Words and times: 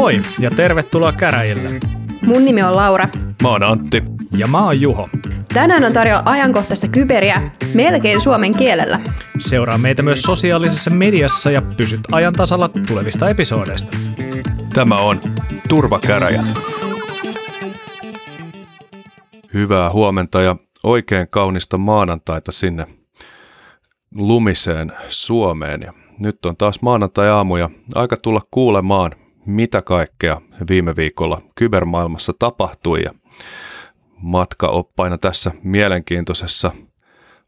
Moi 0.00 0.22
ja 0.38 0.50
tervetuloa 0.50 1.12
käräjille. 1.12 1.70
Mun 2.26 2.44
nimi 2.44 2.62
on 2.62 2.76
Laura. 2.76 3.08
Mä 3.42 3.48
oon 3.48 3.62
Antti. 3.62 4.02
Ja 4.36 4.46
mä 4.46 4.64
oon 4.64 4.80
Juho. 4.80 5.08
Tänään 5.54 5.84
on 5.84 5.92
tarjolla 5.92 6.22
ajankohtaista 6.24 6.88
kyberiä 6.88 7.50
melkein 7.74 8.20
suomen 8.20 8.54
kielellä. 8.54 9.00
Seuraa 9.38 9.78
meitä 9.78 10.02
myös 10.02 10.22
sosiaalisessa 10.22 10.90
mediassa 10.90 11.50
ja 11.50 11.62
pysyt 11.76 12.00
ajan 12.12 12.32
tasalla 12.32 12.70
tulevista 12.88 13.30
episodeista. 13.30 13.96
Tämä 14.74 14.96
on 14.96 15.20
Turvakäräjät. 15.68 16.58
Hyvää 19.54 19.90
huomenta 19.90 20.42
ja 20.42 20.56
oikein 20.82 21.26
kaunista 21.30 21.76
maanantaita 21.76 22.52
sinne 22.52 22.86
lumiseen 24.14 24.92
Suomeen. 25.08 25.80
Ja 25.82 25.92
nyt 26.20 26.46
on 26.46 26.56
taas 26.56 26.82
maanantai-aamu 26.82 27.56
ja 27.56 27.70
aika 27.94 28.16
tulla 28.16 28.40
kuulemaan, 28.50 29.12
mitä 29.46 29.82
kaikkea 29.82 30.40
viime 30.68 30.96
viikolla 30.96 31.40
kybermaailmassa 31.54 32.32
tapahtui. 32.38 33.02
Ja 33.02 33.14
matkaoppaina 34.16 35.18
tässä 35.18 35.50
mielenkiintoisessa 35.62 36.70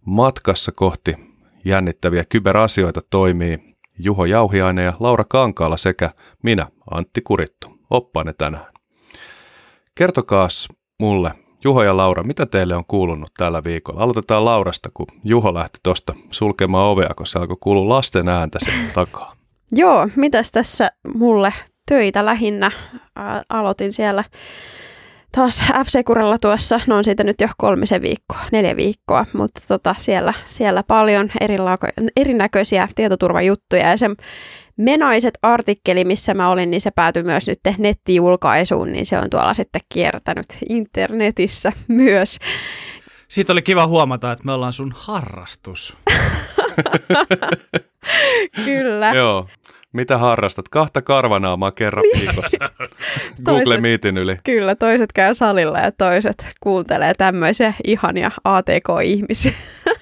matkassa 0.07 0.73
kohti 0.73 1.17
jännittäviä 1.65 2.25
kyberasioita 2.25 3.01
toimii 3.11 3.59
Juho 3.99 4.25
Jauhiainen 4.25 4.85
ja 4.85 4.93
Laura 5.01 5.25
Kankaala 5.29 5.77
sekä 5.77 6.11
minä, 6.43 6.67
Antti 6.91 7.21
Kurittu, 7.21 7.79
oppaine 7.91 8.33
tänään. 8.33 8.73
Kertokaas 9.95 10.69
mulle, 11.01 11.33
Juho 11.65 11.83
ja 11.83 11.97
Laura, 11.97 12.23
mitä 12.23 12.47
teille 12.47 12.77
on 12.77 12.85
kuulunut 12.89 13.31
tällä 13.39 13.65
viikolla? 13.65 14.01
Aloitetaan 14.01 14.45
Laurasta, 14.45 14.91
kun 14.95 15.07
Juho 15.25 15.55
lähti 15.55 15.79
tuosta 15.83 16.15
sulkemaan 16.31 16.87
ovea, 16.87 17.15
kun 17.17 17.27
se 17.27 17.39
alkoi 17.39 17.57
kuulua 17.61 17.97
lasten 17.97 18.29
ääntä 18.29 18.59
sen 18.63 18.91
takaa. 18.95 19.37
Joo, 19.73 20.09
mitäs 20.17 20.53
tässä 20.53 20.91
mulle 21.15 21.53
töitä 21.89 22.25
lähinnä? 22.25 22.71
Ää, 23.17 23.43
aloitin 23.49 23.93
siellä 23.93 24.25
taas 25.33 25.61
f 25.61 25.89
kuralla 26.07 26.39
tuossa, 26.39 26.81
no 26.87 26.97
on 26.97 27.05
siitä 27.05 27.25
nyt 27.25 27.41
jo 27.41 27.49
kolmisen 27.59 28.03
viikkoa, 28.03 28.41
neljä 28.53 28.77
viikkoa, 28.77 29.27
mutta 29.33 29.61
tota, 29.69 29.95
siellä, 29.99 30.35
siellä 30.45 30.83
paljon 30.83 31.31
erilako- 31.41 32.11
erinäköisiä 32.17 32.89
tietoturvajuttuja 32.95 33.91
ja 33.91 33.97
se 33.97 34.11
menaiset 34.77 35.39
artikkeli, 35.43 36.05
missä 36.05 36.35
mä 36.35 36.49
olin, 36.49 36.71
niin 36.71 36.81
se 36.81 36.91
päätyi 36.91 37.23
myös 37.23 37.47
nyt 37.47 37.61
nettijulkaisuun, 37.79 38.93
niin 38.93 39.07
se 39.07 39.19
on 39.19 39.31
tuolla 39.31 39.55
sitten 39.55 39.81
kiertänyt 39.95 40.47
internetissä 40.69 41.73
myös. 41.89 42.39
Siitä 43.29 43.53
oli 43.53 43.63
kiva 43.63 43.87
huomata, 43.87 44.33
että 44.33 44.45
me 44.45 44.53
ollaan 44.53 44.73
sun 44.73 44.93
harrastus. 44.97 45.97
Kyllä. 48.65 49.13
Joo. 49.15 49.49
Mitä 49.93 50.19
harrastat? 50.19 50.69
Kahta 50.69 51.03
karvanaamaa 51.03 51.73
kerran 51.73 52.05
viikossa. 52.19 52.57
Google 53.45 53.81
Meetin 53.81 54.19
yli. 54.19 54.37
Kyllä, 54.45 54.75
toiset 54.75 55.13
käy 55.13 55.35
salilla 55.35 55.79
ja 55.79 55.93
toiset 55.93 56.47
kuuntelee 56.61 57.13
tämmöisiä 57.15 57.75
ihania 57.85 58.31
ATK-ihmisiä. 58.45 59.53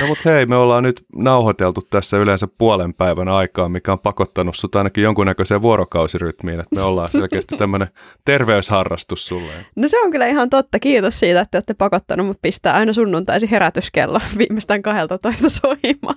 No 0.00 0.06
mutta 0.06 0.30
hei, 0.30 0.46
me 0.46 0.56
ollaan 0.56 0.82
nyt 0.82 1.04
nauhoiteltu 1.16 1.80
tässä 1.90 2.16
yleensä 2.16 2.48
puolen 2.58 2.94
päivän 2.94 3.28
aikaa, 3.28 3.68
mikä 3.68 3.92
on 3.92 3.98
pakottanut 3.98 4.56
sut 4.56 4.74
ainakin 4.74 5.04
jonkunnäköiseen 5.04 5.62
vuorokausirytmiin, 5.62 6.60
että 6.60 6.76
me 6.76 6.82
ollaan 6.82 7.08
selkeästi 7.08 7.56
tämmöinen 7.56 7.88
terveysharrastus 8.24 9.26
sulle. 9.26 9.52
No 9.76 9.88
se 9.88 10.00
on 10.00 10.10
kyllä 10.10 10.26
ihan 10.26 10.50
totta. 10.50 10.78
Kiitos 10.78 11.18
siitä, 11.18 11.40
että 11.40 11.58
olette 11.58 11.74
pakottanut 11.74 12.26
mut 12.26 12.38
pistää 12.42 12.74
aina 12.74 12.92
sunnuntaisin 12.92 13.48
herätyskello 13.48 14.20
viimeistään 14.38 14.82
12 14.82 15.48
soimaan. 15.48 16.16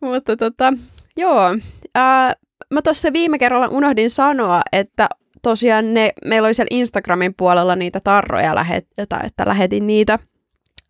Mutta 0.00 0.36
tota, 0.36 0.72
joo. 1.16 1.56
Ää, 1.94 2.34
mä 2.70 2.82
tuossa 2.82 3.12
viime 3.12 3.38
kerralla 3.38 3.68
unohdin 3.68 4.10
sanoa, 4.10 4.60
että 4.72 5.08
tosiaan 5.42 5.94
ne, 5.94 6.12
meillä 6.24 6.46
oli 6.46 6.54
siellä 6.54 6.76
Instagramin 6.78 7.34
puolella 7.34 7.76
niitä 7.76 8.00
tarroja, 8.04 8.54
lähet, 8.54 8.86
että 8.98 9.46
lähetin 9.46 9.86
niitä 9.86 10.18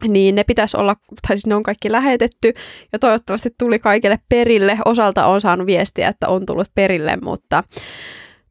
niin 0.08 0.34
ne 0.34 0.44
pitäisi 0.44 0.76
olla, 0.76 0.96
tai 1.28 1.36
siis 1.36 1.46
ne 1.46 1.54
on 1.54 1.62
kaikki 1.62 1.92
lähetetty, 1.92 2.52
ja 2.92 2.98
toivottavasti 2.98 3.50
tuli 3.58 3.78
kaikille 3.78 4.18
perille. 4.28 4.78
Osalta 4.84 5.26
on 5.26 5.40
saanut 5.40 5.66
viestiä, 5.66 6.08
että 6.08 6.28
on 6.28 6.46
tullut 6.46 6.68
perille, 6.74 7.18
mutta, 7.22 7.64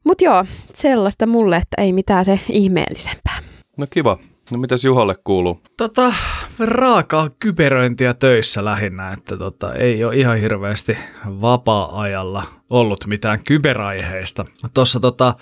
mutta 0.04 0.24
joo, 0.24 0.44
sellaista 0.74 1.26
mulle, 1.26 1.56
että 1.56 1.82
ei 1.82 1.92
mitään 1.92 2.24
se 2.24 2.40
ihmeellisempää. 2.50 3.38
No 3.76 3.86
kiva. 3.90 4.18
No 4.50 4.58
mitäs 4.58 4.84
Juholle 4.84 5.14
kuuluu? 5.24 5.60
Tota, 5.76 6.12
raakaa 6.58 7.30
kyberöintiä 7.38 8.14
töissä 8.14 8.64
lähinnä, 8.64 9.10
että 9.10 9.36
tota, 9.36 9.74
ei 9.74 10.04
ole 10.04 10.16
ihan 10.16 10.38
hirveästi 10.38 10.98
vapaa-ajalla 11.26 12.42
ollut 12.70 13.06
mitään 13.06 13.44
kyberaiheista. 13.44 14.44
Tuossa 14.74 15.00
tota, 15.00 15.34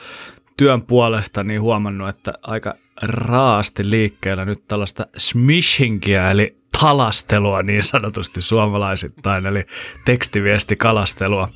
työn 0.57 0.83
puolesta 0.87 1.45
niin 1.45 1.61
huomannut, 1.61 2.09
että 2.09 2.33
aika 2.43 2.75
raasti 3.03 3.91
liikkeellä 3.91 4.45
nyt 4.45 4.63
tällaista 4.69 5.07
smishingia, 5.19 6.31
eli 6.31 6.57
talastelua 6.85 7.63
niin 7.63 7.83
sanotusti 7.83 8.43
suomalaisittain, 8.43 9.47
eli 9.47 9.65
tekstiviestikalastelua 10.05 11.49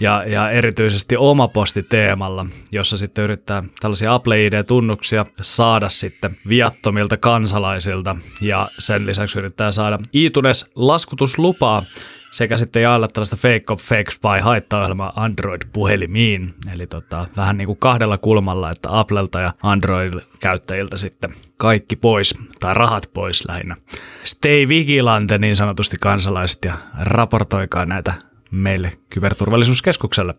ja, 0.00 0.24
ja 0.26 0.50
erityisesti 0.50 1.16
omapostiteemalla, 1.16 2.46
jossa 2.72 2.98
sitten 2.98 3.24
yrittää 3.24 3.64
tällaisia 3.80 4.14
Apple 4.14 4.46
ID-tunnuksia 4.46 5.24
saada 5.40 5.88
sitten 5.88 6.36
viattomilta 6.48 7.16
kansalaisilta. 7.16 8.16
Ja 8.40 8.68
sen 8.78 9.06
lisäksi 9.06 9.38
yrittää 9.38 9.72
saada 9.72 9.98
iTunes 10.12 10.66
laskutuslupaa 10.74 11.82
sekä 12.36 12.56
sitten 12.56 12.82
jaella 12.82 13.08
tällaista 13.08 13.36
Fake 13.36 13.64
of 13.70 13.82
Fake 13.82 14.10
Spy 14.10 14.40
haittaohjelmaa 14.42 15.12
Android-puhelimiin. 15.16 16.54
Eli 16.74 16.86
tota, 16.86 17.26
vähän 17.36 17.56
niin 17.56 17.66
kuin 17.66 17.78
kahdella 17.78 18.18
kulmalla, 18.18 18.70
että 18.70 18.98
Applelta 18.98 19.40
ja 19.40 19.52
Android-käyttäjiltä 19.62 20.98
sitten 20.98 21.34
kaikki 21.56 21.96
pois, 21.96 22.34
tai 22.60 22.74
rahat 22.74 23.10
pois 23.14 23.48
lähinnä. 23.48 23.76
Stay 24.24 24.68
vigilante 24.68 25.38
niin 25.38 25.56
sanotusti 25.56 25.96
kansalaiset 26.00 26.64
ja 26.64 26.74
raportoikaa 27.00 27.84
näitä 27.84 28.14
meille 28.50 28.92
kyberturvallisuuskeskukselle. 29.10 30.34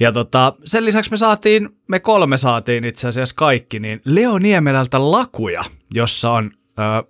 Ja 0.00 0.12
tota, 0.12 0.52
sen 0.64 0.84
lisäksi 0.84 1.10
me 1.10 1.16
saatiin, 1.16 1.68
me 1.88 2.00
kolme 2.00 2.36
saatiin 2.36 2.84
itse 2.84 3.08
asiassa 3.08 3.34
kaikki, 3.34 3.78
niin 3.78 4.00
Leo 4.04 4.38
Niemelältä 4.38 5.10
lakuja, 5.10 5.64
jossa 5.94 6.30
on 6.30 6.50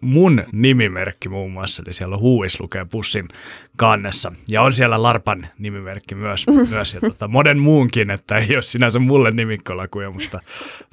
mun 0.01 0.45
nimimerkki 0.53 1.29
muun 1.29 1.53
muassa, 1.53 1.83
eli 1.87 1.93
siellä 1.93 2.15
on 2.15 2.21
huuis 2.21 2.61
lukee 2.61 2.85
pussin 2.85 3.29
kannessa. 3.77 4.33
Ja 4.49 4.63
on 4.63 4.73
siellä 4.73 5.03
Larpan 5.03 5.47
nimimerkki 5.59 6.15
myös, 6.15 6.47
myös 6.71 6.95
ja 6.95 7.01
tota, 7.01 7.29
monen 7.29 7.59
muunkin, 7.59 8.11
että 8.11 8.37
ei 8.37 8.55
ole 8.55 8.63
sinänsä 8.63 8.99
mulle 8.99 9.31
nimikkolakuja, 9.31 10.11
mutta, 10.11 10.41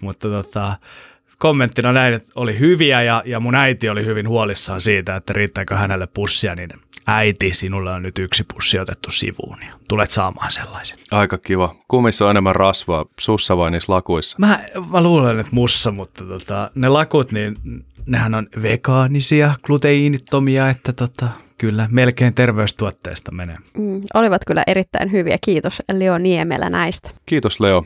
mutta 0.02 0.28
tota, 0.30 0.76
kommenttina 1.44 1.94
näin, 1.94 2.14
että 2.14 2.32
oli 2.36 2.60
hyviä 2.60 3.02
ja, 3.02 3.24
ja 3.26 3.40
mun 3.40 3.56
äiti 3.56 3.90
oli 3.90 4.06
hyvin 4.06 4.28
huolissaan 4.28 4.82
siitä, 4.82 5.16
että 5.16 5.34
riittääkö 5.34 5.76
hänelle 5.76 6.08
pussia, 6.08 6.56
niin 6.56 6.70
äiti, 7.08 7.54
sinulle 7.54 7.92
on 7.92 8.04
nyt 8.04 8.20
yksi 8.20 8.44
pussi 8.54 8.80
otettu 8.80 9.12
sivuun 9.12 9.58
ja 9.68 9.74
tulet 9.90 10.12
saamaan 10.12 10.52
sellaisen. 10.52 11.00
Aika 11.12 11.38
kiva. 11.38 11.76
Kummissa 11.88 12.26
on 12.26 12.32
enemmän 12.32 12.56
rasvaa, 12.56 13.06
sussa 13.20 13.58
vai 13.58 13.72
niissä 13.72 13.94
lakuissa? 13.94 14.38
Mä, 14.40 14.60
mä 14.92 15.04
luulen, 15.04 15.40
että 15.40 15.56
mussa, 15.56 15.92
mutta 15.92 16.24
tota, 16.24 16.72
ne 16.76 16.90
lakut, 16.90 17.32
niin 17.32 17.56
nehän 18.06 18.36
on 18.36 18.48
vegaanisia, 18.62 19.54
gluteiinittomia, 19.64 20.70
että 20.70 20.94
tota, 20.94 21.28
kyllä 21.58 21.88
melkein 21.92 22.34
terveystuotteesta 22.34 23.32
menee. 23.32 23.58
Mm, 23.78 24.02
olivat 24.14 24.42
kyllä 24.48 24.64
erittäin 24.68 25.12
hyviä. 25.12 25.38
Kiitos 25.46 25.82
Leo 25.92 26.18
Niemelä 26.18 26.70
näistä. 26.70 27.10
Kiitos 27.26 27.60
Leo. 27.60 27.86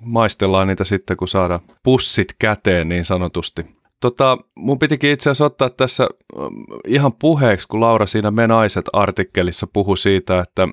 Maistellaan 0.00 0.68
niitä 0.68 0.84
sitten, 0.84 1.16
kun 1.16 1.28
saadaan 1.28 1.60
pussit 1.82 2.34
käteen 2.38 2.88
niin 2.88 3.04
sanotusti. 3.04 3.66
Tota, 4.00 4.38
mun 4.54 4.78
pitikin 4.78 5.10
itse 5.10 5.30
asiassa 5.30 5.44
ottaa 5.44 5.70
tässä 5.70 6.08
ihan 6.86 7.12
puheeksi, 7.12 7.68
kun 7.68 7.80
Laura 7.80 8.06
siinä 8.06 8.30
Me 8.30 8.46
Naiset 8.46 8.84
artikkelissa 8.92 9.66
puhui 9.72 9.98
siitä, 9.98 10.40
että 10.40 10.68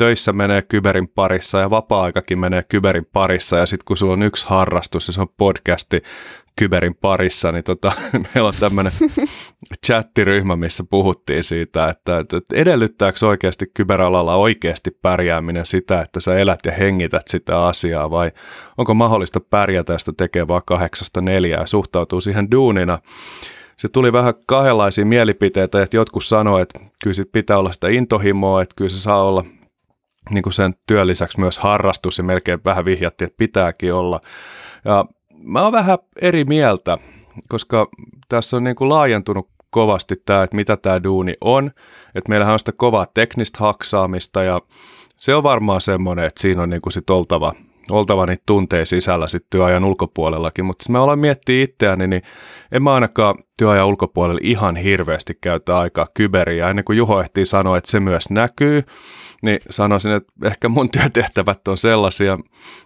töissä 0.00 0.32
menee 0.32 0.62
kyberin 0.62 1.08
parissa 1.08 1.58
ja 1.58 1.70
vapaa-aikakin 1.70 2.38
menee 2.38 2.62
kyberin 2.62 3.06
parissa 3.12 3.56
ja 3.56 3.66
sitten 3.66 3.84
kun 3.84 3.96
sulla 3.96 4.12
on 4.12 4.22
yksi 4.22 4.46
harrastus 4.48 5.06
ja 5.06 5.12
se 5.12 5.20
on 5.20 5.28
podcasti 5.36 6.02
kyberin 6.56 6.94
parissa, 6.94 7.52
niin 7.52 7.64
tota, 7.64 7.92
meillä 8.34 8.48
on 8.48 8.54
tämmöinen 8.60 8.92
chattiryhmä, 9.86 10.56
missä 10.56 10.84
puhuttiin 10.90 11.44
siitä, 11.44 11.88
että, 11.88 12.18
että 12.18 12.40
edellyttääkö 12.54 13.26
oikeasti 13.26 13.66
kyberalalla 13.74 14.34
oikeasti 14.34 14.90
pärjääminen 15.02 15.66
sitä, 15.66 16.00
että 16.00 16.20
sä 16.20 16.38
elät 16.38 16.60
ja 16.66 16.72
hengität 16.72 17.28
sitä 17.28 17.60
asiaa 17.60 18.10
vai 18.10 18.32
onko 18.78 18.94
mahdollista 18.94 19.40
pärjätä, 19.40 19.92
josta 19.92 20.12
tekee 20.12 20.48
vaan 20.48 20.62
kahdeksasta 20.66 21.20
neljää 21.20 21.60
ja 21.60 21.66
suhtautuu 21.66 22.20
siihen 22.20 22.50
duunina. 22.50 22.98
Se 23.76 23.88
tuli 23.88 24.12
vähän 24.12 24.34
kahdenlaisia 24.46 25.06
mielipiteitä, 25.06 25.82
että 25.82 25.96
jotkut 25.96 26.24
sanoivat, 26.24 26.62
että 26.62 26.80
kyllä 27.02 27.14
sit 27.14 27.32
pitää 27.32 27.58
olla 27.58 27.72
sitä 27.72 27.88
intohimoa, 27.88 28.62
että 28.62 28.74
kyllä 28.76 28.90
se 28.90 29.00
saa 29.00 29.22
olla 29.24 29.44
niin 30.30 30.42
kuin 30.42 30.52
sen 30.52 30.74
työn 30.86 31.06
lisäksi 31.06 31.40
myös 31.40 31.58
harrastus 31.58 32.18
ja 32.18 32.24
melkein 32.24 32.60
vähän 32.64 32.84
vihjattiin, 32.84 33.26
että 33.26 33.38
pitääkin 33.38 33.94
olla. 33.94 34.20
Ja 34.84 35.04
mä 35.42 35.62
oon 35.62 35.72
vähän 35.72 35.98
eri 36.20 36.44
mieltä, 36.44 36.98
koska 37.48 37.88
tässä 38.28 38.56
on 38.56 38.64
niin 38.64 38.76
kuin 38.76 38.88
laajentunut 38.88 39.48
kovasti 39.70 40.16
tämä, 40.26 40.42
että 40.42 40.56
mitä 40.56 40.76
tämä 40.76 41.02
duuni 41.02 41.34
on. 41.40 41.70
Että 42.14 42.28
meillähän 42.28 42.52
on 42.52 42.58
sitä 42.58 42.72
kovaa 42.72 43.06
teknistä 43.14 43.58
haksaamista 43.60 44.42
ja 44.42 44.60
se 45.16 45.34
on 45.34 45.42
varmaan 45.42 45.80
semmoinen, 45.80 46.24
että 46.24 46.42
siinä 46.42 46.62
on 46.62 46.70
niin 46.70 46.82
kuin 46.82 46.92
sit 46.92 47.10
oltava 47.10 47.52
oltava 47.90 48.26
niitä 48.26 48.42
tunteja 48.46 48.86
sisällä 48.86 49.28
sitten 49.28 49.50
työajan 49.50 49.84
ulkopuolellakin, 49.84 50.64
mutta 50.64 50.92
mä 50.92 51.02
aloin 51.02 51.18
miettiä 51.18 51.64
itseäni, 51.64 52.06
niin 52.06 52.22
en 52.72 52.82
mä 52.82 52.94
ainakaan 52.94 53.34
työajan 53.58 53.86
ulkopuolella 53.86 54.40
ihan 54.42 54.76
hirveästi 54.76 55.38
käytä 55.40 55.78
aikaa 55.78 56.06
kyberiä. 56.14 56.70
Ennen 56.70 56.84
kuin 56.84 56.98
Juho 56.98 57.20
ehtii 57.20 57.46
sanoa, 57.46 57.78
että 57.78 57.90
se 57.90 58.00
myös 58.00 58.30
näkyy, 58.30 58.82
niin 59.42 59.58
sanoisin, 59.70 60.12
että 60.12 60.32
ehkä 60.44 60.68
mun 60.68 60.90
työtehtävät 60.90 61.68
on 61.68 61.78
sellaisia, 61.78 62.38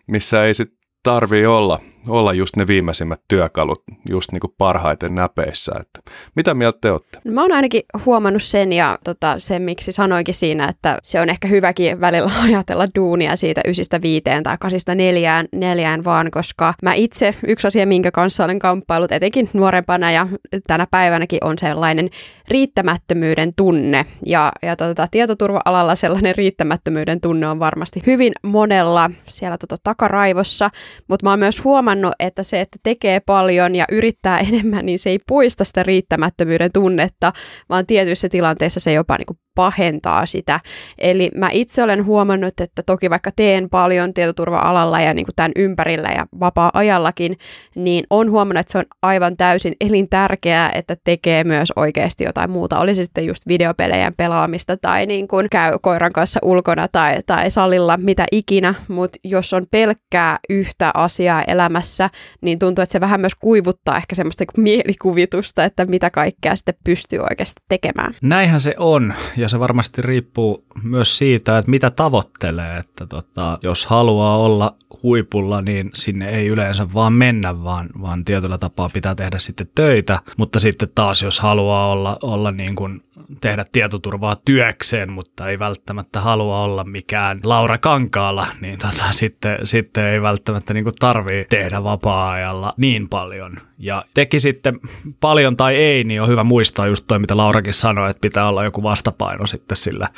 missä 0.07 0.45
ei 0.45 0.55
sit 0.55 0.73
tarvii 1.03 1.47
olla, 1.47 1.81
olla 2.09 2.33
just 2.33 2.57
ne 2.57 2.67
viimeisimmät 2.67 3.21
työkalut 3.29 3.83
just 4.11 4.33
niin 4.33 4.41
kuin 4.41 4.55
parhaiten 4.59 5.15
näpeissä. 5.15 5.73
Että 5.81 6.13
mitä 6.37 6.55
mieltä 6.55 6.79
te 6.81 6.91
olette? 6.91 7.19
Mä 7.25 7.43
oon 7.43 7.53
ainakin 7.53 7.83
huomannut 8.07 8.43
sen 8.43 8.73
ja 8.73 8.99
tota, 9.05 9.35
sen, 9.39 9.63
miksi 9.63 9.93
sanoinkin 9.93 10.35
siinä, 10.35 10.69
että 10.69 10.99
se 11.03 11.21
on 11.21 11.29
ehkä 11.29 11.49
hyväkin 11.49 12.01
välillä 12.01 12.33
ajatella 12.45 12.87
duunia 12.95 13.37
siitä 13.37 13.61
ysistä 13.67 14.03
viiteen 14.03 14.43
tai 14.43 14.57
kasista 14.61 14.95
neljään, 14.95 15.47
neljään 15.53 16.05
vaan, 16.05 16.31
koska 16.31 16.75
mä 16.83 16.95
itse, 16.95 17.35
yksi 17.47 17.67
asia, 17.67 17.87
minkä 17.87 18.11
kanssa 18.11 18.45
olen 18.45 18.59
kamppailut 18.59 19.13
etenkin 19.13 19.51
nuorempana 19.53 20.11
ja 20.11 20.29
tänä 20.67 20.87
päivänäkin 20.91 21.39
on 21.45 21.59
sellainen 21.59 22.11
riittämättömyyden 22.49 23.51
tunne. 23.57 24.07
Ja, 24.27 24.53
ja 24.63 24.77
tota, 24.77 25.07
tietoturva-alalla 25.11 25.95
sellainen 25.95 26.35
riittämättömyyden 26.35 27.21
tunne 27.21 27.49
on 27.49 27.59
varmasti 27.59 28.03
hyvin 28.07 28.33
monella 28.43 29.11
siellä 29.29 29.59
tota, 29.59 29.77
takaraivossa, 29.83 30.71
mutta 31.09 31.27
mä 31.27 31.31
oon 31.31 31.39
myös 31.39 31.65
huomannut, 31.65 31.94
että 32.19 32.43
se, 32.43 32.61
että 32.61 32.79
tekee 32.83 33.21
paljon 33.21 33.75
ja 33.75 33.85
yrittää 33.93 34.39
enemmän, 34.49 34.87
niin 34.87 34.99
se 34.99 35.11
ei 35.11 35.19
poista 35.29 35.65
sitä 35.65 35.83
riittämättömyyden 35.83 36.73
tunnetta, 36.73 37.33
vaan 37.69 37.87
tietyissä 37.87 38.29
tilanteissa 38.29 38.81
se 38.81 38.93
jopa 38.93 39.17
niin 39.19 39.27
kuin 39.27 39.39
pahentaa 39.55 40.27
sitä. 40.27 40.61
Eli 40.99 41.31
mä 41.35 41.49
itse 41.53 41.83
olen 41.83 42.05
huomannut, 42.05 42.61
että 42.61 42.83
toki 42.83 43.11
vaikka 43.11 43.31
teen 43.37 43.71
paljon 43.71 44.15
tietoturva-alalla 44.15 45.01
ja 45.01 45.15
niin 45.15 45.27
kuin 45.27 45.35
tämän 45.37 45.53
ympärillä 45.57 46.09
ja 46.09 46.27
vapaa-ajallakin, 46.41 47.37
niin 47.75 48.05
on 48.11 48.31
huomannut, 48.31 48.61
että 48.61 48.73
se 48.73 48.79
on 48.79 48.85
aivan 49.03 49.37
täysin 49.37 49.75
elintärkeää, 49.81 50.71
että 50.75 50.97
tekee 51.05 51.45
myös 51.45 51.73
oikeasti 51.77 52.25
jotain 52.25 52.51
muuta. 52.51 52.79
Olisi 52.79 53.05
sitten 53.05 53.27
just 53.27 53.43
videopelejä 53.49 54.13
pelaamista 54.17 54.77
tai 54.77 55.07
niin 55.07 55.29
kuin 55.29 55.47
käy 55.51 55.79
koiran 55.83 56.13
kanssa 56.13 56.41
ulkona 56.43 56.89
tai, 56.89 57.17
tai 57.27 57.51
salilla, 57.51 57.97
mitä 57.97 58.27
ikinä, 58.33 58.75
mutta 58.89 59.19
jos 59.25 59.53
on 59.53 59.67
pelkkää 59.71 60.39
yhtä 60.49 60.91
asiaa 60.95 61.43
elämässä, 61.43 62.11
niin 62.41 62.59
tuntuu, 62.59 62.83
että 62.83 62.93
se 62.93 63.01
vähän 63.01 63.21
myös 63.21 63.35
kuivuttaa 63.35 63.97
ehkä 63.97 64.15
semmoista 64.15 64.45
niin 64.45 64.63
mielikuvitusta, 64.63 65.65
että 65.65 65.85
mitä 65.85 66.11
kaikkea 66.11 66.57
sitten 66.57 66.75
pystyy 66.85 67.19
oikeasti 67.19 67.63
tekemään. 67.69 68.15
Näinhän 68.23 68.61
se 68.61 68.75
on. 68.79 69.15
Ja 69.45 69.49
se 69.49 69.61
varmasti 69.61 70.03
riippuu 70.03 70.65
myös 70.83 71.19
siitä, 71.19 71.59
että 71.59 71.71
mitä 71.71 71.91
tavoittelee. 71.91 72.79
Että 72.79 73.07
tota, 73.07 73.59
jos 73.63 73.87
haluaa 73.87 74.39
olla 74.39 74.77
huipulla, 75.03 75.63
niin 75.63 75.91
sinne 75.95 76.29
ei 76.31 76.47
yleensä 76.47 76.93
vaan 76.95 77.13
mennä, 77.13 77.65
vaan, 77.65 77.89
vaan 78.03 78.25
tietyllä 78.25 78.59
tapaa 78.59 78.89
pitää 78.89 79.15
tehdä 79.15 79.39
sitten 79.39 79.71
töitä. 79.75 80.21
Mutta 80.37 80.59
sitten 80.59 80.89
taas, 80.95 81.23
jos 81.23 81.41
haluaa 81.41 81.91
olla, 81.91 82.19
olla 82.23 82.51
niin 82.51 82.75
kuin 82.75 83.03
tehdä 83.41 83.65
tietoturvaa 83.73 84.37
työkseen, 84.45 85.13
mutta 85.13 85.49
ei 85.49 85.59
välttämättä 85.59 86.21
halua 86.21 86.61
olla 86.61 86.85
mikään 86.85 87.41
Laura 87.43 87.79
Kankaalla, 87.79 88.47
niin 88.61 88.79
tota, 88.79 89.05
sitten, 89.11 89.59
sitten 89.65 90.05
ei 90.05 90.23
välttämättä 90.23 90.75
niin 90.75 90.85
kuin 90.85 90.95
tarvii 90.99 91.47
tehdä 91.51 91.85
vapaa-ajalla 91.85 92.75
niin 92.77 93.09
paljon. 93.09 93.57
Ja 93.79 94.05
teki 94.15 94.41
sitten 94.41 94.79
paljon 95.21 95.57
tai 95.57 95.77
ei, 95.77 96.05
niin 96.05 96.23
on 96.23 96.29
hyvä 96.29 96.45
muistaa 96.45 96.87
just 96.87 97.05
toi, 97.07 97.19
mitä 97.19 97.37
Laurakin 97.37 97.75
sanoi, 97.75 98.11
että 98.11 98.21
pitää 98.21 98.49
olla 98.49 98.65
joku 98.65 98.83
vastapaino 98.83 99.47
sitten 99.47 99.77
sillä 99.77 100.09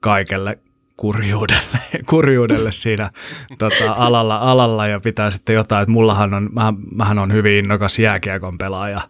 kaikelle 0.00 0.58
kurjuudelle, 0.96 1.78
kurjuudelle 2.10 2.72
siinä 2.72 3.10
tota, 3.58 3.92
alalla, 3.96 4.36
alalla 4.36 4.86
ja 4.86 5.00
pitää 5.00 5.30
sitten 5.30 5.54
jotain, 5.54 5.82
että 5.82 5.92
mullahan 5.92 6.34
on, 6.34 6.50
mä, 6.52 6.72
mähän 6.94 7.18
on 7.18 7.32
hyvin 7.32 7.52
innokas 7.52 7.98
jääkiekon 7.98 8.58
pelaaja, 8.58 9.00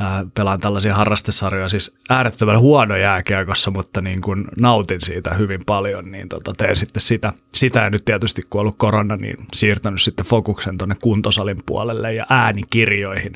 ää, 0.00 0.24
pelaan 0.34 0.60
tällaisia 0.60 0.94
harrastesarjoja, 0.94 1.68
siis 1.68 1.94
äärettömän 2.10 2.58
huono 2.58 2.96
jääkiekossa, 2.96 3.70
mutta 3.70 4.00
niin 4.00 4.20
kun 4.20 4.48
nautin 4.58 5.00
siitä 5.00 5.34
hyvin 5.34 5.60
paljon, 5.66 6.10
niin 6.10 6.28
tota, 6.28 6.52
teen 6.56 6.76
sitten 6.76 7.00
sitä, 7.00 7.32
sitä 7.54 7.80
ja 7.80 7.90
nyt 7.90 8.04
tietysti 8.04 8.42
kun 8.50 8.58
on 8.58 8.60
ollut 8.60 8.78
korona, 8.78 9.16
niin 9.16 9.36
siirtänyt 9.54 10.02
sitten 10.02 10.26
fokuksen 10.26 10.78
tuonne 10.78 10.96
kuntosalin 11.02 11.58
puolelle 11.66 12.14
ja 12.14 12.26
äänikirjoihin, 12.30 13.32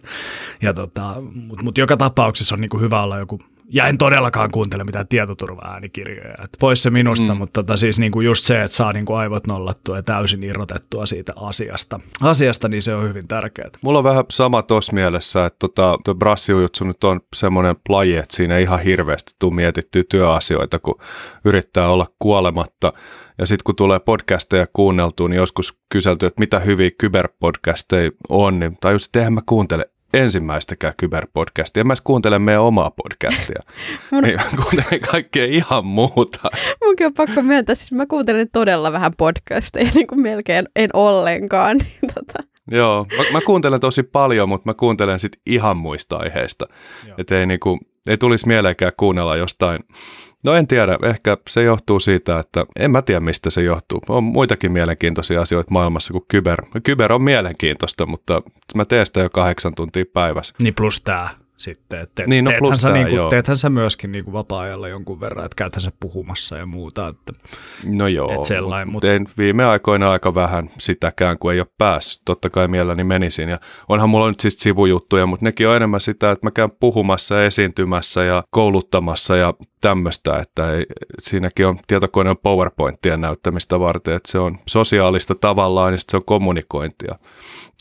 ja 0.63 0.75
tota, 0.75 1.15
mutta 1.35 1.65
mut 1.65 1.79
joka 1.79 1.97
tapauksessa 1.97 2.55
on 2.55 2.61
niin 2.61 2.81
hyvä 2.81 3.03
olla 3.03 3.19
joku 3.19 3.41
ja 3.73 3.87
en 3.87 3.99
todellakaan 3.99 4.51
kuuntele 4.51 4.85
mitään 4.85 5.09
tietoturva-äänikirjoja. 5.09 6.35
Et 6.45 6.51
pois 6.61 6.83
se 6.83 6.91
minusta, 6.91 7.35
mm. 7.35 7.39
mutta 7.39 7.63
tota, 7.63 7.77
siis 7.77 7.99
niinku 7.99 8.21
just 8.21 8.45
se, 8.45 8.63
että 8.63 8.77
saa 8.77 8.93
niinku 8.93 9.15
aivot 9.15 9.47
nollattua 9.47 9.97
ja 9.97 10.03
täysin 10.03 10.43
irrotettua 10.43 11.07
siitä 11.07 11.33
asiasta, 11.37 12.01
asiasta 12.23 12.69
niin 12.69 12.83
se 12.83 12.95
on 12.95 13.09
hyvin 13.09 13.29
tärkeää. 13.29 13.69
Mulla 13.83 13.99
on 13.99 14.05
vähän 14.05 14.25
sama 14.31 14.63
tuossa 14.63 14.93
mielessä, 14.93 15.47
että 15.47 15.59
tota, 15.59 15.99
tuo 16.05 16.15
brassiujutsu 16.15 16.85
nyt 16.85 17.05
on 17.05 17.21
semmoinen 17.37 17.77
plaji, 17.87 18.17
että 18.17 18.37
siinä 18.37 18.57
ei 18.57 18.63
ihan 18.63 18.81
hirveästi 18.81 19.33
tule 19.39 19.55
mietittyä 19.55 20.05
työasioita, 20.09 20.79
kun 20.79 20.99
yrittää 21.45 21.89
olla 21.89 22.07
kuolematta. 22.19 22.93
Ja 23.39 23.47
sitten 23.47 23.65
kun 23.65 23.77
tulee 23.77 24.01
podcasteja 24.01 24.67
kuunneltua, 24.73 25.29
niin 25.29 25.37
joskus 25.37 25.79
kyselty, 25.89 26.27
että 26.27 26.41
mitä 26.41 26.61
hyviä 26.61 26.91
kyberpodcasteja 26.99 28.11
on, 28.29 28.59
niin 28.59 28.77
tajus, 28.81 29.07
että 29.07 29.19
eihän 29.19 29.33
mä 29.33 29.41
kuuntele 29.47 29.91
ensimmäistäkään 30.15 30.95
kyberpodcastia. 30.97 31.81
En 31.81 31.87
mä 31.87 31.95
kuuntele 32.05 32.39
meidän 32.39 32.63
omaa 32.63 32.91
podcastia. 32.91 33.63
Mun... 34.11 34.23
Niin 34.23 34.39
kuuntelen 34.57 35.01
kaikkea 35.11 35.45
ihan 35.45 35.87
muuta. 35.87 36.51
Munkin 36.85 37.07
on 37.07 37.15
pakko 37.15 37.43
myöntää, 37.43 37.75
siis 37.75 37.93
mä 37.93 38.07
kuuntelen 38.07 38.49
todella 38.53 38.93
vähän 38.93 39.13
podcasteja, 39.17 39.91
niin 39.95 40.07
kuin 40.07 40.21
melkein 40.21 40.69
en 40.77 40.91
ollenkaan. 40.93 41.77
Niin 41.83 42.15
tota. 42.15 42.49
Joo, 42.71 43.07
mä, 43.17 43.25
mä 43.33 43.41
kuuntelen 43.47 43.81
tosi 43.81 44.03
paljon, 44.03 44.49
mutta 44.49 44.71
mä 44.71 44.75
kuuntelen 44.75 45.21
sitten 45.21 45.41
ihan 45.47 45.77
muista 45.77 46.17
aiheista. 46.17 46.67
Että 47.19 47.39
ei, 47.39 47.47
niinku, 47.47 47.79
ei 48.07 48.19
tulisi 48.19 48.49
mieleenkään 48.49 48.93
kuunnella 48.97 49.37
jostain 49.37 49.81
No 50.47 50.55
en 50.55 50.67
tiedä, 50.67 50.99
ehkä 51.03 51.37
se 51.49 51.63
johtuu 51.63 52.01
siitä, 52.01 52.39
että 52.39 52.67
en 52.77 52.91
mä 52.91 53.03
tiedä 53.03 53.21
mistä 53.21 53.51
se 53.51 53.63
johtuu. 53.63 54.01
On 54.09 54.25
muitakin 54.25 54.73
mielenkiintoisia 54.73 55.41
asioita 55.41 55.73
maailmassa 55.73 56.13
kuin 56.13 56.25
kyber. 56.29 56.59
Kyber 56.83 57.13
on 57.13 57.23
mielenkiintoista, 57.23 58.07
mutta 58.07 58.43
mä 58.75 58.85
teen 58.85 59.07
sitä 59.07 59.21
jo 59.21 59.31
kahdeksan 59.31 59.75
tuntia 59.75 60.05
päivässä. 60.13 60.55
Niin 60.59 60.75
plus 60.75 61.01
tämä 61.01 61.29
sitten. 61.63 62.01
Et 62.01 62.11
te, 62.15 62.25
niin, 62.27 62.45
no 62.45 62.51
teethän, 62.51 62.77
sä, 62.77 62.93
niin 62.93 63.09
kuin, 63.09 63.31
teethän 63.31 63.57
sä 63.57 63.71
myöskin 63.71 64.13
niin 64.13 64.25
kuin 64.25 64.33
vapaa-ajalla 64.33 64.89
jonkun 64.89 65.21
verran, 65.21 65.45
että 65.45 65.57
käythän 65.57 65.83
sä 65.83 65.93
puhumassa 66.01 66.57
ja 66.57 66.67
muuta. 66.67 67.09
Että, 67.09 67.33
no 67.85 68.07
joo, 68.07 68.33
et 68.33 68.45
sellainen, 68.45 68.89
mutta 68.89 69.07
tein 69.07 69.29
viime 69.39 69.65
aikoina 69.65 70.11
aika 70.11 70.35
vähän 70.35 70.71
sitäkään, 70.79 71.39
kun 71.39 71.53
ei 71.53 71.61
ole 71.61 71.67
päässyt. 71.79 72.23
Totta 72.25 72.51
kai 72.51 72.69
mielelläni 72.69 73.05
menisin. 73.05 73.49
Ja 73.49 73.61
onhan 73.89 74.11
mulla 74.11 74.29
nyt 74.29 74.41
siis 74.41 74.55
sivujuttuja, 74.59 75.27
mutta 75.27 75.45
nekin 75.45 75.69
on 75.69 75.77
enemmän 75.77 76.01
sitä, 76.01 76.31
että 76.31 76.47
mä 76.47 76.51
käyn 76.51 76.71
puhumassa 76.81 77.35
ja 77.35 77.47
esiintymässä 77.47 78.25
ja 78.25 78.45
kouluttamassa 78.51 79.37
ja 79.37 79.55
tämmöistä, 79.81 80.37
että 80.37 80.73
ei, 80.73 80.87
siinäkin 81.21 81.67
on 81.67 81.79
tietokoneen 81.87 82.37
PowerPointien 82.43 83.21
näyttämistä 83.21 83.81
varten, 83.81 84.15
että 84.15 84.33
se 84.33 84.39
on 84.39 84.59
sosiaalista 84.69 85.35
tavallaan 85.35 85.93
ja 85.93 85.99
se 85.99 86.17
on 86.17 86.23
kommunikointia. 86.27 87.19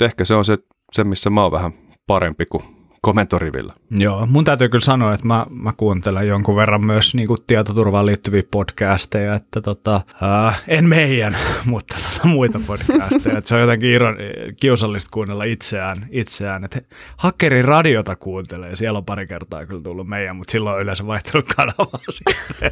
Ehkä 0.01 0.25
se 0.25 0.35
on 0.35 0.45
se, 0.45 0.57
se, 0.93 1.03
missä 1.03 1.29
mä 1.29 1.43
oon 1.43 1.51
vähän 1.51 1.73
parempi 2.07 2.45
kuin 2.45 2.63
komentorivillä. 3.01 3.73
Joo, 3.91 4.25
mun 4.25 4.43
täytyy 4.43 4.69
kyllä 4.69 4.85
sanoa, 4.85 5.13
että 5.13 5.27
mä, 5.27 5.45
mä 5.49 5.73
kuuntelen 5.77 6.27
jonkun 6.27 6.55
verran 6.55 6.85
myös 6.85 7.15
niin 7.15 7.27
kuin 7.27 7.39
tietoturvaan 7.47 8.05
liittyviä 8.05 8.43
podcasteja, 8.51 9.35
että 9.35 9.61
tota, 9.61 10.01
äh, 10.45 10.63
en 10.67 10.85
meidän, 10.85 11.37
mutta 11.65 11.95
tota, 11.95 12.27
muita 12.27 12.59
podcasteja. 12.67 13.37
että 13.37 13.47
se 13.47 13.55
on 13.55 13.61
jotenkin 13.61 13.89
iron, 13.89 14.17
kiusallista 14.59 15.09
kuunnella 15.11 15.43
itseään, 15.43 16.07
itseään. 16.09 16.63
että 16.63 16.81
Hakkerin 17.17 17.65
radiota 17.65 18.15
kuuntelee, 18.15 18.75
siellä 18.75 18.97
on 18.97 19.05
pari 19.05 19.27
kertaa 19.27 19.65
kyllä 19.65 19.81
tullut 19.81 20.07
meidän, 20.07 20.35
mutta 20.35 20.51
silloin 20.51 20.75
on 20.75 20.81
yleensä 20.81 21.07
vaihtunut 21.07 21.53
kanavaa 21.55 21.99
sitten. 22.09 22.71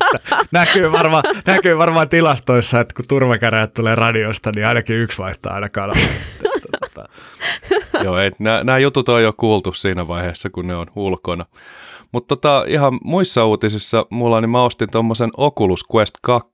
Näkyy, 0.52 0.92
varmaan, 0.92 1.24
näkyy 1.46 1.78
varmaan 1.78 2.10
tilastoissa, 2.10 2.80
että 2.80 2.94
kun 2.94 3.06
turvakäräjät 3.08 3.74
tulee 3.74 3.96
radiosta, 3.96 4.52
niin 4.56 4.66
ainakin 4.66 4.96
yksi 4.96 5.18
vaihtaa 5.18 5.54
aina 5.54 5.70
kanavaa 5.70 6.04
sitten. 6.18 6.52
Että, 6.56 6.78
tota, 6.80 7.10
Joo, 8.04 8.16
nämä 8.64 8.78
jutut 8.78 9.10
on 9.10 9.24
jo 9.24 9.34
kuultu 9.34 9.74
siinä 9.74 10.08
vaiheessa, 10.08 10.50
kun 10.50 10.68
ne 10.68 10.76
on 10.76 10.88
ulkona. 10.96 11.46
Mutta 12.12 12.36
tota, 12.36 12.64
ihan 12.68 13.00
muissa 13.04 13.46
uutisissa 13.46 14.06
mulla 14.10 14.42
niin 14.42 14.50
mä 14.50 14.64
ostin 14.64 14.92
tuommoisen 14.92 15.30
Oculus 15.38 15.86
Quest 15.96 16.16
2. 16.22 16.50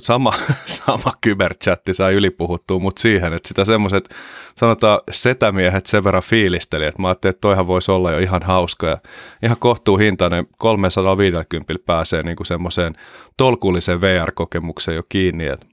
Sama, 0.00 0.32
sama 0.64 1.12
kyberchatti 1.20 1.94
sai 1.94 2.14
ylipuhuttua, 2.14 2.78
mutta 2.78 3.02
siihen, 3.02 3.32
että 3.32 3.48
sitä 3.48 3.64
semmoiset, 3.64 4.08
sanotaan 4.54 5.00
setämiehet 5.10 5.86
sen 5.86 6.04
verran 6.04 6.22
fiilisteli, 6.22 6.86
että 6.86 7.02
mä 7.02 7.08
ajattelin, 7.08 7.30
että 7.30 7.40
toihan 7.40 7.66
voisi 7.66 7.90
olla 7.90 8.12
jo 8.12 8.18
ihan 8.18 8.42
hauska 8.42 8.86
ja 8.86 8.98
ihan 9.42 9.56
kohtuuhintainen 9.56 10.46
350 10.58 11.74
pääsee 11.86 12.22
niin 12.22 12.36
semmoiseen 12.42 12.94
tolkullisen 13.36 14.00
VR-kokemukseen 14.00 14.96
jo 14.96 15.02
kiinni, 15.08 15.46
että 15.46 15.66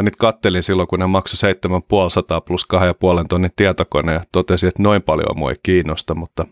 Mä 0.00 0.04
nyt 0.04 0.16
kattelin 0.16 0.62
silloin, 0.62 0.88
kun 0.88 0.98
ne 0.98 1.06
maksoi 1.06 1.36
7500 1.36 2.40
plus 2.40 2.66
2,5 2.74 2.80
tonnin 3.28 3.50
tietokone 3.56 4.12
ja 4.12 4.20
totesin, 4.32 4.68
että 4.68 4.82
noin 4.82 5.02
paljon 5.02 5.38
mua 5.38 5.50
ei 5.50 5.56
kiinnosta, 5.62 6.14
mutta 6.14 6.44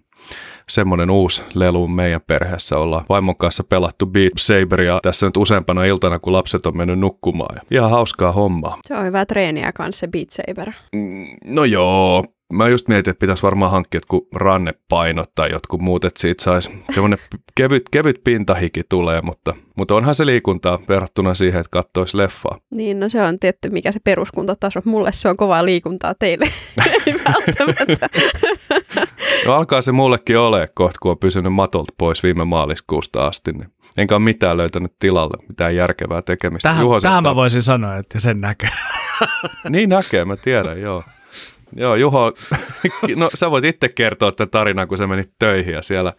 semmoinen 0.69 1.11
uusi 1.11 1.43
lelu 1.55 1.89
meidän 1.89 2.21
perheessä. 2.27 2.79
Ollaan 2.79 3.05
vaimon 3.09 3.37
kanssa 3.37 3.65
pelattu 3.65 4.07
Beat 4.07 4.33
Saberia 4.39 4.99
tässä 5.03 5.27
nyt 5.27 5.37
useampana 5.37 5.85
iltana, 5.85 6.19
kun 6.19 6.33
lapset 6.33 6.67
on 6.67 6.77
mennyt 6.77 6.99
nukkumaan. 6.99 7.57
Ja 7.57 7.63
ihan 7.71 7.91
hauskaa 7.91 8.33
hommaa. 8.33 8.79
Se 8.85 8.95
on 8.95 9.07
hyvä 9.07 9.27
treeniä 9.27 9.73
kanssa 9.73 10.01
se 10.01 10.09
Beat 10.09 10.31
Saber. 10.31 10.73
No 11.47 11.65
joo, 11.65 12.25
mä 12.53 12.69
just 12.69 12.89
mietin, 12.89 13.11
että 13.11 13.21
pitäisi 13.21 13.43
varmaan 13.43 13.71
hankkia 13.71 13.97
jotkut 13.99 14.29
rannepainot 14.35 15.31
tai 15.35 15.51
jotkut 15.51 15.81
muut, 15.81 16.05
että 16.05 16.21
siitä 16.21 16.43
saisi 16.43 16.71
semmoinen 16.95 17.19
kevyt, 17.55 17.83
kevyt 17.91 18.21
pintahiki 18.25 18.83
tulee, 18.89 19.21
mutta, 19.23 19.55
mutta 19.77 19.95
onhan 19.95 20.15
se 20.15 20.27
liikuntaa 20.27 20.79
verrattuna 20.89 21.35
siihen, 21.35 21.61
että 21.61 21.71
katsoisi 21.71 22.17
leffaa. 22.17 22.59
Niin, 22.71 23.01
no 23.01 23.09
se 23.09 23.23
on 23.23 23.39
tietty, 23.39 23.71
mikä 23.71 23.93
se 23.93 24.01
peruskuntataso. 24.05 24.81
Mulle 24.85 25.13
se 25.13 25.29
on 25.29 25.37
kovaa 25.37 25.65
liikuntaa 25.65 26.15
teille. 26.19 26.49
Ei 27.07 27.15
välttämättä. 27.25 28.09
No 29.47 29.55
alkaa 29.55 29.83
se 29.83 29.93
mullekin 29.93 30.39
ole 30.39 30.69
kohta, 30.75 30.99
kun 31.03 31.11
on 31.11 31.19
pysynyt 31.19 31.53
matolta 31.53 31.93
pois 31.99 32.23
viime 32.23 32.45
maaliskuusta 32.45 33.27
asti, 33.27 33.53
niin 33.53 33.69
enkä 33.97 34.15
ole 34.15 34.23
mitään 34.23 34.57
löytänyt 34.57 34.93
tilalle, 34.99 35.47
mitään 35.49 35.77
järkevää 35.77 36.23
tekemistä. 36.23 36.69
Tähän, 36.69 36.83
Juho 36.83 37.01
tähän 37.01 37.23
mä 37.23 37.35
voisin 37.35 37.63
sanoa, 37.63 37.97
että 37.97 38.19
sen 38.19 38.41
näkee. 38.41 38.71
Niin 39.69 39.89
näkee, 39.89 40.25
mä 40.25 40.37
tiedän, 40.37 40.81
joo. 40.81 41.05
Joo, 41.77 41.95
Juho, 41.95 42.33
no 43.17 43.31
sä 43.35 43.51
voit 43.51 43.65
itse 43.65 43.89
kertoa 43.89 44.33
tämän 44.33 44.51
tarinan, 44.51 44.89
kun 44.89 44.99
sä 44.99 45.07
menit 45.07 45.31
töihin 45.39 45.75
ja 45.75 45.83
siellä 45.83 46.13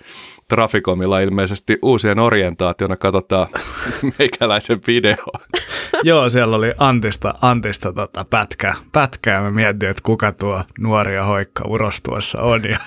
Traficomilla 0.48 1.20
ilmeisesti 1.20 1.80
uusien 1.82 2.20
orientaationa 2.20 2.98
katsotaan 2.98 3.48
meikäläisen 4.20 4.82
video. 4.88 5.26
Joo, 6.04 6.30
siellä 6.30 6.56
oli 6.56 6.74
Antista, 6.78 7.34
Antista 7.42 7.94
tota 7.94 8.26
pätkä, 8.30 8.76
pätkä 8.92 9.32
ja 9.32 9.42
mä 9.42 9.52
mietin, 9.52 9.90
että 9.90 10.04
kuka 10.06 10.32
tuo 10.32 10.64
nuori 10.80 11.16
ja 11.16 11.24
hoikka 11.24 11.64
uros 11.68 12.02
tuossa 12.02 12.42
on. 12.42 12.64
Ja 12.64 12.78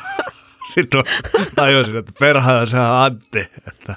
sitten 0.74 1.04
tajusin, 1.54 1.96
että 1.96 2.12
perhana 2.20 2.66
se 2.66 2.76
on 2.76 2.86
Antti. 2.86 3.46
Että 3.68 3.94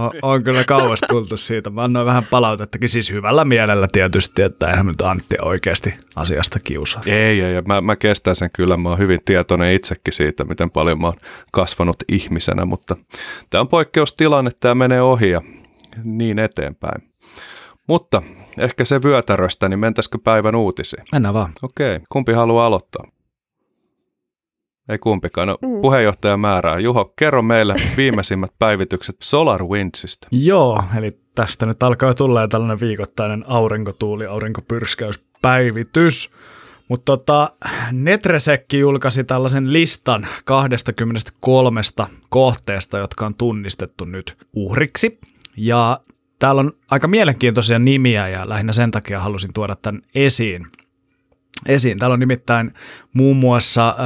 on, 0.00 0.10
on, 0.22 0.42
kyllä 0.42 0.64
kauas 0.64 1.00
tultu 1.08 1.36
siitä. 1.36 1.70
Mä 1.70 1.82
annoin 1.82 2.06
vähän 2.06 2.24
palautettakin, 2.30 2.88
siis 2.88 3.10
hyvällä 3.10 3.44
mielellä 3.44 3.88
tietysti, 3.92 4.42
että 4.42 4.70
eihän 4.70 4.86
nyt 4.86 5.00
Antti 5.00 5.36
oikeasti 5.42 5.94
asiasta 6.16 6.58
kiusaa. 6.64 7.02
Ei, 7.06 7.40
ei, 7.40 7.62
mä, 7.68 7.80
mä 7.80 7.96
kestän 7.96 8.36
sen 8.36 8.50
kyllä. 8.52 8.76
Mä 8.76 8.88
oon 8.88 8.98
hyvin 8.98 9.20
tietoinen 9.24 9.72
itsekin 9.72 10.14
siitä, 10.14 10.44
miten 10.44 10.70
paljon 10.70 11.00
mä 11.00 11.06
oon 11.06 11.16
kasvanut 11.52 11.96
ihmisenä, 12.12 12.64
mutta 12.64 12.96
tämä 13.50 13.60
on 13.60 13.68
poikkeustilanne, 13.68 14.50
tämä 14.60 14.74
menee 14.74 15.02
ohi 15.02 15.30
ja 15.30 15.42
niin 16.04 16.38
eteenpäin. 16.38 17.02
Mutta 17.88 18.22
ehkä 18.58 18.84
se 18.84 19.02
vyötäröstä, 19.02 19.68
niin 19.68 19.78
mentäisikö 19.78 20.18
päivän 20.24 20.54
uutisiin? 20.54 21.02
Mennään 21.12 21.34
vaan. 21.34 21.52
Okei, 21.62 22.00
kumpi 22.08 22.32
haluaa 22.32 22.66
aloittaa? 22.66 23.04
Ei 24.88 24.98
kumpikaan. 24.98 25.48
No, 25.48 25.58
Mm. 25.62 25.80
puheenjohtaja 25.80 26.36
määrää. 26.36 26.78
Juho, 26.78 27.12
kerro 27.18 27.42
meille 27.42 27.74
viimeisimmät 27.96 28.50
päivitykset 28.58 29.16
SolarWindsista. 29.22 30.28
Joo, 30.30 30.84
eli 30.98 31.10
tästä 31.34 31.66
nyt 31.66 31.82
alkaa 31.82 32.14
tulla 32.14 32.48
tällainen 32.48 32.80
viikoittainen 32.80 33.44
aurinkotuuli, 33.46 34.26
aurinkopyrskäyspäivitys. 34.26 36.30
Mutta 36.88 37.04
tota, 37.04 37.48
Netresekki 37.92 38.78
julkaisi 38.78 39.24
tällaisen 39.24 39.72
listan 39.72 40.26
23 40.44 41.80
kohteesta, 42.28 42.98
jotka 42.98 43.26
on 43.26 43.34
tunnistettu 43.34 44.04
nyt 44.04 44.36
uhriksi. 44.52 45.18
Ja 45.56 46.00
täällä 46.38 46.60
on 46.60 46.72
aika 46.90 47.08
mielenkiintoisia 47.08 47.78
nimiä 47.78 48.28
ja 48.28 48.48
lähinnä 48.48 48.72
sen 48.72 48.90
takia 48.90 49.20
halusin 49.20 49.52
tuoda 49.52 49.76
tämän 49.76 50.02
esiin. 50.14 50.66
Esiin. 51.66 51.98
Täällä 51.98 52.14
on 52.14 52.20
nimittäin 52.20 52.74
muun 53.12 53.36
muassa 53.36 53.88
äh, 53.88 53.96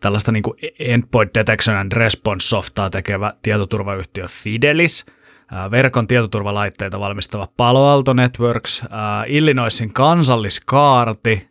tällaista 0.00 0.32
niin 0.32 0.42
kuin 0.42 0.58
Endpoint 0.78 1.34
Detection 1.34 1.76
and 1.76 1.92
Response 1.92 2.46
softaa 2.46 2.90
tekevä 2.90 3.32
tietoturvayhtiö 3.42 4.28
Fidelis, 4.28 5.06
äh, 5.52 5.70
verkon 5.70 6.06
tietoturvalaitteita 6.06 7.00
valmistava 7.00 7.48
Palo 7.56 7.88
Alto 7.88 8.12
Networks, 8.12 8.82
äh, 8.82 8.88
Illinoisin 9.26 9.92
kansalliskaarti 9.92 11.48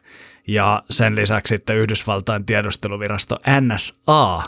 ja 0.48 0.84
sen 0.89 1.15
lisäksi 1.15 1.55
sitten 1.55 1.77
Yhdysvaltain 1.77 2.45
tiedusteluvirasto 2.45 3.38
NSA. 3.62 4.43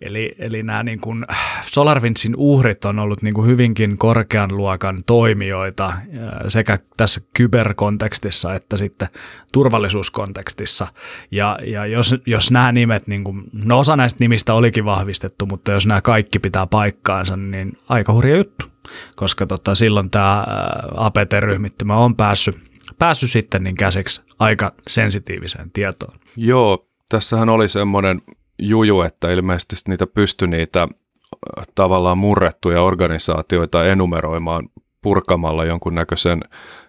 Eli, 0.00 0.34
eli 0.38 0.62
nämä 0.62 0.82
niin 0.82 1.00
kuin 1.00 1.26
SolarWindsin 1.62 2.34
uhrit 2.36 2.84
on 2.84 2.98
ollut 2.98 3.22
niin 3.22 3.34
kuin 3.34 3.46
hyvinkin 3.46 3.98
korkean 3.98 4.56
luokan 4.56 4.98
toimijoita 5.06 5.86
äh, 5.86 6.02
sekä 6.48 6.78
tässä 6.96 7.20
kyberkontekstissa 7.36 8.54
että 8.54 8.76
sitten 8.76 9.08
turvallisuuskontekstissa. 9.52 10.86
Ja, 11.30 11.58
ja 11.66 11.86
jos, 11.86 12.14
jos 12.26 12.50
nämä 12.50 12.72
nimet, 12.72 13.06
niin 13.06 13.24
kuin, 13.24 13.42
no 13.52 13.78
osa 13.78 13.96
näistä 13.96 14.24
nimistä 14.24 14.54
olikin 14.54 14.84
vahvistettu, 14.84 15.46
mutta 15.46 15.72
jos 15.72 15.86
nämä 15.86 16.00
kaikki 16.00 16.38
pitää 16.38 16.66
paikkaansa, 16.66 17.36
niin 17.36 17.78
aika 17.88 18.12
hurja 18.12 18.36
juttu, 18.36 18.66
koska 19.16 19.46
tota, 19.46 19.74
silloin 19.74 20.10
tämä 20.10 20.46
APT-ryhmittymä 20.94 21.96
on 21.96 22.16
päässyt, 22.16 22.56
päässyt 22.98 23.30
sitten 23.30 23.64
niin 23.64 23.76
käsiksi 23.76 24.22
aika 24.38 24.72
sensitiiviseen 24.88 25.70
tietoon. 25.70 26.18
Joo, 26.36 26.86
tässähän 27.08 27.48
oli 27.48 27.68
semmoinen 27.68 28.22
juju, 28.60 29.00
että 29.00 29.30
ilmeisesti 29.30 29.76
niitä 29.88 30.06
pystyi 30.06 30.48
niitä 30.48 30.82
äh, 30.82 31.66
tavallaan 31.74 32.18
murrettuja 32.18 32.82
organisaatioita 32.82 33.86
enumeroimaan 33.86 34.68
purkamalla 35.02 35.64
jonkunnäköisen 35.64 36.40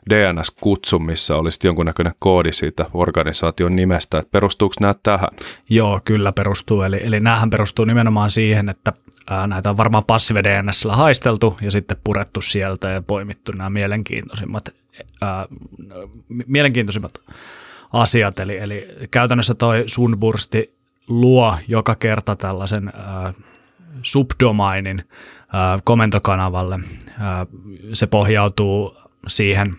DNS-kutsun, 0.10 1.06
missä 1.06 1.36
olisi 1.36 1.68
jonkunnäköinen 1.68 2.14
koodi 2.20 2.52
siitä 2.52 2.86
organisaation 2.94 3.76
nimestä. 3.76 4.20
Että 4.20 4.32
perustuuko 4.32 4.76
nämä 4.80 4.96
tähän? 5.04 5.30
Joo, 5.70 6.02
kyllä 6.06 6.32
perustuu. 6.32 6.82
Eli, 6.82 7.00
eli 7.04 7.20
näähän 7.20 7.50
perustuu 7.50 7.86
nimenomaan 7.86 8.32
siihen, 8.32 8.70
että 8.70 8.94
ää, 9.30 9.48
näitä 9.48 9.70
on 9.70 9.78
varmaan 9.78 10.04
passive 10.04 10.44
DNSllä 10.44 10.96
haisteltu 10.96 11.58
ja 11.62 11.72
sitten 11.72 11.98
purettu 12.04 12.42
sieltä 12.42 12.90
ja 12.90 13.02
poimittu 13.02 13.52
nämä 13.52 13.70
mielenkiintoisimmat, 13.70 14.70
ää, 15.22 15.48
mielenkiintoisimmat 16.48 17.14
asiat. 17.94 18.40
Eli, 18.40 18.58
eli 18.58 18.88
käytännössä 19.12 19.56
toi 19.56 19.84
Sunbursti 19.88 20.81
luo 21.08 21.58
joka 21.68 21.96
kerta 21.96 22.36
tällaisen 22.36 22.92
ää, 22.96 23.34
subdomainin 24.04 25.04
ää, 25.54 25.80
komentokanavalle. 25.84 26.80
Ää, 27.20 27.46
se 27.94 28.08
pohjautuu 28.08 28.98
siihen 29.28 29.78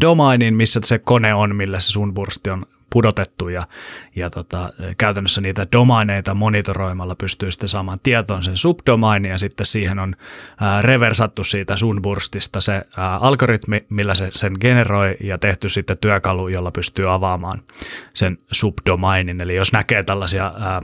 domainin, 0.00 0.54
missä 0.54 0.80
se 0.84 0.98
kone 0.98 1.34
on, 1.34 1.56
millä 1.56 1.80
se 1.80 1.92
sunbursti 1.92 2.50
on 2.50 2.66
pudotettu 2.90 3.48
ja, 3.48 3.66
ja 4.16 4.30
tota, 4.30 4.72
käytännössä 4.98 5.40
niitä 5.40 5.66
domaineita 5.72 6.34
monitoroimalla 6.34 7.14
pystyy 7.14 7.52
sitten 7.52 7.68
saamaan 7.68 8.00
tietoon 8.02 8.44
sen 8.44 8.56
subdomainin 8.56 9.30
ja 9.30 9.38
sitten 9.38 9.66
siihen 9.66 9.98
on 9.98 10.16
ää, 10.60 10.82
reversattu 10.82 11.44
siitä 11.44 11.76
sunburstista 11.76 12.60
se 12.60 12.82
ää, 12.96 13.16
algoritmi, 13.16 13.86
millä 13.88 14.14
se 14.14 14.30
sen 14.32 14.52
generoi 14.60 15.16
ja 15.20 15.38
tehty 15.38 15.68
sitten 15.68 15.98
työkalu, 15.98 16.48
jolla 16.48 16.70
pystyy 16.70 17.12
avaamaan 17.12 17.62
sen 18.14 18.38
subdomainin. 18.52 19.40
Eli 19.40 19.54
jos 19.54 19.72
näkee 19.72 20.02
tällaisia 20.02 20.54
ää, 20.58 20.82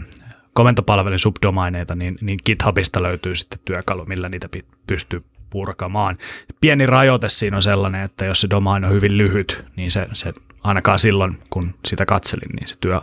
komentopalvelin 0.53 1.19
subdomaineita, 1.19 1.95
niin, 1.95 2.19
niin 2.21 2.39
GitHubista 2.47 3.03
löytyy 3.03 3.37
sitten 3.37 3.59
työkalu, 3.65 4.05
millä 4.07 4.29
niitä 4.29 4.49
pystyy 4.87 5.25
purkamaan. 5.51 6.19
Pieni 6.61 6.87
rajoite 6.87 7.29
siinä 7.29 7.57
on 7.57 7.63
sellainen, 7.63 8.03
että 8.03 8.25
jos 8.25 8.41
se 8.41 8.51
domain 8.51 8.85
on 8.85 8.91
hyvin 8.91 9.19
lyhyt, 9.19 9.65
niin 9.77 9.91
se, 9.91 10.07
se 10.13 10.33
ainakaan 10.65 10.99
silloin, 10.99 11.39
kun 11.51 11.75
sitä 11.87 12.07
katselin, 12.07 12.57
niin 12.57 12.69
se 12.69 12.77
työ 12.81 13.01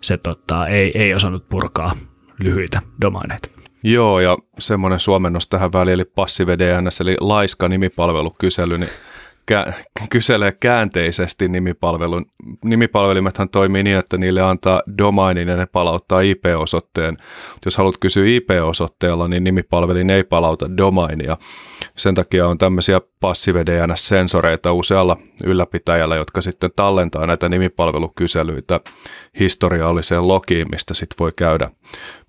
se 0.00 0.16
tota, 0.16 0.68
ei, 0.68 0.92
ei 0.94 1.14
osannut 1.14 1.48
purkaa 1.48 1.92
lyhyitä 2.38 2.80
domaineita. 3.00 3.48
Joo, 3.82 4.20
ja 4.20 4.36
semmoinen 4.58 5.00
suomennos 5.00 5.48
tähän 5.48 5.72
väliin, 5.72 5.94
eli 5.94 6.04
Passive 6.04 6.58
DNS, 6.58 7.00
eli 7.00 7.16
laiska 7.20 7.68
nimipalvelukysely, 7.68 8.78
niin 8.78 8.90
kä- 9.52 9.72
kyselee 10.10 10.52
käänteisesti 10.52 11.48
nimipalvelun. 11.48 12.26
Nimipalvelimethan 12.64 13.48
toimii 13.48 13.82
niin, 13.82 13.98
että 13.98 14.16
niille 14.16 14.42
antaa 14.42 14.80
domainin 14.98 15.48
ja 15.48 15.56
ne 15.56 15.66
palauttaa 15.66 16.20
IP-osoitteen. 16.20 17.16
Jos 17.64 17.76
haluat 17.76 17.98
kysyä 18.00 18.24
IP-osoitteella, 18.26 19.28
niin 19.28 19.44
nimipalvelin 19.44 20.10
ei 20.10 20.24
palauta 20.24 20.76
domainia. 20.76 21.36
Sen 21.96 22.14
takia 22.14 22.48
on 22.48 22.58
tämmöisiä 22.58 23.00
passive 23.20 23.64
DNS-sensoreita 23.66 24.72
usealla 24.72 25.16
ylläpitäjällä, 25.48 26.16
jotka 26.16 26.42
sitten 26.42 26.70
tallentaa 26.76 27.26
näitä 27.26 27.48
nimipalvelukyselyitä 27.48 28.80
historialliseen 29.40 30.28
logiin, 30.28 30.66
mistä 30.72 30.94
sitten 30.94 31.16
voi 31.18 31.32
käydä 31.36 31.70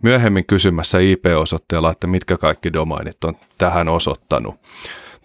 myöhemmin 0.03 0.45
kysymässä 0.45 0.99
IP-osoitteella, 0.99 1.91
että 1.91 2.07
mitkä 2.07 2.37
kaikki 2.37 2.73
domainit 2.73 3.23
on 3.23 3.37
tähän 3.57 3.89
osoittanut 3.89 4.55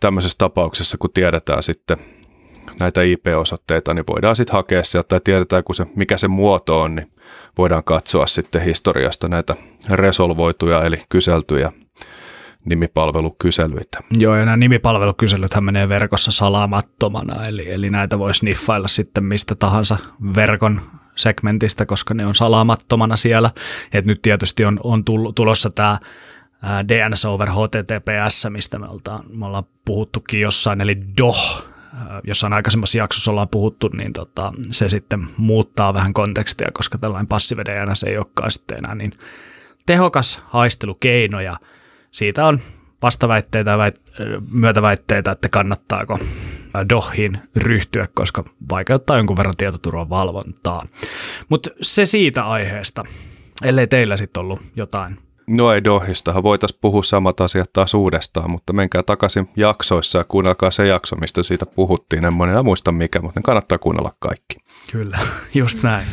tämmöisessä 0.00 0.38
tapauksessa, 0.38 0.98
kun 0.98 1.10
tiedetään 1.14 1.62
sitten 1.62 1.96
näitä 2.80 3.02
IP-osoitteita, 3.02 3.94
niin 3.94 4.04
voidaan 4.08 4.36
sitten 4.36 4.52
hakea 4.52 4.84
sieltä, 4.84 5.08
tai 5.08 5.20
tiedetään, 5.24 5.64
kun 5.64 5.74
se, 5.74 5.86
mikä 5.96 6.16
se 6.16 6.28
muoto 6.28 6.80
on, 6.80 6.94
niin 6.94 7.12
voidaan 7.58 7.84
katsoa 7.84 8.26
sitten 8.26 8.62
historiasta 8.62 9.28
näitä 9.28 9.56
resolvoituja, 9.90 10.82
eli 10.82 11.02
kyseltyjä 11.08 11.72
nimipalvelukyselyitä. 12.64 13.98
Joo, 14.18 14.36
ja 14.36 14.44
nämä 14.44 14.56
nimipalvelukyselythän 14.56 15.64
menee 15.64 15.88
verkossa 15.88 16.30
salaamattomana, 16.30 17.46
eli, 17.46 17.72
eli 17.72 17.90
näitä 17.90 18.18
voi 18.18 18.34
sniffailla 18.34 18.88
sitten 18.88 19.24
mistä 19.24 19.54
tahansa 19.54 19.96
verkon 20.36 20.80
segmentistä, 21.16 21.86
koska 21.86 22.14
ne 22.14 22.26
on 22.26 22.34
salaamattomana 22.34 23.16
siellä. 23.16 23.50
Et 23.92 24.04
nyt 24.04 24.22
tietysti 24.22 24.64
on, 24.64 24.80
on 24.84 25.04
tulossa 25.34 25.70
tämä 25.70 25.98
DNS 26.88 27.24
over 27.24 27.50
HTTPS, 27.50 28.46
mistä 28.48 28.78
me 28.78 28.86
ollaan, 28.88 29.24
me 29.28 29.46
ollaan 29.46 29.64
puhuttukin 29.84 30.40
jossain, 30.40 30.80
eli 30.80 30.98
DOH, 31.18 31.64
jossain 32.24 32.52
aikaisemmassa 32.52 32.98
jaksossa 32.98 33.30
ollaan 33.30 33.48
puhuttu, 33.48 33.88
niin 33.88 34.12
tota, 34.12 34.52
se 34.70 34.88
sitten 34.88 35.28
muuttaa 35.36 35.94
vähän 35.94 36.12
kontekstia, 36.12 36.68
koska 36.72 36.98
tällainen 36.98 37.26
passive 37.26 37.64
DNS 37.64 38.02
ei 38.02 38.16
olekaan 38.16 38.50
sitten 38.50 38.78
enää 38.78 38.94
niin 38.94 39.12
tehokas 39.86 40.42
haistelukeino, 40.44 41.40
ja 41.40 41.56
siitä 42.10 42.46
on 42.46 42.60
vastaväitteitä 43.02 43.70
ja 43.70 43.76
väit- 43.76 44.24
myötäväitteitä, 44.50 45.30
että 45.30 45.48
kannattaako 45.48 46.18
dohiin 46.90 47.38
ryhtyä, 47.56 48.08
koska 48.14 48.44
vaikeuttaa 48.70 49.16
jonkun 49.16 49.36
verran 49.36 49.56
tietoturvan 49.56 50.08
valvontaa. 50.08 50.82
Mutta 51.48 51.70
se 51.82 52.06
siitä 52.06 52.44
aiheesta, 52.44 53.04
ellei 53.64 53.86
teillä 53.86 54.16
sitten 54.16 54.40
ollut 54.40 54.60
jotain 54.76 55.18
No 55.50 55.72
ei 55.72 55.84
Dohistahan 55.84 56.42
voitaisiin 56.42 56.78
puhua 56.80 57.02
samat 57.02 57.40
asiat 57.40 57.72
taas 57.72 57.94
uudestaan, 57.94 58.50
mutta 58.50 58.72
menkää 58.72 59.02
takaisin 59.02 59.48
jaksoissa 59.56 60.18
ja 60.18 60.24
kuunnelkaa 60.24 60.70
se 60.70 60.86
jakso, 60.86 61.16
mistä 61.16 61.42
siitä 61.42 61.66
puhuttiin. 61.66 62.24
En 62.24 62.34
enää 62.48 62.62
muista 62.62 62.92
mikä, 62.92 63.20
mutta 63.20 63.40
ne 63.40 63.42
kannattaa 63.44 63.78
kuunnella 63.78 64.10
kaikki. 64.18 64.56
Kyllä, 64.92 65.18
just 65.54 65.82
näin. 65.82 66.06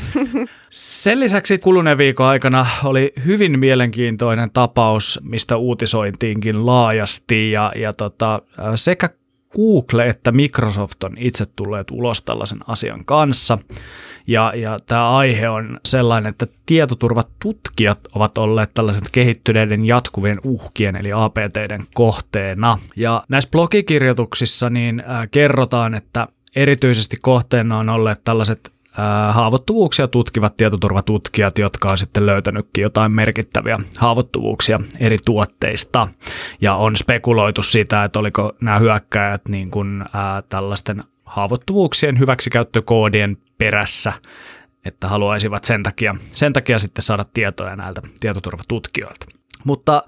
Sen 0.69 1.19
lisäksi 1.19 1.57
kuluneen 1.57 1.97
viikon 1.97 2.25
aikana 2.25 2.65
oli 2.83 3.13
hyvin 3.25 3.59
mielenkiintoinen 3.59 4.51
tapaus, 4.51 5.19
mistä 5.23 5.57
uutisointiinkin 5.57 6.65
laajasti 6.65 7.51
ja, 7.51 7.71
ja 7.75 7.93
tota, 7.93 8.41
sekä 8.75 9.09
Google 9.55 10.07
että 10.07 10.31
Microsoft 10.31 11.03
on 11.03 11.17
itse 11.17 11.45
tulleet 11.55 11.91
ulos 11.91 12.21
tällaisen 12.21 12.59
asian 12.67 13.05
kanssa. 13.05 13.57
Ja, 14.27 14.53
ja 14.55 14.79
tämä 14.85 15.17
aihe 15.17 15.49
on 15.49 15.79
sellainen, 15.85 16.29
että 16.29 16.47
tietoturvatutkijat 16.65 17.99
ovat 18.15 18.37
olleet 18.37 18.73
tällaisen 18.73 19.07
kehittyneiden 19.11 19.85
jatkuvien 19.85 20.39
uhkien 20.43 20.95
eli 20.95 21.13
APTiden 21.13 21.83
kohteena. 21.93 22.79
Ja 22.95 23.23
näissä 23.29 23.49
blogikirjoituksissa 23.51 24.69
niin 24.69 25.03
äh, 25.09 25.27
kerrotaan, 25.31 25.93
että 25.95 26.27
erityisesti 26.55 27.17
kohteena 27.21 27.77
on 27.77 27.89
olleet 27.89 28.21
tällaiset 28.23 28.73
haavoittuvuuksia 29.31 30.07
tutkivat 30.07 30.55
tietoturvatutkijat, 30.55 31.57
jotka 31.57 31.91
on 31.91 31.97
sitten 31.97 32.25
löytänytkin 32.25 32.81
jotain 32.81 33.11
merkittäviä 33.11 33.79
haavoittuvuuksia 33.97 34.79
eri 34.99 35.17
tuotteista. 35.25 36.07
Ja 36.61 36.75
on 36.75 36.95
spekuloitu 36.95 37.63
sitä, 37.63 38.03
että 38.03 38.19
oliko 38.19 38.53
nämä 38.61 38.79
hyökkäjät 38.79 39.41
niin 39.47 39.71
kuin, 39.71 40.05
ää, 40.13 40.43
tällaisten 40.49 41.03
haavoittuvuuksien 41.25 42.19
hyväksikäyttökoodien 42.19 43.37
perässä, 43.57 44.13
että 44.85 45.07
haluaisivat 45.07 45.65
sen 45.65 45.83
takia, 45.83 46.15
sen 46.31 46.53
takia 46.53 46.79
sitten 46.79 47.01
saada 47.01 47.25
tietoja 47.33 47.75
näiltä 47.75 48.01
tietoturvatutkijoilta. 48.19 49.25
Mutta 49.63 50.03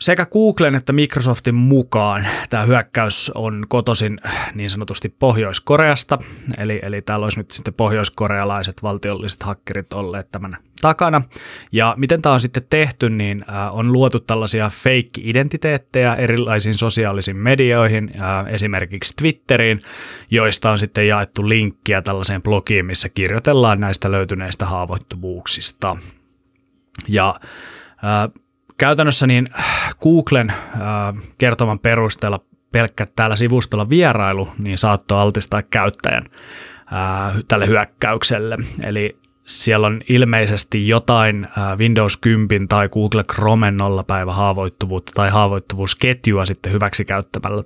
sekä 0.00 0.26
Googlen 0.26 0.74
että 0.74 0.92
Microsoftin 0.92 1.54
mukaan 1.54 2.26
tämä 2.50 2.62
hyökkäys 2.62 3.32
on 3.34 3.66
kotoisin 3.68 4.18
niin 4.54 4.70
sanotusti 4.70 5.08
Pohjois-Koreasta, 5.08 6.18
eli, 6.58 6.80
eli 6.82 7.02
täällä 7.02 7.24
olisi 7.24 7.40
nyt 7.40 7.50
sitten 7.50 7.74
pohjoiskorealaiset 7.74 8.82
valtiolliset 8.82 9.42
hakkerit 9.42 9.92
olleet 9.92 10.30
tämän 10.30 10.56
takana. 10.80 11.22
Ja 11.72 11.94
miten 11.96 12.22
tämä 12.22 12.32
on 12.32 12.40
sitten 12.40 12.62
tehty, 12.70 13.10
niin 13.10 13.44
on 13.70 13.92
luotu 13.92 14.20
tällaisia 14.20 14.70
fake-identiteettejä 14.70 16.14
erilaisiin 16.14 16.74
sosiaalisiin 16.74 17.36
medioihin, 17.36 18.10
esimerkiksi 18.48 19.14
Twitteriin, 19.16 19.80
joista 20.30 20.70
on 20.70 20.78
sitten 20.78 21.08
jaettu 21.08 21.48
linkkiä 21.48 22.02
tällaiseen 22.02 22.42
blogiin, 22.42 22.86
missä 22.86 23.08
kirjoitellaan 23.08 23.80
näistä 23.80 24.10
löytyneistä 24.10 24.66
haavoittuvuuksista. 24.66 25.96
Ja 27.08 27.34
äh, 28.04 28.42
Käytännössä 28.78 29.26
niin 29.26 29.48
Googlen 30.02 30.50
äh, 30.50 30.56
kertoman 31.38 31.78
perusteella 31.78 32.40
pelkkä 32.72 33.06
täällä 33.16 33.36
sivustolla 33.36 33.88
vierailu 33.88 34.48
niin 34.58 34.78
saattoi 34.78 35.20
altistaa 35.20 35.62
käyttäjän 35.62 36.24
äh, 36.92 37.34
tälle 37.48 37.66
hyökkäykselle. 37.66 38.56
Eli 38.84 39.18
siellä 39.46 39.86
on 39.86 40.00
ilmeisesti 40.08 40.88
jotain 40.88 41.44
äh, 41.44 41.78
Windows 41.78 42.16
10 42.16 42.68
tai 42.68 42.88
Google 42.88 43.24
Chrome 43.24 43.70
nolla 43.70 44.02
päivä 44.02 44.32
haavoittuvuutta 44.32 45.12
tai 45.14 45.30
haavoittuvuusketjua 45.30 46.46
sitten 46.46 46.72
hyväksi 46.72 47.04
käyttämällä 47.04 47.62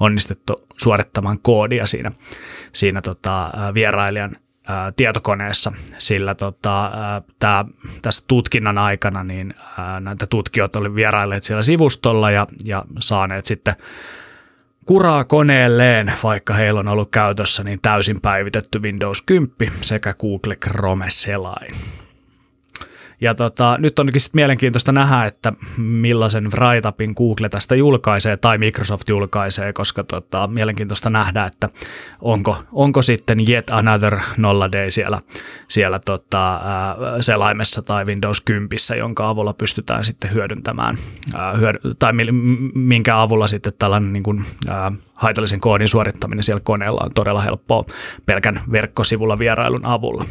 onnistettu 0.00 0.66
suorittamaan 0.76 1.38
koodia 1.42 1.86
siinä, 1.86 2.12
siinä 2.72 3.02
tota, 3.02 3.52
vierailijan 3.74 4.36
ää, 4.68 4.92
tietokoneessa, 4.92 5.72
sillä 5.98 6.34
tota, 6.34 6.84
ää, 6.84 7.22
tää, 7.38 7.64
tässä 8.02 8.24
tutkinnan 8.26 8.78
aikana 8.78 9.24
niin 9.24 9.54
ää, 9.78 10.00
näitä 10.00 10.26
tutkijoita 10.26 10.78
oli 10.78 10.94
vierailleet 10.94 11.44
siellä 11.44 11.62
sivustolla 11.62 12.30
ja, 12.30 12.46
ja 12.64 12.84
saaneet 13.00 13.44
sitten 13.44 13.74
kuraa 14.86 15.24
koneelleen, 15.24 16.12
vaikka 16.22 16.54
heillä 16.54 16.80
on 16.80 16.88
ollut 16.88 17.10
käytössä 17.10 17.64
niin 17.64 17.78
täysin 17.82 18.20
päivitetty 18.20 18.78
Windows 18.82 19.22
10 19.22 19.74
sekä 19.80 20.14
Google 20.14 20.56
Chrome-selain. 20.56 21.74
Ja 23.24 23.34
tota, 23.34 23.76
nyt 23.78 23.98
onkin 23.98 24.20
sitten 24.20 24.38
mielenkiintoista 24.38 24.92
nähdä, 24.92 25.24
että 25.24 25.52
millaisen 25.76 26.44
write-upin 26.52 27.12
Google 27.16 27.48
tästä 27.48 27.74
julkaisee 27.74 28.36
tai 28.36 28.58
Microsoft 28.58 29.08
julkaisee, 29.08 29.72
koska 29.72 30.04
tota, 30.04 30.46
mielenkiintoista 30.46 31.10
nähdä, 31.10 31.44
että 31.44 31.68
onko, 32.20 32.56
onko 32.72 33.02
sitten 33.02 33.48
yet 33.48 33.70
another 33.70 34.18
nolla 34.36 34.72
day 34.72 34.90
siellä, 34.90 35.20
siellä 35.68 35.98
tota, 35.98 36.54
ää, 36.54 36.96
selaimessa 37.20 37.82
tai 37.82 38.04
Windows 38.04 38.40
10, 38.40 38.68
jonka 38.98 39.28
avulla 39.28 39.52
pystytään 39.52 40.04
sitten 40.04 40.34
hyödyntämään, 40.34 40.98
ää, 41.34 41.52
hyödy- 41.52 41.94
tai 41.98 42.12
minkä 42.74 43.20
avulla 43.20 43.48
sitten 43.48 43.72
tällainen 43.78 44.12
niin 44.12 44.22
kuin, 44.22 44.44
ää, 44.68 44.92
haitallisen 45.14 45.60
koodin 45.60 45.88
suorittaminen 45.88 46.44
siellä 46.44 46.60
koneella 46.64 47.04
on 47.04 47.14
todella 47.14 47.40
helppoa 47.40 47.84
pelkän 48.26 48.60
verkkosivulla 48.72 49.38
vierailun 49.38 49.86
avulla. 49.86 50.24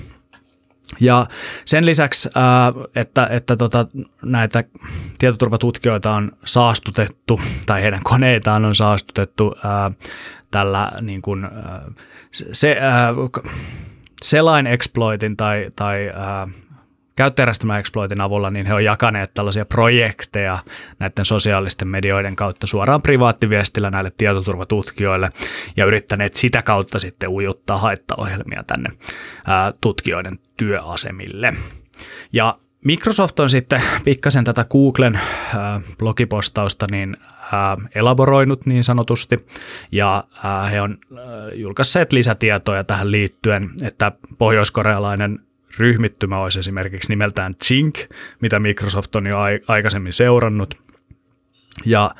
Ja 1.00 1.26
sen 1.66 1.86
lisäksi, 1.86 2.30
että, 2.96 3.28
että 3.32 3.56
tota, 3.56 3.88
näitä 4.22 4.64
tietoturvatutkijoita 5.20 6.12
on 6.12 6.32
saastutettu, 6.46 7.42
tai 7.66 7.82
heidän 7.82 8.02
koneitaan 8.04 8.66
on 8.66 8.76
saastutettu 8.76 9.56
tällä 10.52 10.92
niin 11.02 11.22
kuin, 11.22 11.48
se, 12.32 12.78
selain 14.24 14.68
exploitin 14.68 15.38
tai, 15.38 15.70
tai 15.76 16.12
exploitin 17.80 18.21
avulla, 18.21 18.49
niin 18.49 18.65
he 18.65 18.73
on 18.73 18.84
jakaneet 18.84 19.34
tällaisia 19.34 19.65
projekteja 19.65 20.60
näiden 20.99 21.26
sosiaalisten 21.26 21.88
medioiden 21.88 22.36
kautta 22.36 22.67
suoraan 22.67 23.02
privaattiviestillä 23.02 23.89
näille 23.89 24.12
tietoturvatutkijoille 24.17 25.32
ja 25.78 25.86
yrittäneet 25.86 26.34
sitä 26.34 26.62
kautta 26.62 26.99
sitten 26.99 27.30
ujuttaa 27.30 27.78
haittaohjelmia 27.78 28.63
tänne 28.67 28.89
ää, 29.47 29.73
tutkijoiden 29.82 30.39
työasemille. 30.58 31.54
Ja 32.34 32.58
Microsoft 32.86 33.39
on 33.39 33.49
sitten 33.49 33.82
pikkasen 34.04 34.43
tätä 34.43 34.65
Googlen 34.65 35.19
ää, 35.56 35.82
blogipostausta 35.97 36.88
niin 36.91 37.17
ää, 37.52 37.78
elaboroinut 37.95 38.65
niin 38.65 38.84
sanotusti, 38.84 39.47
ja 39.91 40.23
ää, 40.43 40.63
he 40.63 40.82
on 40.82 40.97
ää, 41.17 41.26
julkaisseet 41.54 42.13
lisätietoja 42.13 42.84
tähän 42.84 43.12
liittyen, 43.12 43.69
että 43.84 44.12
pohjoiskorealainen 44.38 45.39
ryhmittymä 45.80 46.40
olisi 46.40 46.60
esimerkiksi 46.60 47.10
nimeltään 47.10 47.56
Zink, 47.64 48.00
mitä 48.42 48.60
Microsoft 48.60 49.16
on 49.16 49.28
jo 49.28 49.38
aikaisemmin 49.68 50.14
seurannut. 50.14 50.84
Ja 51.86 52.12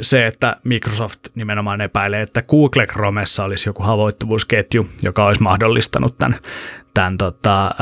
se, 0.00 0.26
että 0.26 0.56
Microsoft 0.64 1.20
nimenomaan 1.34 1.80
epäilee, 1.80 2.22
että 2.22 2.42
Google 2.42 2.86
Chromessa 2.86 3.44
olisi 3.44 3.68
joku 3.68 3.82
haavoittuvuusketju, 3.82 4.88
joka 5.02 5.26
olisi 5.26 5.42
mahdollistanut 5.42 6.18
tämän 6.18 6.38
tämän 6.98 7.18
tota, 7.18 7.66
äh, 7.66 7.72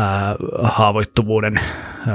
haavoittuvuuden 0.62 1.58
äh, 1.58 1.64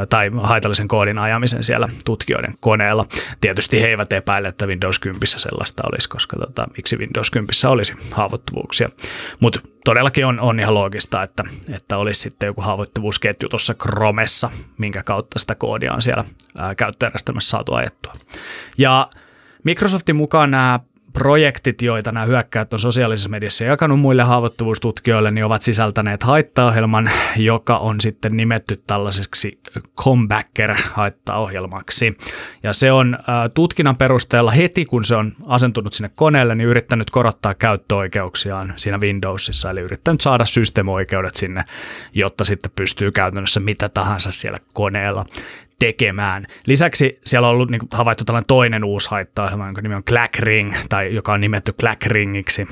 tai 0.10 0.32
haitallisen 0.44 0.88
koodin 0.88 1.18
ajamisen 1.18 1.64
siellä 1.64 1.90
tutkijoiden 2.06 2.54
koneella. 2.60 3.06
Tietysti 3.42 3.82
he 3.82 3.88
eivät 3.88 4.14
epäile, 4.14 4.48
että 4.48 4.68
Windows 4.68 5.00
10 5.00 5.20
sellaista 5.28 5.84
olisi, 5.92 6.10
koska 6.10 6.38
tota, 6.38 6.68
miksi 6.78 6.98
Windows 6.98 7.32
10 7.32 7.50
olisi 7.70 7.94
haavoittuvuuksia. 8.12 8.90
Mutta 9.40 9.60
todellakin 9.86 10.26
on, 10.26 10.40
on 10.40 10.60
ihan 10.60 10.74
loogista, 10.74 11.24
että, 11.24 11.44
että 11.74 11.98
olisi 11.98 12.22
sitten 12.22 12.48
joku 12.48 12.62
haavoittuvuusketju 12.62 13.50
tuossa 13.50 13.74
Chromessa, 13.74 14.50
minkä 14.78 15.04
kautta 15.04 15.40
sitä 15.40 15.56
koodia 15.56 15.94
on 15.94 16.02
siellä 16.02 16.24
ää, 16.58 16.76
käyttöjärjestelmässä 16.76 17.50
saatu 17.50 17.74
ajettua. 17.74 18.14
Ja 18.78 19.08
Microsoftin 19.64 20.16
mukaan 20.16 20.52
nämä 20.52 20.80
projektit, 21.14 21.82
joita 21.82 22.12
nämä 22.12 22.26
hyökkäät 22.26 22.74
on 22.74 22.80
sosiaalisessa 22.80 23.30
mediassa 23.30 23.64
jakanut 23.64 24.00
muille 24.00 24.24
haavoittuvuustutkijoille, 24.24 25.32
niin 25.32 25.46
ovat 25.46 25.62
sisältäneet 25.62 26.24
haittaohjelman, 26.24 27.12
joka 27.36 27.78
on 27.78 28.02
sitten 28.02 28.38
nimetty 28.38 28.84
tällaiseksi 28.88 29.60
comebacker-haittaohjelmaksi. 30.02 32.18
Ja 32.64 32.74
se 32.74 32.92
on 32.92 33.18
tutkinnan 33.54 33.98
perusteella 33.98 34.52
heti, 34.52 34.86
kun 34.86 35.06
se 35.06 35.16
on 35.16 35.34
asentunut 35.48 35.94
sinne 35.94 36.12
koneelle, 36.16 36.56
niin 36.56 36.70
yrittänyt 36.70 37.10
korottaa 37.10 37.54
käyttöoikeuksiaan 37.54 38.74
siinä 38.78 39.00
Windowsissa, 39.00 39.70
eli 39.70 39.80
yrittänyt 39.80 40.22
saada 40.22 40.46
systeemioikeudet 40.46 41.36
sinne, 41.36 41.64
jotta 42.14 42.46
sitten 42.46 42.72
pystyy 42.76 43.12
käytännössä 43.12 43.60
mitä 43.60 43.90
tahansa 43.90 44.32
siellä 44.32 44.58
koneella 44.74 45.26
tekemään. 45.86 46.46
Lisäksi 46.68 47.20
siellä 47.26 47.48
on 47.48 47.54
ollut 47.54 47.72
niin 47.72 47.80
kuin, 47.80 47.90
havaittu 47.92 48.24
tällainen 48.24 48.48
toinen 48.48 48.84
uusi 48.84 49.10
haitta 49.10 49.50
jonka 49.66 49.82
nimi 49.82 49.96
on 49.96 50.04
Clackring, 50.04 50.76
tai 50.90 51.16
joka 51.16 51.34
on 51.34 51.42
nimetty 51.42 51.74
Clackringiksi. 51.74 52.68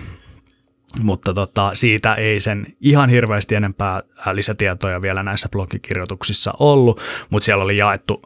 Mutta 1.03 1.33
tota, 1.33 1.71
siitä 1.73 2.15
ei 2.15 2.39
sen 2.39 2.65
ihan 2.81 3.09
hirveästi 3.09 3.55
enempää 3.55 4.03
lisätietoja 4.31 5.01
vielä 5.01 5.23
näissä 5.23 5.49
blogikirjoituksissa 5.51 6.53
ollut, 6.59 7.01
mutta 7.29 7.45
siellä 7.45 7.63
oli 7.63 7.77
jaettu 7.77 8.21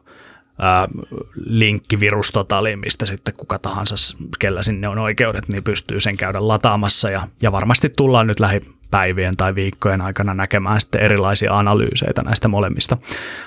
ää, 0.60 0.88
linkki 1.36 2.00
virustotaliin, 2.00 2.80
mistä 2.80 3.06
sitten 3.06 3.34
kuka 3.38 3.60
tahansa, 3.60 4.16
kellä 4.40 4.62
sinne 4.62 4.88
on 4.88 5.00
oikeudet, 5.00 5.48
niin 5.48 5.64
pystyy 5.64 6.00
sen 6.00 6.18
käydä 6.18 6.48
lataamassa 6.48 7.10
ja, 7.10 7.28
ja 7.42 7.52
varmasti 7.52 7.90
tullaan 7.90 8.28
nyt 8.28 8.40
lähi 8.40 8.62
päivien 8.94 9.38
tai 9.38 9.56
viikkojen 9.56 10.02
aikana 10.02 10.34
näkemään 10.34 10.82
sitten 10.82 11.02
erilaisia 11.02 11.58
analyyseitä 11.58 12.22
näistä 12.22 12.48
molemmista 12.48 12.98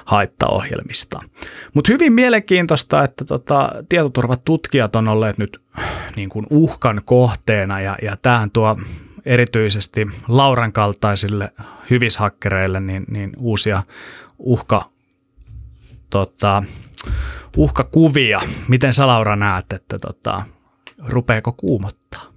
haittaohjelmista. 0.04 1.18
Mutta 1.74 1.92
hyvin 1.92 2.12
mielenkiintoista, 2.12 3.04
että 3.04 3.24
tota, 3.24 3.72
tietoturvatutkijat 3.88 4.96
on 4.96 5.08
olleet 5.08 5.38
nyt 5.38 5.62
niin 6.16 6.28
kuin 6.28 6.46
uhkan 6.50 7.00
kohteena 7.04 7.80
ja, 7.80 7.96
ja 8.02 8.16
tähän 8.16 8.50
tuo 8.50 8.76
erityisesti 9.24 10.06
Lauran 10.28 10.72
kaltaisille 10.72 11.50
hyvishakkereille 11.90 12.80
niin, 12.80 13.04
niin 13.08 13.32
uusia 13.38 13.82
uhka, 14.38 14.84
tota, 16.10 16.62
uhkakuvia. 17.56 18.40
Miten 18.68 18.92
sä 18.92 19.06
Laura 19.06 19.36
näet, 19.36 19.72
että 19.72 19.98
tota, 19.98 20.42
rupeeko 21.08 21.52
kuumottaa? 21.52 22.35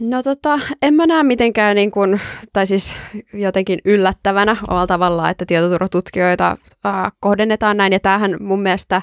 No 0.00 0.22
tota, 0.22 0.60
en 0.82 0.94
mä 0.94 1.06
näe 1.06 1.22
mitenkään 1.22 1.76
niin 1.76 1.90
kuin, 1.90 2.20
tai 2.52 2.66
siis 2.66 2.96
jotenkin 3.32 3.78
yllättävänä 3.84 4.56
omalla 4.68 4.86
tavallaan, 4.86 5.30
että 5.30 5.46
tietoturvatutkijoita 5.46 6.56
äh, 6.86 7.12
kohdennetaan 7.20 7.76
näin. 7.76 7.92
Ja 7.92 8.00
tämähän 8.00 8.36
mun 8.40 8.62
mielestä, 8.62 9.02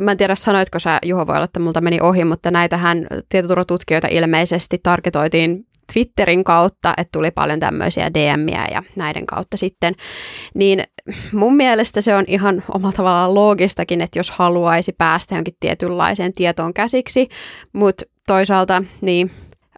mä 0.00 0.10
en 0.10 0.16
tiedä 0.16 0.34
sanoitko 0.34 0.78
sä 0.78 0.98
Juho, 1.04 1.26
voi 1.26 1.34
olla, 1.34 1.44
että 1.44 1.60
multa 1.60 1.80
meni 1.80 2.00
ohi, 2.00 2.24
mutta 2.24 2.50
näitähän 2.50 3.06
tietoturvatutkijoita 3.28 4.08
ilmeisesti 4.10 4.78
targetoitiin 4.82 5.66
Twitterin 5.92 6.44
kautta, 6.44 6.94
että 6.96 7.12
tuli 7.12 7.30
paljon 7.30 7.60
tämmöisiä 7.60 8.10
DMiä 8.14 8.66
ja 8.72 8.82
näiden 8.96 9.26
kautta 9.26 9.56
sitten, 9.56 9.94
niin 10.54 10.84
mun 11.32 11.56
mielestä 11.56 12.00
se 12.00 12.14
on 12.14 12.24
ihan 12.26 12.62
omalla 12.74 12.96
tavallaan 12.96 13.34
loogistakin, 13.34 14.00
että 14.00 14.18
jos 14.18 14.30
haluaisi 14.30 14.92
päästä 14.92 15.34
jonkin 15.34 15.54
tietynlaiseen 15.60 16.32
tietoon 16.32 16.74
käsiksi, 16.74 17.28
mutta 17.72 18.04
toisaalta 18.26 18.82
niin 19.00 19.30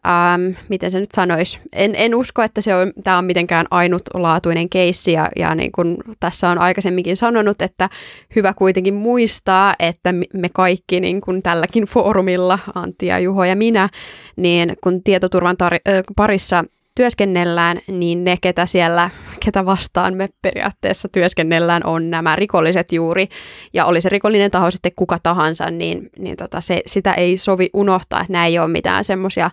ähm, 0.06 0.56
miten 0.68 0.90
se 0.90 1.00
nyt 1.00 1.10
sanoisi, 1.10 1.60
en, 1.72 1.92
en 1.96 2.14
usko, 2.14 2.42
että 2.42 2.60
se 2.60 2.74
on, 2.74 2.92
tämä 3.04 3.18
on 3.18 3.24
mitenkään 3.24 3.66
ainutlaatuinen 3.70 4.68
keissi 4.68 5.12
ja, 5.12 5.28
ja 5.36 5.54
niin 5.54 5.72
kuin 5.72 5.96
tässä 6.20 6.50
on 6.50 6.58
aikaisemminkin 6.58 7.16
sanonut, 7.16 7.62
että 7.62 7.88
hyvä 8.36 8.54
kuitenkin 8.54 8.94
muistaa, 8.94 9.74
että 9.78 10.12
me 10.12 10.48
kaikki 10.54 11.00
niin 11.00 11.20
kuin 11.20 11.42
tälläkin 11.42 11.84
foorumilla, 11.84 12.58
Antti 12.74 13.06
ja 13.06 13.18
Juho 13.18 13.44
ja 13.44 13.56
minä, 13.56 13.88
niin 14.36 14.76
kun 14.80 15.02
tietoturvan 15.02 15.56
tar- 15.62 16.02
parissa 16.16 16.64
työskennellään, 16.94 17.78
niin 17.88 18.24
ne, 18.24 18.36
ketä 18.40 18.66
siellä, 18.66 19.10
ketä 19.44 19.66
vastaan 19.66 20.14
me 20.16 20.28
periaatteessa 20.42 21.08
työskennellään, 21.08 21.86
on 21.86 22.10
nämä 22.10 22.36
rikolliset 22.36 22.92
juuri. 22.92 23.28
Ja 23.72 23.84
oli 23.84 24.00
se 24.00 24.08
rikollinen 24.08 24.50
taho 24.50 24.70
sitten 24.70 24.92
kuka 24.96 25.18
tahansa, 25.22 25.70
niin, 25.70 26.10
niin 26.18 26.36
tota 26.36 26.60
se, 26.60 26.80
sitä 26.86 27.14
ei 27.14 27.38
sovi 27.38 27.70
unohtaa, 27.72 28.20
että 28.20 28.32
nämä 28.32 28.46
ei 28.46 28.58
ole 28.58 28.68
mitään 28.68 29.04
semmoisia 29.04 29.50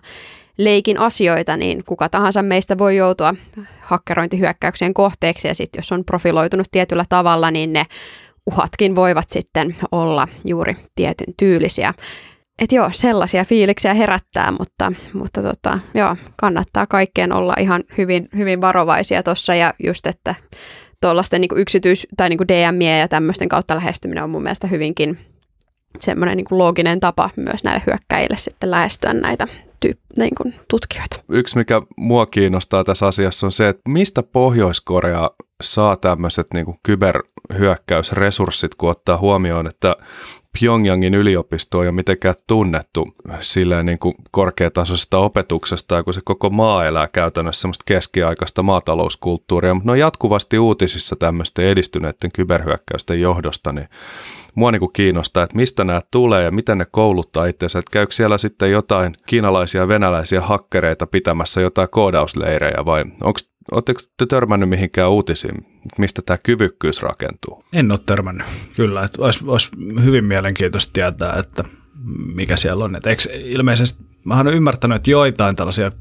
leikin 0.64 0.98
asioita, 0.98 1.56
niin 1.56 1.84
kuka 1.84 2.08
tahansa 2.08 2.42
meistä 2.42 2.78
voi 2.78 2.96
joutua 2.96 3.34
hakkerointihyökkäyksien 3.80 4.94
kohteeksi 4.94 5.48
ja 5.48 5.54
sitten 5.54 5.78
jos 5.78 5.92
on 5.92 6.04
profiloitunut 6.04 6.66
tietyllä 6.70 7.04
tavalla, 7.08 7.50
niin 7.50 7.72
ne 7.72 7.86
uhatkin 8.46 8.96
voivat 8.96 9.28
sitten 9.28 9.76
olla 9.92 10.28
juuri 10.44 10.76
tietyn 10.94 11.34
tyylisiä. 11.36 11.94
Että 12.62 12.74
joo, 12.74 12.90
sellaisia 12.92 13.44
fiiliksiä 13.44 13.94
herättää, 13.94 14.50
mutta, 14.50 14.92
mutta 15.12 15.42
tota, 15.42 15.78
joo, 15.94 16.16
kannattaa 16.36 16.86
kaikkeen 16.86 17.32
olla 17.32 17.54
ihan 17.60 17.84
hyvin, 17.98 18.28
hyvin 18.36 18.60
varovaisia 18.60 19.22
tuossa 19.22 19.54
ja 19.54 19.74
just, 19.84 20.06
että 20.06 20.34
tuollaisten 21.00 21.40
niin 21.40 21.50
yksityis- 21.56 22.06
tai 22.16 22.28
niin 22.28 22.48
DM 22.48 22.82
ja 22.82 23.08
tämmöisten 23.08 23.48
kautta 23.48 23.76
lähestyminen 23.76 24.24
on 24.24 24.30
mun 24.30 24.42
mielestä 24.42 24.66
hyvinkin 24.66 25.18
semmoinen 25.98 26.36
niin 26.36 26.46
looginen 26.50 27.00
tapa 27.00 27.30
myös 27.36 27.64
näille 27.64 27.82
hyökkäjille 27.86 28.36
sitten 28.36 28.70
lähestyä 28.70 29.12
näitä 29.12 29.46
tyyp- 29.86 30.16
niin 30.16 30.34
kuin 30.34 30.54
tutkijoita. 30.68 31.16
Yksi, 31.28 31.58
mikä 31.58 31.82
mua 31.96 32.26
kiinnostaa 32.26 32.84
tässä 32.84 33.06
asiassa 33.06 33.46
on 33.46 33.52
se, 33.52 33.68
että 33.68 33.82
mistä 33.88 34.22
Pohjois-Korea 34.22 35.30
saa 35.62 35.96
tämmöiset 35.96 36.46
niin 36.54 36.64
kuin 36.64 36.76
kyberhyökkäysresurssit, 36.82 38.74
kun 38.74 38.90
ottaa 38.90 39.18
huomioon, 39.18 39.66
että 39.66 39.96
Pyongyangin 40.60 41.14
yliopisto 41.14 41.82
ei 41.82 41.88
ole 41.88 41.94
mitenkään 41.94 42.34
tunnettu 42.46 43.14
silleen 43.40 43.86
niin 43.86 43.98
kuin 43.98 44.14
korkeatasoisesta 44.30 45.18
opetuksesta, 45.18 46.02
kun 46.02 46.14
se 46.14 46.20
koko 46.24 46.50
maa 46.50 46.84
elää 46.86 47.08
käytännössä 47.12 47.60
semmoista 47.60 47.82
keskiaikaista 47.86 48.62
maatalouskulttuuria, 48.62 49.74
mutta 49.74 49.86
ne 49.86 49.92
on 49.92 49.98
jatkuvasti 49.98 50.58
uutisissa 50.58 51.16
tämmöisten 51.16 51.64
edistyneiden 51.64 52.32
kyberhyökkäysten 52.32 53.20
johdosta, 53.20 53.72
niin 53.72 53.88
mua 54.54 54.72
niin 54.72 54.80
kuin 54.80 54.92
kiinnostaa, 54.92 55.44
että 55.44 55.56
mistä 55.56 55.84
nämä 55.84 56.02
tulee 56.10 56.44
ja 56.44 56.50
miten 56.50 56.78
ne 56.78 56.86
kouluttaa 56.90 57.46
itseänsä, 57.46 57.78
että 57.78 57.90
käykö 57.92 58.12
siellä 58.12 58.38
sitten 58.38 58.70
jotain 58.70 59.14
kiinalaisia 59.26 59.80
ja 59.80 59.88
venäläisiä 59.88 60.40
hakkereita 60.40 61.06
pitämässä 61.06 61.60
jotain 61.60 61.88
koodausleirejä 61.90 62.86
vai 62.86 63.04
onko 63.22 63.40
Oletteko 63.72 64.00
te 64.16 64.26
törmännyt 64.26 64.68
mihinkään 64.68 65.10
uutisiin, 65.10 65.54
mistä 65.98 66.22
tämä 66.26 66.38
kyvykkyys 66.38 67.02
rakentuu? 67.02 67.64
En 67.72 67.90
ole 67.90 68.00
törmännyt, 68.06 68.46
kyllä. 68.76 69.04
Että 69.04 69.22
olisi, 69.22 69.40
olisi 69.46 69.68
hyvin 70.04 70.24
mielenkiintoista 70.24 70.92
tietää, 70.92 71.38
että 71.38 71.64
mikä 72.34 72.56
siellä 72.56 72.84
on. 72.84 72.96
Että 72.96 73.10
eikö, 73.10 73.22
ilmeisesti, 73.32 74.04
mä 74.24 74.40
olen 74.40 74.54
ymmärtänyt, 74.54 74.96
että 74.96 75.10
joitain 75.10 75.56
tällaisia 75.56 75.92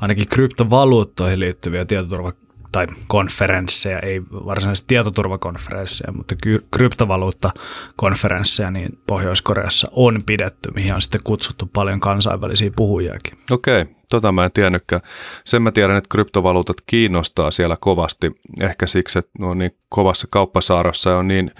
ainakin 0.00 0.28
kryptovaluuttoihin 0.28 1.40
liittyviä 1.40 1.84
tietoturva 1.84 2.32
tai 2.72 2.86
konferensseja, 3.06 4.00
ei 4.00 4.22
varsinaisesti 4.22 4.88
tietoturvakonferensseja, 4.88 6.12
mutta 6.12 6.34
ky- 6.42 6.66
kryptovaluuttakonferensseja, 6.70 8.70
niin 8.70 8.98
Pohjois-Koreassa 9.06 9.88
on 9.92 10.22
pidetty, 10.26 10.70
mihin 10.74 10.94
on 10.94 11.02
sitten 11.02 11.20
kutsuttu 11.24 11.66
paljon 11.66 12.00
kansainvälisiä 12.00 12.70
puhujiakin. 12.76 13.38
Okei, 13.50 13.86
tota 14.10 14.32
mä 14.32 14.44
en 14.44 14.52
tiennytkään. 14.52 15.02
Sen 15.44 15.62
mä 15.62 15.72
tiedän, 15.72 15.96
että 15.96 16.08
kryptovaluutat 16.08 16.76
kiinnostaa 16.86 17.50
siellä 17.50 17.76
kovasti, 17.80 18.32
ehkä 18.60 18.86
siksi, 18.86 19.18
että 19.18 19.30
ne 19.38 19.46
on 19.46 19.58
niin 19.58 19.76
kovassa 19.88 20.26
kauppasaarassa 20.30 21.10
ja 21.10 21.16
on 21.16 21.28
niin 21.28 21.50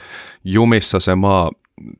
jumissa 0.44 1.00
se 1.00 1.14
maa, 1.14 1.50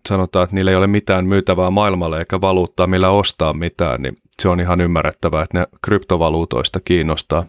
sanotaan, 0.09 0.45
että 0.45 0.57
niillä 0.57 0.71
ei 0.71 0.77
ole 0.77 0.87
mitään 0.87 1.27
myytävää 1.27 1.71
maailmalle 1.71 2.19
eikä 2.19 2.41
valuuttaa, 2.41 2.87
millä 2.87 3.11
ostaa 3.11 3.53
mitään, 3.53 4.03
niin 4.03 4.17
se 4.43 4.49
on 4.49 4.61
ihan 4.61 4.81
ymmärrettävää, 4.81 5.43
että 5.43 5.59
ne 5.59 5.67
kryptovaluutoista 5.83 6.81
kiinnostaa, 6.81 7.45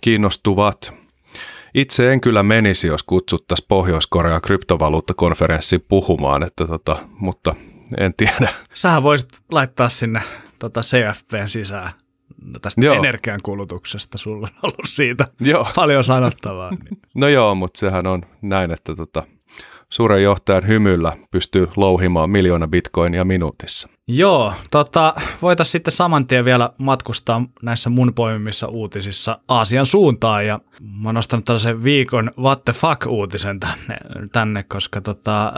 kiinnostuvat. 0.00 0.94
Itse 1.74 2.12
en 2.12 2.20
kyllä 2.20 2.42
menisi, 2.42 2.86
jos 2.86 3.02
kutsuttaisiin 3.02 3.66
Pohjois-Korea 3.68 4.40
kryptovaluuttakonferenssiin 4.40 5.84
puhumaan, 5.88 6.42
että 6.42 6.66
tota, 6.66 6.96
mutta 7.18 7.54
en 7.98 8.14
tiedä. 8.16 8.48
Sähän 8.74 9.02
voisit 9.02 9.28
laittaa 9.52 9.88
sinne 9.88 10.22
tota 10.58 10.80
CFPn 10.80 11.48
sisään 11.48 11.90
tästä 12.62 12.86
joo. 12.86 12.94
energiankulutuksesta. 12.94 14.18
Sulla 14.18 14.48
on 14.52 14.58
ollut 14.62 14.88
siitä 14.88 15.26
joo. 15.40 15.68
paljon 15.76 16.04
sanottavaa. 16.04 16.70
Niin. 16.70 17.00
No 17.14 17.28
joo, 17.28 17.54
mutta 17.54 17.78
sehän 17.78 18.06
on 18.06 18.22
näin, 18.42 18.70
että 18.70 18.94
tota, 18.94 19.22
suuren 19.88 20.22
johtajan 20.22 20.66
hymyllä 20.66 21.12
pystyy 21.30 21.68
louhimaan 21.76 22.30
miljoona 22.30 22.68
bitcoinia 22.68 23.24
minuutissa. 23.24 23.88
Joo, 24.06 24.52
tota, 24.70 25.14
voitaisiin 25.42 25.72
sitten 25.72 25.92
saman 25.92 26.26
tien 26.26 26.44
vielä 26.44 26.70
matkustaa 26.78 27.42
näissä 27.62 27.90
mun 27.90 28.14
poimimissa 28.14 28.66
uutisissa 28.68 29.38
Aasian 29.48 29.86
suuntaan 29.86 30.46
ja 30.46 30.60
mä 30.80 31.08
oon 31.08 31.14
nostanut 31.14 31.44
tällaisen 31.44 31.84
viikon 31.84 32.30
what 32.38 32.64
the 32.64 32.72
fuck-uutisen 32.72 33.60
tänne, 33.60 33.98
tänne 34.32 34.62
koska 34.62 35.00
tota, 35.00 35.46
äh, 35.46 35.52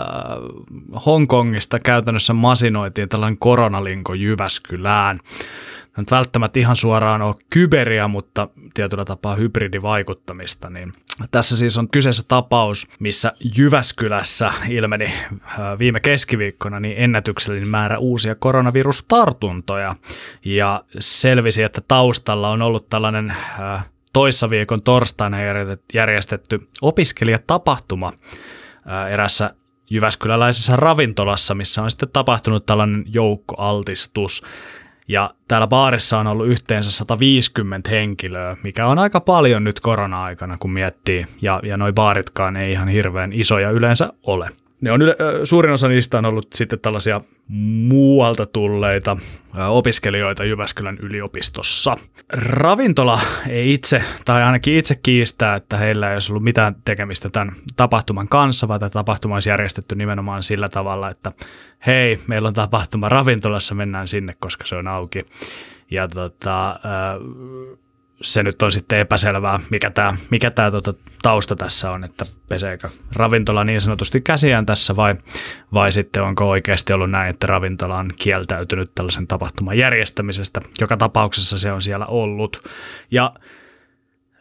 Hongkongista 1.06 1.80
käytännössä 1.80 2.32
masinoitiin 2.32 3.08
tällainen 3.08 3.38
koronalinko 3.38 4.14
Jyväskylään 4.14 5.18
nyt 5.96 6.10
välttämättä 6.10 6.60
ihan 6.60 6.76
suoraan 6.76 7.22
ole 7.22 7.34
kyberia, 7.50 8.08
mutta 8.08 8.48
tietyllä 8.74 9.04
tapaa 9.04 9.34
hybridivaikuttamista, 9.34 10.70
niin 10.70 10.92
tässä 11.30 11.56
siis 11.56 11.78
on 11.78 11.88
kyseessä 11.88 12.22
tapaus, 12.28 12.86
missä 13.00 13.32
Jyväskylässä 13.58 14.52
ilmeni 14.68 15.14
viime 15.78 16.00
keskiviikkona 16.00 16.80
niin 16.80 16.94
ennätyksellinen 16.98 17.68
määrä 17.68 17.98
uusia 17.98 18.34
koronavirustartuntoja 18.34 19.96
ja 20.44 20.84
selvisi, 20.98 21.62
että 21.62 21.80
taustalla 21.88 22.48
on 22.48 22.62
ollut 22.62 22.88
tällainen 22.88 23.30
äh, 23.30 23.84
toissa 24.12 24.50
viikon 24.50 24.82
torstaina 24.82 25.36
järjestetty 25.94 26.68
opiskelijatapahtuma 26.82 28.12
äh, 28.90 29.12
erässä 29.12 29.50
Jyväskyläläisessä 29.90 30.76
ravintolassa, 30.76 31.54
missä 31.54 31.82
on 31.82 31.90
sitten 31.90 32.08
tapahtunut 32.12 32.66
tällainen 32.66 33.04
joukkoaltistus. 33.06 34.42
Ja 35.08 35.34
täällä 35.48 35.66
baarissa 35.66 36.18
on 36.18 36.26
ollut 36.26 36.46
yhteensä 36.46 36.90
150 36.90 37.90
henkilöä, 37.90 38.56
mikä 38.62 38.86
on 38.86 38.98
aika 38.98 39.20
paljon 39.20 39.64
nyt 39.64 39.80
korona-aikana, 39.80 40.56
kun 40.58 40.72
miettii. 40.72 41.26
Ja, 41.42 41.60
ja 41.62 41.76
noi 41.76 41.92
baaritkaan 41.92 42.56
ei 42.56 42.72
ihan 42.72 42.88
hirveän 42.88 43.32
isoja 43.32 43.70
yleensä 43.70 44.12
ole 44.22 44.50
ne 44.82 44.92
on 44.92 45.02
yle, 45.02 45.16
suurin 45.44 45.72
osa 45.72 45.88
niistä 45.88 46.18
on 46.18 46.24
ollut 46.24 46.46
sitten 46.54 46.80
tällaisia 46.80 47.20
muualta 47.88 48.46
tulleita 48.46 49.16
opiskelijoita 49.68 50.44
Jyväskylän 50.44 50.98
yliopistossa. 51.02 51.96
Ravintola 52.32 53.20
ei 53.48 53.74
itse, 53.74 54.02
tai 54.24 54.42
ainakin 54.42 54.78
itse 54.78 54.94
kiistää, 55.02 55.56
että 55.56 55.76
heillä 55.76 56.10
ei 56.10 56.16
olisi 56.16 56.32
ollut 56.32 56.44
mitään 56.44 56.76
tekemistä 56.84 57.30
tämän 57.30 57.52
tapahtuman 57.76 58.28
kanssa, 58.28 58.68
vaan 58.68 58.80
tämä 58.80 58.90
tapahtuma 58.90 59.34
olisi 59.34 59.48
järjestetty 59.48 59.94
nimenomaan 59.94 60.42
sillä 60.42 60.68
tavalla, 60.68 61.10
että 61.10 61.32
hei, 61.86 62.18
meillä 62.26 62.48
on 62.48 62.54
tapahtuma 62.54 63.08
ravintolassa, 63.08 63.74
mennään 63.74 64.08
sinne, 64.08 64.34
koska 64.40 64.66
se 64.66 64.76
on 64.76 64.88
auki. 64.88 65.26
Ja 65.90 66.08
tota, 66.08 66.80
se 68.22 68.42
nyt 68.42 68.62
on 68.62 68.72
sitten 68.72 68.98
epäselvää, 68.98 69.60
mikä 69.70 69.90
tämä 69.90 70.16
mikä 70.30 70.50
tää 70.50 70.70
tota 70.70 70.94
tausta 71.22 71.56
tässä 71.56 71.90
on, 71.90 72.04
että 72.04 72.26
peseekö 72.48 72.88
ravintola 73.12 73.64
niin 73.64 73.80
sanotusti 73.80 74.20
käsiään 74.20 74.66
tässä 74.66 74.96
vai, 74.96 75.14
vai 75.74 75.92
sitten 75.92 76.22
onko 76.22 76.50
oikeasti 76.50 76.92
ollut 76.92 77.10
näin, 77.10 77.30
että 77.30 77.46
ravintola 77.46 77.98
on 77.98 78.10
kieltäytynyt 78.16 78.90
tällaisen 78.94 79.26
tapahtuman 79.26 79.78
järjestämisestä. 79.78 80.60
Joka 80.80 80.96
tapauksessa 80.96 81.58
se 81.58 81.72
on 81.72 81.82
siellä 81.82 82.06
ollut. 82.06 82.68
Ja 83.10 83.32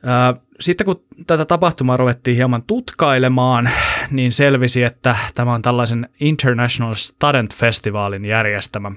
ää, 0.06 0.34
sitten 0.60 0.86
kun 0.86 1.04
tätä 1.28 1.46
tapahtumaa 1.46 1.98
ruvettiin 1.98 2.38
hieman 2.38 2.64
tutkailemaan, 2.64 3.70
niin 4.12 4.32
selvisi, 4.32 4.84
että 4.84 5.16
tämä 5.36 5.54
on 5.54 5.62
tällaisen 5.62 6.10
International 6.20 6.94
Student 6.94 7.56
Festivalin 7.56 8.26
järjestämä 8.26 8.92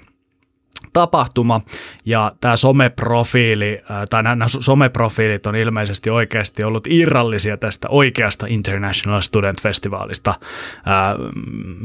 tapahtuma 0.95 1.61
ja 2.05 2.33
tämä 2.41 2.57
someprofiili, 2.57 3.83
tai 4.11 4.23
nämä 4.23 4.49
someprofiilit 4.49 5.47
on 5.47 5.57
ilmeisesti 5.57 6.11
oikeasti 6.11 6.65
ollut 6.65 6.87
irrallisia 6.91 7.57
tästä 7.57 7.89
oikeasta 7.89 8.47
International 8.49 9.21
Student 9.21 9.63
Festivalista, 9.63 10.35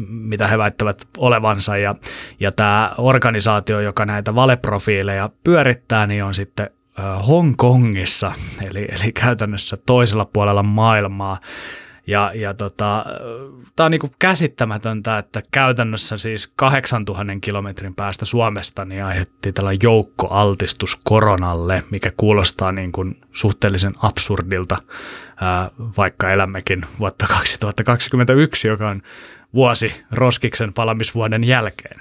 mitä 0.10 0.48
he 0.48 0.58
väittävät 0.58 1.08
olevansa 1.18 1.78
ja, 1.78 1.96
ja 2.40 2.52
tämä 2.52 2.92
organisaatio, 2.98 3.80
joka 3.80 4.06
näitä 4.06 4.36
valeprofiileja 4.36 5.30
pyörittää, 5.44 6.08
niin 6.08 6.24
on 6.24 6.36
sitten 6.36 6.70
Hongkongissa, 7.28 8.32
eli, 8.66 8.88
eli 8.90 9.12
käytännössä 9.12 9.78
toisella 9.86 10.26
puolella 10.26 10.64
maailmaa. 10.64 11.40
Ja, 12.10 12.32
ja 12.36 12.54
tota, 12.54 13.06
tämä 13.76 13.86
on 13.86 13.92
niinku 13.92 14.10
käsittämätöntä, 14.20 15.18
että 15.18 15.42
käytännössä 15.52 16.18
siis 16.18 16.48
8000 16.56 17.34
kilometrin 17.42 17.96
päästä 17.96 18.26
Suomesta 18.26 18.86
niin 18.86 19.04
aiheutti 19.04 19.54
tällainen 19.54 19.80
joukkoaltistus 19.84 21.00
koronalle, 21.04 21.84
mikä 21.92 22.12
kuulostaa 22.18 22.72
niin 22.72 22.92
kuin 22.92 23.22
suhteellisen 23.32 23.94
absurdilta, 24.02 24.78
ää, 25.42 25.72
vaikka 25.98 26.32
elämmekin 26.32 26.86
vuotta 27.00 27.28
2021, 27.28 28.68
joka 28.68 28.90
on 28.90 29.02
vuosi 29.54 29.94
Roskiksen 30.12 30.74
palamisvuoden 30.74 31.44
jälkeen. 31.44 32.00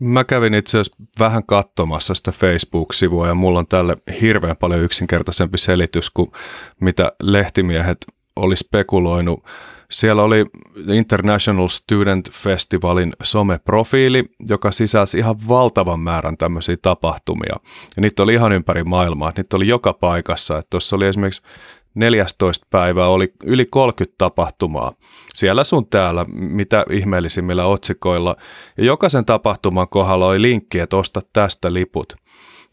Mä 0.00 0.24
kävin 0.24 0.54
itse 0.54 0.78
asiassa 0.78 1.02
vähän 1.18 1.46
katsomassa 1.46 2.14
sitä 2.14 2.32
Facebook-sivua 2.32 3.28
ja 3.28 3.34
mulla 3.34 3.58
on 3.58 3.66
tälle 3.66 3.96
hirveän 4.20 4.56
paljon 4.56 4.80
yksinkertaisempi 4.80 5.58
selitys 5.58 6.10
kuin 6.10 6.32
mitä 6.80 7.12
lehtimiehet 7.22 7.98
oli 8.38 8.56
spekuloinut. 8.56 9.44
Siellä 9.90 10.22
oli 10.22 10.44
International 10.92 11.68
Student 11.68 12.30
Festivalin 12.30 13.12
someprofiili, 13.22 14.24
joka 14.48 14.70
sisälsi 14.70 15.18
ihan 15.18 15.36
valtavan 15.48 16.00
määrän 16.00 16.36
tämmöisiä 16.36 16.76
tapahtumia. 16.82 17.56
Ja 17.96 18.00
niitä 18.02 18.22
oli 18.22 18.34
ihan 18.34 18.52
ympäri 18.52 18.84
maailmaa, 18.84 19.32
niitä 19.36 19.56
oli 19.56 19.68
joka 19.68 19.92
paikassa. 19.92 20.62
Tuossa 20.70 20.96
oli 20.96 21.06
esimerkiksi 21.06 21.42
14 21.94 22.66
päivää 22.70 23.08
oli 23.08 23.32
yli 23.44 23.66
30 23.66 24.14
tapahtumaa. 24.18 24.92
Siellä 25.34 25.64
sun 25.64 25.86
täällä, 25.86 26.24
mitä 26.34 26.84
ihmeellisimmillä 26.90 27.66
otsikoilla. 27.66 28.36
Ja 28.78 28.84
jokaisen 28.84 29.24
tapahtuman 29.24 29.88
kohdalla 29.88 30.26
oli 30.26 30.42
linkki, 30.42 30.78
että 30.78 30.96
osta 30.96 31.20
tästä 31.32 31.72
liput. 31.72 32.16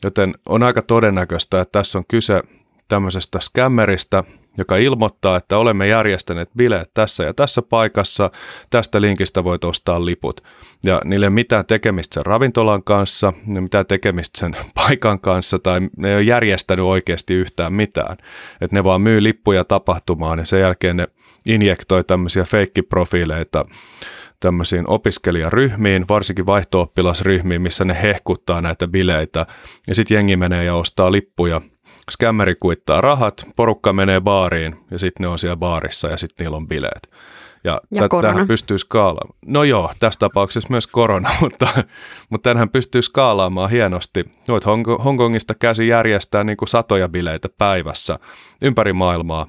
Joten 0.04 0.36
on 0.46 0.64
aika 0.64 0.82
todennäköistä, 0.82 1.62
että 1.62 1.80
tässä 1.80 1.98
on 1.98 2.04
kyse 2.08 2.42
tämmöisestä 2.88 3.40
skämmeristä, 3.40 4.24
joka 4.58 4.76
ilmoittaa, 4.76 5.38
että 5.38 5.58
olemme 5.58 5.88
järjestäneet 5.88 6.50
bileet 6.58 6.92
tässä 6.94 7.24
ja 7.24 7.34
tässä 7.34 7.62
paikassa, 7.62 8.32
tästä 8.70 9.02
linkistä 9.02 9.44
voit 9.44 9.64
ostaa 9.64 10.06
liput. 10.06 10.42
Ja 10.84 11.02
niille 11.06 11.26
ei 11.26 11.28
ole 11.28 11.34
mitään 11.34 11.66
tekemistä 11.66 12.14
sen 12.14 12.26
ravintolan 12.26 12.84
kanssa, 12.84 13.34
ne 13.46 13.62
mitään 13.62 13.86
tekemistä 13.86 14.40
sen 14.40 14.56
paikan 14.76 15.20
kanssa, 15.20 15.60
tai 15.60 15.82
ne 15.98 16.10
ei 16.10 16.16
ole 16.16 16.22
järjestänyt 16.22 16.86
oikeasti 16.86 17.34
yhtään 17.34 17.74
mitään. 17.74 18.18
Että 18.62 18.76
ne 18.76 18.84
vaan 18.84 19.02
myy 19.02 19.24
lippuja 19.24 19.64
tapahtumaan, 19.64 20.40
ja 20.40 20.46
sen 20.46 20.60
jälkeen 20.60 20.98
ne 20.98 21.08
injektoi 21.46 22.04
tämmöisiä 22.04 22.44
feikkiprofiileita 22.44 23.66
tämmöisiin 24.40 24.90
opiskelijaryhmiin, 24.90 26.06
varsinkin 26.10 26.46
vaihto 26.46 26.94
missä 27.60 27.86
ne 27.86 27.98
hehkuttaa 28.02 28.62
näitä 28.62 28.88
bileitä, 28.88 29.46
ja 29.88 29.96
sitten 29.96 30.16
jengi 30.16 30.36
menee 30.36 30.64
ja 30.64 30.76
ostaa 30.76 31.12
lippuja 31.12 31.62
skämmeri 32.12 32.56
kuittaa 32.56 33.02
rahat, 33.02 33.48
porukka 33.56 33.94
menee 33.94 34.22
baariin 34.22 34.76
ja 34.92 35.00
sitten 35.00 35.24
ne 35.24 35.28
on 35.28 35.40
siellä 35.40 35.56
baarissa 35.56 36.08
ja 36.08 36.18
sitten 36.18 36.46
niillä 36.46 36.58
on 36.58 36.68
bileet. 36.68 37.10
Ja, 37.64 37.82
ja 37.92 38.10
tähän 38.22 38.48
pystyy 38.48 38.78
skaalaamaan. 38.78 39.40
No 39.46 39.64
joo, 39.64 39.92
tässä 40.00 40.20
tapauksessa 40.20 40.70
myös 40.70 40.88
korona, 40.88 41.30
mutta, 41.42 41.68
mutta 42.30 42.50
tämähän 42.50 42.70
pystyy 42.70 43.02
skaalaamaan 43.02 43.70
hienosti. 43.70 44.26
Voit 44.48 44.66
Hong- 44.66 45.04
Hongkongista 45.04 45.54
käsi 45.56 45.88
järjestää 45.88 46.44
niin 46.44 46.58
kuin 46.58 46.70
satoja 46.70 47.10
bileitä 47.10 47.50
päivässä 47.58 48.20
ympäri 48.62 48.94
maailmaa 48.94 49.48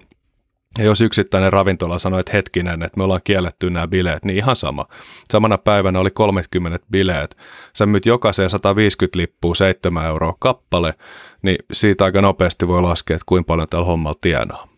ja 0.79 0.85
jos 0.85 1.01
yksittäinen 1.01 1.53
ravintola 1.53 1.99
sanoi, 1.99 2.21
että 2.21 2.33
hetkinen, 2.33 2.83
että 2.83 2.99
me 2.99 3.05
ollaan 3.05 3.21
kielletty 3.25 3.71
nämä 3.71 3.89
bileet, 3.89 4.25
niin 4.25 4.37
ihan 4.37 4.57
sama. 4.57 4.87
Samana 5.31 5.59
päivänä 5.59 6.01
oli 6.01 6.11
30 6.11 6.87
bileet. 6.91 7.37
Sä 7.77 7.87
myyt 7.87 8.07
jokaiseen 8.07 8.51
150 8.51 9.19
lippua 9.19 9.55
7 9.55 10.07
euroa 10.07 10.35
kappale, 10.39 10.95
niin 11.43 11.59
siitä 11.73 12.05
aika 12.05 12.23
nopeasti 12.23 12.69
voi 12.69 12.83
laskea, 12.83 13.15
että 13.15 13.27
kuinka 13.27 13.47
paljon 13.47 13.69
tällä 13.69 13.85
hommalla 13.85 14.19
tienaa. 14.21 14.69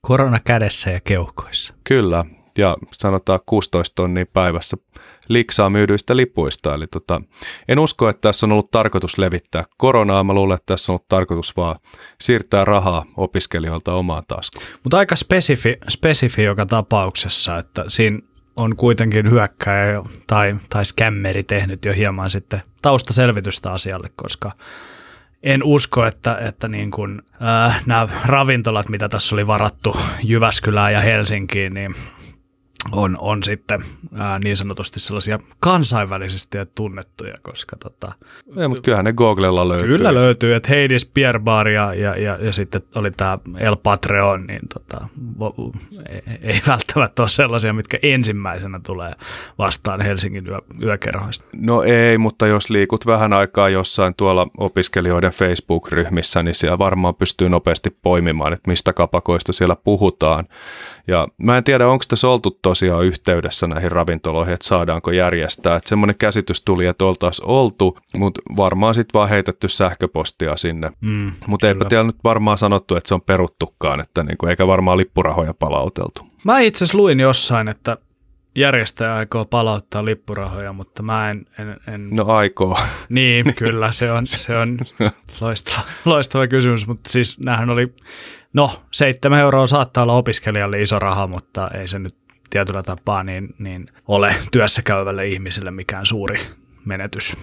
Korona 0.00 0.38
kädessä 0.44 0.90
ja 0.90 1.00
keuhkoissa. 1.00 1.74
Kyllä, 1.84 2.24
ja 2.58 2.76
sanotaan 2.92 3.40
16 3.46 3.94
tonnia 3.94 4.26
päivässä 4.32 4.76
liksaa 5.28 5.70
myydyistä 5.70 6.16
lipuista. 6.16 6.74
Eli 6.74 6.86
tota, 6.86 7.20
en 7.68 7.78
usko, 7.78 8.08
että 8.08 8.20
tässä 8.20 8.46
on 8.46 8.52
ollut 8.52 8.70
tarkoitus 8.70 9.18
levittää 9.18 9.64
koronaa. 9.76 10.24
Mä 10.24 10.32
luulen, 10.32 10.54
että 10.54 10.66
tässä 10.66 10.92
on 10.92 10.94
ollut 10.94 11.08
tarkoitus 11.08 11.56
vaan 11.56 11.76
siirtää 12.20 12.64
rahaa 12.64 13.04
opiskelijoilta 13.16 13.94
omaan 13.94 14.22
taskuun. 14.28 14.64
Mutta 14.82 14.98
aika 14.98 15.16
spesifi, 15.16 15.76
spesifi 15.88 16.42
joka 16.42 16.66
tapauksessa, 16.66 17.58
että 17.58 17.84
siinä 17.88 18.18
on 18.56 18.76
kuitenkin 18.76 19.30
hyökkäjä 19.30 20.02
tai, 20.26 20.54
tai 20.68 20.86
skämmeri 20.86 21.42
tehnyt 21.42 21.84
jo 21.84 21.92
hieman 21.92 22.30
sitten 22.30 22.62
taustaselvitystä 22.82 23.72
asialle, 23.72 24.10
koska 24.16 24.52
en 25.42 25.64
usko, 25.64 26.06
että, 26.06 26.38
että 26.38 26.68
niin 26.68 26.90
kuin, 26.90 27.22
äh, 27.66 27.82
nämä 27.86 28.08
ravintolat, 28.24 28.88
mitä 28.88 29.08
tässä 29.08 29.34
oli 29.34 29.46
varattu 29.46 29.96
Jyväskylään 30.22 30.92
ja 30.92 31.00
Helsinkiin, 31.00 31.74
niin 31.74 31.94
on, 32.92 33.16
on 33.20 33.42
sitten 33.42 33.84
ää, 34.14 34.38
niin 34.38 34.56
sanotusti 34.56 35.00
sellaisia 35.00 35.38
kansainvälisesti 35.60 36.58
tunnettuja, 36.74 37.34
koska 37.42 37.76
tota, 37.76 38.12
ei, 38.56 38.68
mutta 38.68 38.82
kyllähän 38.82 39.04
ne 39.04 39.12
Googlella 39.12 39.68
löytyy. 39.68 39.88
Kyllä 39.88 40.14
löytyy, 40.14 40.54
että 40.54 40.68
Heidis 40.68 41.06
Pierre 41.06 41.38
Bar 41.38 41.68
ja, 41.68 41.94
ja, 41.94 42.16
ja, 42.16 42.38
ja 42.40 42.52
sitten 42.52 42.82
oli 42.94 43.10
tämä 43.10 43.38
El 43.58 43.76
Patreon, 43.76 44.46
niin 44.46 44.60
tota, 44.74 45.08
ei, 46.08 46.22
ei 46.42 46.60
välttämättä 46.68 47.22
ole 47.22 47.28
sellaisia, 47.28 47.72
mitkä 47.72 47.98
ensimmäisenä 48.02 48.80
tulee 48.86 49.12
vastaan 49.58 50.00
Helsingin 50.00 50.46
yö, 50.46 50.58
yökerhoista. 50.82 51.44
No 51.56 51.82
ei, 51.82 52.18
mutta 52.18 52.46
jos 52.46 52.70
liikut 52.70 53.06
vähän 53.06 53.32
aikaa 53.32 53.68
jossain 53.68 54.14
tuolla 54.14 54.46
opiskelijoiden 54.58 55.32
Facebook-ryhmissä, 55.32 56.42
niin 56.42 56.54
siellä 56.54 56.78
varmaan 56.78 57.14
pystyy 57.14 57.48
nopeasti 57.48 57.96
poimimaan, 58.02 58.52
että 58.52 58.70
mistä 58.70 58.92
kapakoista 58.92 59.52
siellä 59.52 59.76
puhutaan. 59.76 60.48
Ja 61.06 61.28
mä 61.42 61.56
en 61.56 61.64
tiedä, 61.64 61.88
onko 61.88 62.04
tässä 62.08 62.28
oltu 62.28 62.58
tosiaan 62.62 63.04
yhteydessä 63.04 63.66
näihin 63.66 63.92
ravintoloihin, 63.92 64.54
että 64.54 64.68
saadaanko 64.68 65.10
järjestää. 65.10 65.76
Että 65.76 65.88
semmoinen 65.88 66.16
käsitys 66.18 66.62
tuli, 66.62 66.86
että 66.86 67.04
oltaisiin 67.04 67.48
oltu, 67.48 67.98
mutta 68.16 68.40
varmaan 68.56 68.94
sitten 68.94 69.18
vaan 69.18 69.28
heitetty 69.28 69.68
sähköpostia 69.68 70.56
sinne. 70.56 70.90
Mm, 71.00 71.32
mutta 71.46 71.68
eipä 71.68 71.84
tiedä 71.84 72.04
nyt 72.04 72.24
varmaan 72.24 72.58
sanottu, 72.58 72.96
että 72.96 73.08
se 73.08 73.14
on 73.14 73.22
peruttukaan, 73.22 74.00
että 74.00 74.24
niinku, 74.24 74.46
eikä 74.46 74.66
varmaan 74.66 74.98
lippurahoja 74.98 75.54
palauteltu. 75.54 76.26
Mä 76.44 76.60
itse 76.60 76.84
asiassa 76.84 76.98
luin 76.98 77.20
jossain, 77.20 77.68
että 77.68 77.96
järjestäjä 78.54 79.14
aikoo 79.14 79.44
palauttaa 79.44 80.04
lippurahoja, 80.04 80.72
mutta 80.72 81.02
mä 81.02 81.30
en... 81.30 81.46
en, 81.58 81.94
en... 81.94 82.10
No 82.10 82.24
aikoo. 82.26 82.78
Niin, 83.08 83.54
kyllä, 83.58 83.92
se 83.92 84.12
on, 84.12 84.26
se 84.26 84.56
on 84.56 84.78
loistava, 85.40 85.82
loistava 86.04 86.46
kysymys, 86.46 86.86
mutta 86.86 87.10
siis 87.10 87.40
näähän 87.40 87.70
oli, 87.70 87.94
no 88.52 88.70
seitsemän 88.90 89.40
euroa 89.40 89.66
saattaa 89.66 90.02
olla 90.02 90.16
opiskelijalle 90.16 90.82
iso 90.82 90.98
raha, 90.98 91.26
mutta 91.26 91.68
ei 91.68 91.88
se 91.88 91.98
nyt 91.98 92.14
tietyllä 92.50 92.82
tapaa 92.82 93.22
niin, 93.22 93.54
niin 93.58 93.86
ole 94.08 94.34
työssä 94.52 94.82
käyvälle 94.82 95.26
ihmiselle 95.28 95.70
mikään 95.70 96.06
suuri 96.06 96.38
menetys. 96.84 97.36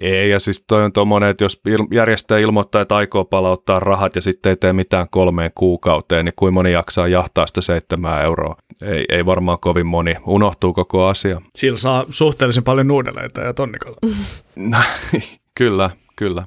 Ei, 0.00 0.30
ja 0.30 0.40
siis 0.40 0.64
toi 0.66 0.84
on 0.84 0.92
tuommoinen, 0.92 1.30
että 1.30 1.44
jos 1.44 1.62
järjestäjä 1.92 2.38
ilmoittaa, 2.38 2.82
että 2.82 2.96
aikoo 2.96 3.24
palauttaa 3.24 3.80
rahat 3.80 4.16
ja 4.16 4.22
sitten 4.22 4.50
ei 4.50 4.56
tee 4.56 4.72
mitään 4.72 5.06
kolmeen 5.10 5.50
kuukauteen, 5.54 6.24
niin 6.24 6.32
kuin 6.36 6.54
moni 6.54 6.72
jaksaa 6.72 7.08
jahtaa 7.08 7.46
sitä 7.46 7.60
seitsemää 7.60 8.22
euroa? 8.22 8.56
Ei, 8.82 9.04
ei 9.08 9.26
varmaan 9.26 9.58
kovin 9.60 9.86
moni. 9.86 10.16
Unohtuu 10.26 10.72
koko 10.72 11.06
asia. 11.06 11.40
Sillä 11.54 11.78
saa 11.78 12.04
suhteellisen 12.10 12.64
paljon 12.64 12.88
nuudeleita 12.88 13.40
ja 13.40 13.54
tonnikalla. 13.54 13.98
kyllä, 15.58 15.90
kyllä. 16.16 16.46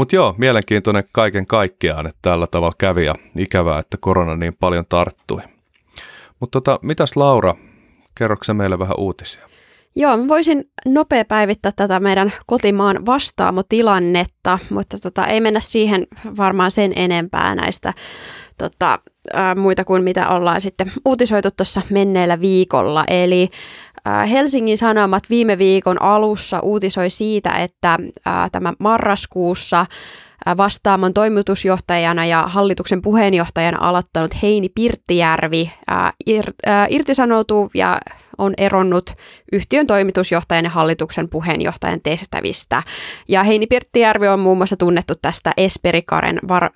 Mutta 0.00 0.16
joo, 0.16 0.34
mielenkiintoinen 0.38 1.04
kaiken 1.12 1.46
kaikkiaan, 1.46 2.06
että 2.06 2.18
tällä 2.22 2.46
tavalla 2.46 2.74
kävi 2.78 3.04
ja 3.04 3.14
ikävää, 3.38 3.78
että 3.78 3.96
korona 4.00 4.36
niin 4.36 4.56
paljon 4.60 4.84
tarttui. 4.88 5.40
Mutta 6.40 6.60
tota, 6.60 6.78
mitäs 6.82 7.16
Laura, 7.16 7.54
kerroksä 8.14 8.54
meille 8.54 8.78
vähän 8.78 8.94
uutisia? 8.98 9.48
Joo, 9.96 10.16
mä 10.16 10.28
voisin 10.28 10.64
nopea 10.86 11.24
päivittää 11.24 11.72
tätä 11.76 12.00
meidän 12.00 12.32
kotimaan 12.46 13.06
vastaamotilannetta, 13.06 14.58
mutta 14.70 14.98
tota, 14.98 15.26
ei 15.26 15.40
mennä 15.40 15.60
siihen 15.60 16.06
varmaan 16.36 16.70
sen 16.70 16.92
enempää 16.96 17.54
näistä 17.54 17.94
tota, 18.58 18.98
ää, 19.32 19.54
muita 19.54 19.84
kuin 19.84 20.04
mitä 20.04 20.28
ollaan 20.28 20.60
sitten 20.60 20.92
uutisoitu 21.04 21.48
tuossa 21.56 21.82
menneellä 21.90 22.40
viikolla. 22.40 23.04
Eli 23.08 23.50
Helsingin 24.30 24.78
Sanomat 24.78 25.22
viime 25.30 25.58
viikon 25.58 26.02
alussa 26.02 26.60
uutisoi 26.60 27.10
siitä, 27.10 27.50
että 27.50 27.98
tämä 28.52 28.72
marraskuussa 28.78 29.86
vastaamon 30.56 31.14
toimitusjohtajana 31.14 32.26
ja 32.26 32.42
hallituksen 32.46 33.02
puheenjohtajana 33.02 33.78
aloittanut 33.80 34.42
Heini 34.42 34.68
Pirttijärvi 34.68 35.72
irtisanoutuu 36.90 37.70
ja 37.74 37.98
on 38.38 38.54
eronnut 38.58 39.10
yhtiön 39.52 39.86
toimitusjohtajan 39.86 40.64
ja 40.64 40.70
hallituksen 40.70 41.28
puheenjohtajan 41.28 42.00
tehtävistä. 42.02 42.82
Ja 43.28 43.42
Heini 43.42 43.66
Pirttijärvi 43.66 44.28
on 44.28 44.40
muun 44.40 44.56
muassa 44.56 44.76
tunnettu 44.76 45.14
tästä 45.22 45.52
Esperikaren 45.56 46.38
var, 46.48 46.70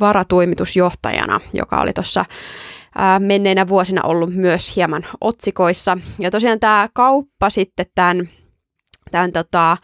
varatoimitusjohtajana, 0.00 1.40
joka 1.52 1.80
oli 1.80 1.92
tuossa 1.92 2.24
menneinä 3.18 3.68
vuosina 3.68 4.02
ollut 4.02 4.34
myös 4.34 4.76
hieman 4.76 5.06
otsikoissa. 5.20 5.98
Ja 6.18 6.30
tosiaan 6.30 6.60
tämä 6.60 6.88
kauppa 6.94 7.50
sitten 7.50 7.86
tämän 7.94 8.28
tämän 9.10 9.32
tota, 9.32 9.76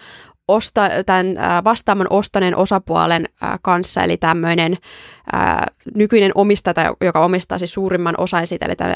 osta, 0.55 0.89
tämän 1.07 1.27
vastaamon 1.65 2.07
ostaneen 2.11 2.57
osapuolen 2.57 3.29
kanssa, 3.63 4.03
eli 4.03 4.17
tämmöinen 4.17 4.77
nykyinen 5.95 6.33
omistaja, 6.35 6.95
joka 7.01 7.25
omistaa 7.25 7.59
siis 7.59 7.73
suurimman 7.73 8.15
osan 8.19 8.47
siitä, 8.47 8.67
eli 8.67 8.77
tämä 8.77 8.95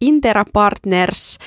Intera 0.00 0.44
Partners, 0.52 1.38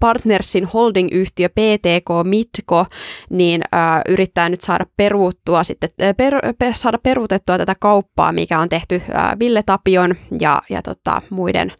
Partnersin 0.00 0.64
holding-yhtiö 0.64 1.48
PTK 1.48 2.08
Mitko, 2.24 2.86
niin 3.30 3.62
yrittää 4.08 4.48
nyt 4.48 4.60
saada 4.60 4.86
peruuttua 4.96 5.64
sitten, 5.64 5.90
per, 6.16 6.34
per, 6.58 6.72
saada 6.74 6.98
peruutettua 6.98 7.58
tätä 7.58 7.74
kauppaa, 7.80 8.32
mikä 8.32 8.58
on 8.58 8.68
tehty 8.68 9.02
Ville 9.38 9.62
Tapion 9.62 10.14
ja, 10.40 10.62
ja 10.70 10.82
tota, 10.82 11.22
muiden 11.30 11.72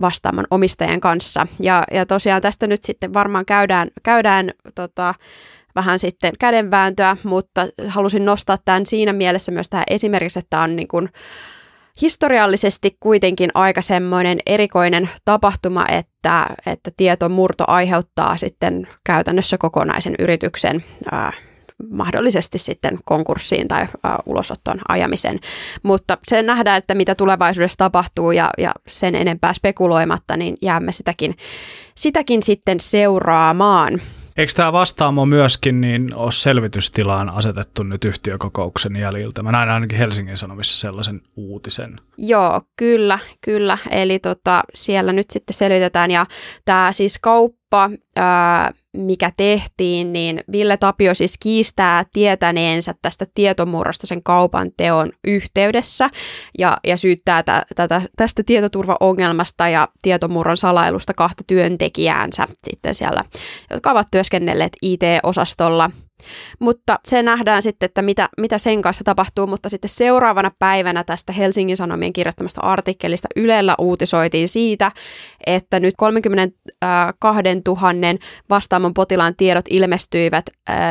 vastaaman 0.00 0.46
omistajan 0.50 1.00
kanssa. 1.00 1.46
Ja, 1.60 1.84
ja 1.92 2.06
tosiaan 2.06 2.42
tästä 2.42 2.66
nyt 2.66 2.82
sitten 2.82 3.14
varmaan 3.14 3.46
käydään, 3.46 3.88
käydään 4.02 4.50
tota, 4.74 5.14
vähän 5.74 5.98
sitten 5.98 6.32
kädenvääntöä, 6.38 7.16
mutta 7.22 7.66
halusin 7.88 8.24
nostaa 8.24 8.58
tämän 8.64 8.86
siinä 8.86 9.12
mielessä 9.12 9.52
myös 9.52 9.68
tähän 9.68 9.84
esimerkiksi, 9.90 10.38
että 10.38 10.50
tämä 10.50 10.62
on 10.62 10.76
niin 10.76 10.88
kuin 10.88 11.08
historiallisesti 12.00 12.96
kuitenkin 13.00 13.50
aika 13.54 13.82
semmoinen 13.82 14.38
erikoinen 14.46 15.10
tapahtuma, 15.24 15.86
että, 15.88 16.46
että 16.66 16.90
tietomurto 16.96 17.64
aiheuttaa 17.66 18.36
sitten 18.36 18.88
käytännössä 19.04 19.58
kokonaisen 19.58 20.14
yrityksen 20.18 20.84
ää, 21.12 21.32
mahdollisesti 21.90 22.58
sitten 22.58 22.98
konkurssiin 23.04 23.68
tai 23.68 23.86
ää, 24.02 24.18
ulosottoon 24.26 24.80
ajamisen. 24.88 25.40
Mutta 25.82 26.18
se 26.22 26.42
nähdään, 26.42 26.78
että 26.78 26.94
mitä 26.94 27.14
tulevaisuudessa 27.14 27.78
tapahtuu 27.78 28.32
ja, 28.32 28.50
ja 28.58 28.72
sen 28.88 29.14
enempää 29.14 29.52
spekuloimatta, 29.52 30.36
niin 30.36 30.56
jäämme 30.62 30.92
sitäkin, 30.92 31.34
sitäkin 31.94 32.42
sitten 32.42 32.80
seuraamaan. 32.80 34.00
Eikö 34.36 34.52
tämä 34.56 34.72
vastaamo 34.72 35.26
myöskin 35.26 35.80
niin 35.80 36.14
ole 36.14 36.32
selvitystilaan 36.32 37.28
asetettu 37.28 37.82
nyt 37.82 38.04
yhtiökokouksen 38.04 38.96
jäljiltä? 38.96 39.42
Mä 39.42 39.52
näin 39.52 39.70
ainakin 39.70 39.98
Helsingin 39.98 40.36
Sanomissa 40.36 40.78
sellaisen 40.78 41.20
uutisen. 41.36 42.00
Joo, 42.18 42.62
kyllä, 42.76 43.18
kyllä. 43.40 43.78
Eli 43.90 44.18
tota, 44.18 44.62
siellä 44.74 45.12
nyt 45.12 45.30
sitten 45.30 45.54
selvitetään 45.54 46.10
ja 46.10 46.26
tämä 46.64 46.92
siis 46.92 47.18
kauppa, 47.18 47.90
ää, 48.16 48.72
mikä 48.96 49.30
tehtiin, 49.36 50.12
niin 50.12 50.44
Ville 50.52 50.76
Tapio 50.76 51.14
siis 51.14 51.38
kiistää 51.42 52.04
tietäneensä 52.12 52.94
tästä 53.02 53.26
tietomurrosta 53.34 54.06
sen 54.06 54.22
kaupan 54.22 54.70
teon 54.76 55.12
yhteydessä 55.24 56.10
ja, 56.58 56.76
ja 56.84 56.96
syyttää 56.96 57.42
tä, 57.42 57.62
tätä, 57.76 58.02
tästä 58.16 58.42
tietoturvaongelmasta 58.46 59.68
ja 59.68 59.88
tietomurron 60.02 60.56
salailusta 60.56 61.14
kahta 61.14 61.44
työntekijäänsä 61.46 62.48
sitten 62.64 62.94
siellä, 62.94 63.24
jotka 63.70 63.90
ovat 63.90 64.06
työskennelleet 64.10 64.72
IT-osastolla 64.82 65.90
mutta 66.58 66.98
se 67.04 67.22
nähdään 67.22 67.62
sitten, 67.62 67.86
että 67.86 68.02
mitä, 68.02 68.28
mitä 68.38 68.58
sen 68.58 68.82
kanssa 68.82 69.04
tapahtuu, 69.04 69.46
mutta 69.46 69.68
sitten 69.68 69.88
seuraavana 69.88 70.50
päivänä 70.58 71.04
tästä 71.04 71.32
Helsingin 71.32 71.76
Sanomien 71.76 72.12
kirjoittamasta 72.12 72.60
artikkelista 72.60 73.28
Ylellä 73.36 73.74
uutisoitiin 73.78 74.48
siitä, 74.48 74.92
että 75.46 75.80
nyt 75.80 75.94
32 75.96 77.18
000 77.66 78.18
vastaamon 78.50 78.94
potilaan 78.94 79.36
tiedot 79.36 79.64
ilmestyivät 79.70 80.44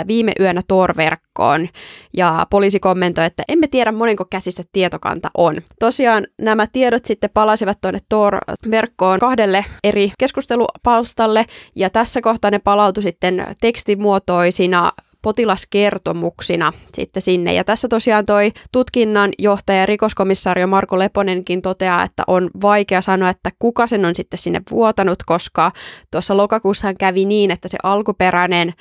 viime 0.08 0.32
yönä 0.40 0.62
Tor-verkkoon. 0.68 1.70
Ja 2.14 2.48
poliisi 2.50 2.80
kommentoi, 2.80 3.26
että 3.26 3.44
emme 3.48 3.68
tiedä 3.68 3.92
monenko 3.92 4.26
käsissä 4.26 4.64
tietokanta 4.72 5.32
on. 5.38 5.62
Tosiaan 5.80 6.28
nämä 6.42 6.68
tiedot 6.68 7.06
sitten 7.06 7.30
palasivat 7.34 7.78
tuonne 7.82 8.00
Tor-verkkoon 8.10 9.20
kahdelle 9.20 9.66
eri 9.84 10.12
keskustelupalstalle. 10.20 11.46
Ja 11.76 11.90
tässä 11.90 12.22
kohtaa 12.22 12.52
ne 12.52 12.60
palautui 12.60 13.04
sitten 13.04 13.48
tekstimuotoisina 13.62 14.92
potilaskertomuksina 15.22 16.74
sitten 16.94 17.22
sinne. 17.22 17.54
Ja 17.54 17.64
tässä 17.64 17.88
tosiaan 17.88 18.26
toi 18.26 18.52
tutkinnan 18.72 19.32
johtaja 19.40 19.86
rikoskomissario 19.86 20.68
Marko 20.68 21.00
Leponenkin 21.00 21.62
toteaa, 21.62 22.04
että 22.04 22.24
on 22.28 22.50
vaikea 22.62 23.02
sanoa, 23.02 23.30
että 23.30 23.50
kuka 23.60 23.88
sen 23.88 24.06
on 24.06 24.16
sitten 24.16 24.40
sinne 24.40 24.62
vuotanut, 24.72 25.24
koska 25.26 25.72
tuossa 26.12 26.38
lokakuussahan 26.38 26.98
kävi 26.98 27.26
niin, 27.26 27.52
että 27.52 27.68
se 27.68 27.78
alkuperäinen 27.84 28.74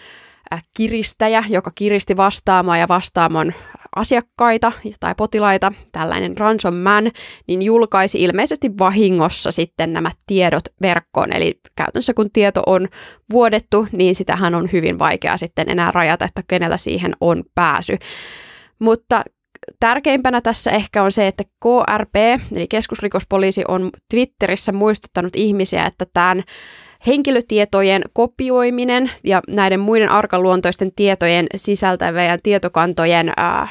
äh, 0.53 0.63
kiristäjä, 0.77 1.45
joka 1.49 1.73
kiristi 1.75 2.17
vastaamaan 2.17 2.81
ja 2.81 2.89
vastaamon 2.89 3.53
asiakkaita 3.97 4.73
tai 5.01 5.15
potilaita, 5.15 5.73
tällainen 5.93 6.37
ransom 6.37 6.75
man, 6.75 7.11
niin 7.47 7.63
julkaisi 7.63 8.23
ilmeisesti 8.23 8.71
vahingossa 8.79 9.53
sitten 9.53 9.93
nämä 9.93 10.11
tiedot 10.27 10.65
verkkoon. 10.83 11.33
Eli 11.33 11.61
käytännössä 11.77 12.15
kun 12.15 12.31
tieto 12.33 12.63
on 12.67 12.89
vuodettu, 13.33 13.87
niin 13.93 14.15
sitähän 14.15 14.55
on 14.55 14.69
hyvin 14.73 14.99
vaikea 14.99 15.37
sitten 15.37 15.71
enää 15.71 15.91
rajata, 15.91 16.25
että 16.25 16.43
kenellä 16.49 16.77
siihen 16.77 17.13
on 17.21 17.45
pääsy. 17.55 17.99
Mutta 18.79 19.23
tärkeimpänä 19.81 20.41
tässä 20.41 20.71
ehkä 20.71 21.03
on 21.03 21.13
se, 21.13 21.27
että 21.27 21.45
KRP, 21.45 22.17
eli 22.57 22.67
keskusrikospoliisi, 22.69 23.65
on 23.69 23.91
Twitterissä 24.11 24.73
muistuttanut 24.73 25.37
ihmisiä, 25.37 25.87
että 25.87 26.07
tämän 26.13 26.43
henkilötietojen 27.07 28.03
kopioiminen 28.13 29.11
ja 29.25 29.43
näiden 29.49 29.81
muiden 29.81 30.09
arkaluontoisten 30.09 30.93
tietojen 30.97 31.47
sisältävien 31.57 32.39
tietokantojen 32.43 33.33
ää, 33.37 33.69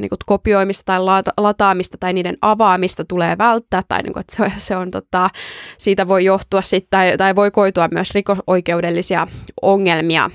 niin 0.00 0.08
kuin 0.08 0.18
kopioimista 0.26 0.82
tai 0.84 0.98
lataamista 1.36 1.96
tai 2.00 2.12
niiden 2.12 2.36
avaamista 2.42 3.04
tulee 3.04 3.38
välttää, 3.38 3.82
tai 3.88 4.02
niin 4.02 4.12
kuin, 4.12 4.20
että 4.20 4.36
se 4.36 4.42
on, 4.42 4.50
se 4.56 4.76
on 4.76 4.90
tota, 4.90 5.30
siitä 5.78 6.08
voi 6.08 6.24
johtua 6.24 6.62
sit, 6.62 6.86
tai, 6.90 7.16
tai 7.16 7.36
voi 7.36 7.50
koitua 7.50 7.88
myös 7.90 8.10
rikosoikeudellisia 8.10 9.26
ongelmia, 9.62 10.30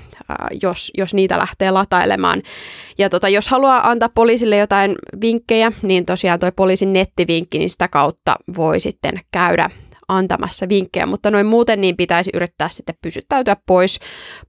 jos, 0.62 0.90
jos 0.98 1.14
niitä 1.14 1.38
lähtee 1.38 1.70
latailemaan. 1.70 2.42
Ja 2.98 3.10
tota, 3.10 3.28
jos 3.28 3.48
haluaa 3.48 3.90
antaa 3.90 4.08
poliisille 4.08 4.56
jotain 4.56 4.94
vinkkejä, 5.20 5.72
niin 5.82 6.06
tosiaan 6.06 6.40
tuo 6.40 6.52
poliisin 6.52 6.92
nettivinkki, 6.92 7.58
niin 7.58 7.70
sitä 7.70 7.88
kautta 7.88 8.36
voi 8.56 8.80
sitten 8.80 9.20
käydä 9.32 9.70
antamassa 10.16 10.68
vinkkejä, 10.68 11.06
mutta 11.06 11.30
noin 11.30 11.46
muuten 11.46 11.80
niin 11.80 11.96
pitäisi 11.96 12.30
yrittää 12.34 12.68
sitten 12.68 12.94
pysyttäytyä 13.02 13.56
pois, 13.66 14.00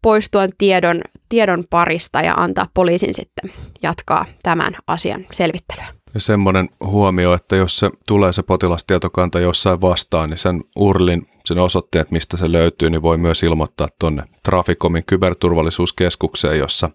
pois 0.01 0.31
tuon 0.31 0.49
tiedon, 0.57 1.01
tiedon 1.29 1.63
parista 1.69 2.21
ja 2.21 2.33
antaa 2.33 2.67
poliisin 2.73 3.13
sitten 3.13 3.51
jatkaa 3.83 4.25
tämän 4.43 4.75
asian 4.87 5.25
selvittelyä. 5.31 5.85
Ja 6.13 6.19
semmoinen 6.19 6.69
huomio, 6.85 7.33
että 7.33 7.55
jos 7.55 7.79
se 7.79 7.89
tulee 8.07 8.33
se 8.33 8.43
potilastietokanta 8.43 9.39
jossain 9.39 9.81
vastaan, 9.81 10.29
niin 10.29 10.37
sen 10.37 10.63
URLin, 10.75 11.27
sen 11.45 11.59
osoitteen, 11.59 12.01
että 12.01 12.13
mistä 12.13 12.37
se 12.37 12.51
löytyy, 12.51 12.89
niin 12.89 13.01
voi 13.01 13.17
myös 13.17 13.43
ilmoittaa 13.43 13.87
tuonne 13.99 14.23
Traficomin 14.43 15.03
kyberturvallisuuskeskukseen, 15.05 16.59
jossa 16.59 16.89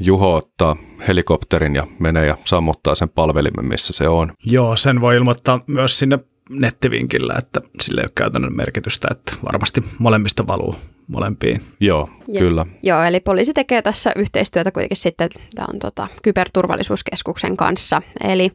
Juho 0.00 0.34
ottaa 0.34 0.76
helikopterin 1.08 1.74
ja 1.74 1.86
menee 1.98 2.26
ja 2.26 2.36
sammuttaa 2.44 2.94
sen 2.94 3.08
palvelimen, 3.08 3.68
missä 3.68 3.92
se 3.92 4.08
on. 4.08 4.32
Joo, 4.46 4.76
sen 4.76 5.00
voi 5.00 5.16
ilmoittaa 5.16 5.60
myös 5.66 5.98
sinne 5.98 6.18
nettivinkillä, 6.50 7.34
että 7.38 7.60
sille 7.80 8.00
ei 8.00 8.04
ole 8.04 8.12
käytännön 8.14 8.56
merkitystä, 8.56 9.08
että 9.10 9.32
varmasti 9.44 9.84
molemmista 9.98 10.46
valuu 10.46 10.76
molempiin. 11.06 11.64
Joo, 11.80 12.10
ja, 12.28 12.40
kyllä. 12.40 12.66
Joo, 12.82 13.02
eli 13.02 13.20
poliisi 13.20 13.52
tekee 13.52 13.82
tässä 13.82 14.12
yhteistyötä 14.16 14.72
kuitenkin 14.72 14.96
sitten 14.96 15.28
on 15.72 15.78
tota, 15.78 16.08
kyberturvallisuuskeskuksen 16.22 17.56
kanssa. 17.56 18.02
Eli, 18.20 18.50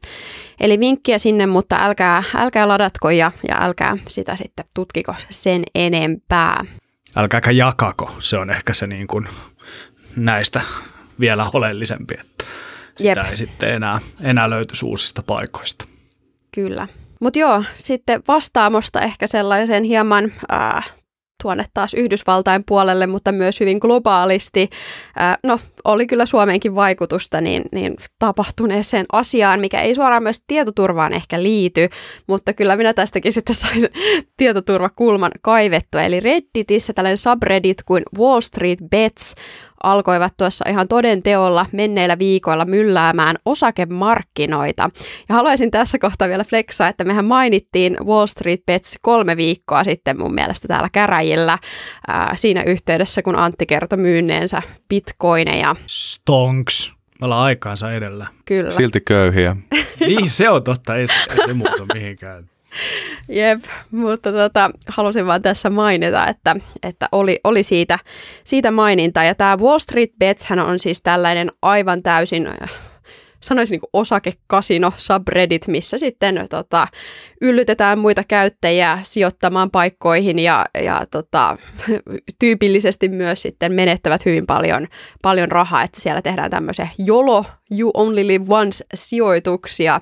eli 0.60 0.80
vinkkiä 0.80 1.18
sinne, 1.18 1.46
mutta 1.46 1.78
älkää, 1.80 2.24
älkää 2.36 2.68
ladatko 2.68 3.10
ja, 3.10 3.32
ja 3.48 3.56
älkää 3.62 3.98
sitä 4.08 4.36
sitten 4.36 4.66
tutkiko 4.76 5.16
sen 5.30 5.64
enempää. 5.76 6.66
Älkääkä 7.16 7.52
jakako, 7.52 8.16
se 8.20 8.38
on 8.38 8.50
ehkä 8.50 8.74
se 8.74 8.88
niin 8.88 9.08
kuin 9.08 9.28
näistä 10.16 10.62
vielä 11.20 11.50
oleellisempi, 11.54 12.16
että 12.20 12.46
sitä 12.98 13.22
Jep. 13.22 13.30
ei 13.30 13.38
sitten 13.38 13.70
enää, 13.70 14.00
enää 14.22 14.50
löytyisi 14.50 14.86
uusista 14.86 15.24
paikoista. 15.24 15.86
Kyllä. 16.56 16.88
Mutta 17.20 17.40
joo, 17.40 17.64
sitten 17.74 18.22
vastaamosta 18.28 19.02
ehkä 19.02 19.28
sellaisen 19.28 19.84
hieman 19.84 20.32
äh, 20.52 20.92
tuonne 21.44 21.66
taas 21.74 21.94
Yhdysvaltain 21.94 22.64
puolelle, 22.66 23.08
mutta 23.08 23.32
myös 23.32 23.60
hyvin 23.60 23.78
globaalisti. 23.82 24.70
Äh, 25.22 25.38
no, 25.44 25.60
oli 25.86 26.08
kyllä 26.08 26.26
Suomeenkin 26.26 26.76
vaikutusta 26.76 27.42
niin, 27.42 27.64
niin 27.72 27.96
tapahtuneeseen 28.20 29.06
asiaan, 29.12 29.60
mikä 29.60 29.82
ei 29.82 29.96
suoraan 29.96 30.24
myös 30.24 30.44
tietoturvaan 30.48 31.14
ehkä 31.14 31.44
liity, 31.44 31.90
mutta 32.28 32.54
kyllä 32.54 32.76
minä 32.76 32.94
tästäkin 32.94 33.34
sitten 33.34 33.56
sain 33.56 33.82
tietoturvakulman 34.38 35.32
kaivettua. 35.42 36.02
Eli 36.02 36.20
Redditissä 36.20 36.94
tällainen 36.94 37.18
subreddit 37.18 37.84
kuin 37.86 38.04
Wall 38.18 38.42
Street 38.42 38.80
Bets 38.92 39.36
alkoivat 39.84 40.34
tuossa 40.38 40.66
ihan 40.70 40.88
toden 40.88 41.24
teolla 41.24 41.66
menneillä 41.72 42.20
viikoilla 42.20 42.66
mylläämään 42.66 43.36
osakemarkkinoita. 43.46 44.90
Ja 45.30 45.36
haluaisin 45.36 45.72
tässä 45.72 46.00
kohtaa 46.00 46.28
vielä 46.28 46.44
flexaa, 46.44 46.88
että 46.88 47.04
mehän 47.04 47.26
mainittiin 47.26 47.98
Wall 48.06 48.28
Street 48.28 48.62
Bets 48.66 48.96
kolme 49.02 49.38
viikkoa 49.38 49.84
sitten 49.84 50.20
mun 50.20 50.34
mielestä 50.34 50.68
täällä 50.68 50.90
käräjillä 50.92 51.58
ää, 52.08 52.34
siinä 52.36 52.64
yhteydessä, 52.64 53.22
kun 53.22 53.36
Antti 53.36 53.66
kertoi 53.66 53.98
myynneensä 53.98 54.62
bitcoineja. 54.90 55.69
Stonks. 55.86 56.94
Me 57.20 57.26
ollaan 57.26 57.44
aikaansa 57.44 57.92
edellä. 57.92 58.28
Kyllä. 58.46 58.72
Silti 58.72 59.02
köyhiä. 59.02 59.56
niin, 60.00 60.30
se 60.30 60.50
on 60.50 60.64
totta. 60.64 60.96
Ei, 60.96 61.06
ei 61.30 61.48
se 61.48 61.54
muuta 61.54 61.86
mihinkään. 61.94 62.50
Jep, 63.30 63.64
mutta 63.92 64.32
tota, 64.32 64.72
halusin 64.88 65.26
vaan 65.26 65.42
tässä 65.42 65.70
mainita, 65.70 66.28
että, 66.28 66.56
että 66.84 67.10
oli, 67.12 67.40
oli 67.44 67.64
siitä, 67.64 68.00
siitä 68.44 68.72
maininta. 68.72 69.24
Ja 69.24 69.36
tämä 69.36 69.58
Wall 69.58 69.80
Street 69.80 70.12
Bets 70.20 70.48
on 70.68 70.80
siis 70.80 71.02
tällainen 71.02 71.52
aivan 71.62 72.04
täysin 72.04 72.48
sanoisin 73.42 73.74
niin 73.74 73.90
osakekasino 73.94 74.94
subreddit, 74.98 75.68
missä 75.68 75.98
sitten 75.98 76.46
tota, 76.50 76.88
yllytetään 77.42 78.00
muita 78.00 78.24
käyttäjiä 78.28 79.00
sijoittamaan 79.04 79.72
paikkoihin 79.72 80.40
ja, 80.40 80.66
ja 80.84 81.06
tota, 81.12 81.58
tyypillisesti 82.40 83.10
myös 83.10 83.42
sitten 83.42 83.74
menettävät 83.74 84.26
hyvin 84.26 84.46
paljon, 84.48 84.88
paljon 85.22 85.52
rahaa, 85.52 85.84
että 85.84 86.02
siellä 86.02 86.22
tehdään 86.22 86.52
tämmöisiä 86.52 86.88
YOLO, 87.08 87.46
You 87.80 87.92
Only 87.94 88.28
Live 88.28 88.46
Once 88.50 88.86
sijoituksia, 88.94 90.02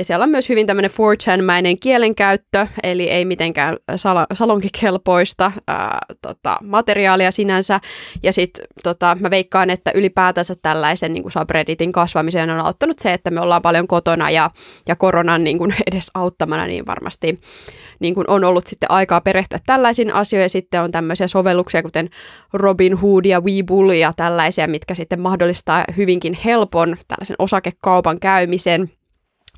ja 0.00 0.04
siellä 0.04 0.22
on 0.22 0.30
myös 0.30 0.48
hyvin 0.48 0.66
tämmöinen 0.66 0.90
4chan-mäinen 0.90 1.78
kielenkäyttö, 1.80 2.66
eli 2.82 3.10
ei 3.10 3.24
mitenkään 3.24 3.76
sal- 3.96 4.26
salonkikelpoista 4.32 5.52
ää, 5.68 5.98
tota, 6.22 6.56
materiaalia 6.62 7.30
sinänsä. 7.30 7.80
Ja 8.22 8.32
sitten 8.32 8.64
tota, 8.82 9.16
mä 9.20 9.30
veikkaan, 9.30 9.70
että 9.70 9.90
ylipäätänsä 9.94 10.54
tällaisen 10.62 11.14
niin 11.14 11.30
subredditin 11.30 11.92
kasvamiseen 11.92 12.50
on 12.50 12.60
auttanut 12.60 12.98
se, 12.98 13.12
että 13.12 13.30
me 13.30 13.40
ollaan 13.40 13.62
paljon 13.62 13.86
kotona 13.86 14.30
ja, 14.30 14.50
ja 14.88 14.96
koronan 14.96 15.44
niin 15.44 15.58
kuin 15.58 15.74
edes 15.92 16.10
auttamana, 16.14 16.66
niin 16.66 16.86
varmasti 16.86 17.40
niin 17.98 18.14
kuin 18.14 18.30
on 18.30 18.44
ollut 18.44 18.66
sitten 18.66 18.90
aikaa 18.90 19.20
perehtyä 19.20 19.58
tällaisiin 19.66 20.14
asioihin. 20.14 20.50
Sitten 20.50 20.82
on 20.82 20.90
tämmöisiä 20.90 21.28
sovelluksia, 21.28 21.82
kuten 21.82 22.10
Robin 22.52 22.98
Hood 22.98 23.24
ja 23.24 23.40
Webull 23.40 23.90
ja 23.90 24.12
tällaisia, 24.16 24.68
mitkä 24.68 24.94
sitten 24.94 25.20
mahdollistaa 25.20 25.84
hyvinkin 25.96 26.38
helpon 26.44 26.96
tällaisen 27.08 27.36
osakekaupan 27.38 28.20
käymisen– 28.20 28.90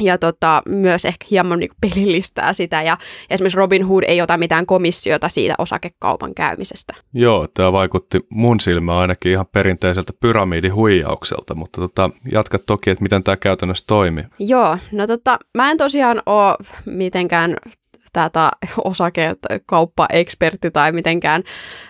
ja 0.00 0.18
tota, 0.18 0.62
myös 0.68 1.04
ehkä 1.04 1.26
hieman 1.30 1.58
niin 1.58 1.70
pelillistää 1.80 2.52
sitä. 2.52 2.82
Ja 2.82 2.98
esimerkiksi 3.30 3.58
Robin 3.58 3.86
Hood 3.86 4.02
ei 4.06 4.22
ota 4.22 4.36
mitään 4.36 4.66
komissiota 4.66 5.28
siitä 5.28 5.54
osakekaupan 5.58 6.34
käymisestä. 6.34 6.94
Joo, 7.12 7.48
tämä 7.54 7.72
vaikutti 7.72 8.20
mun 8.28 8.60
silmään 8.60 8.98
ainakin 8.98 9.32
ihan 9.32 9.46
perinteiseltä 9.52 10.12
pyramidihuijaukselta, 10.20 11.54
mutta 11.54 11.80
tota, 11.80 12.10
jatka 12.32 12.58
toki, 12.58 12.90
että 12.90 13.02
miten 13.02 13.22
tämä 13.22 13.36
käytännössä 13.36 13.84
toimii. 13.86 14.24
Joo, 14.38 14.78
no 14.92 15.06
tota, 15.06 15.38
mä 15.56 15.70
en 15.70 15.76
tosiaan 15.76 16.22
ole 16.26 16.56
mitenkään 16.86 17.56
tätä 18.12 18.50
osakekauppa-ekspertti 18.84 20.70
tai 20.70 20.92
mitenkään 20.92 21.42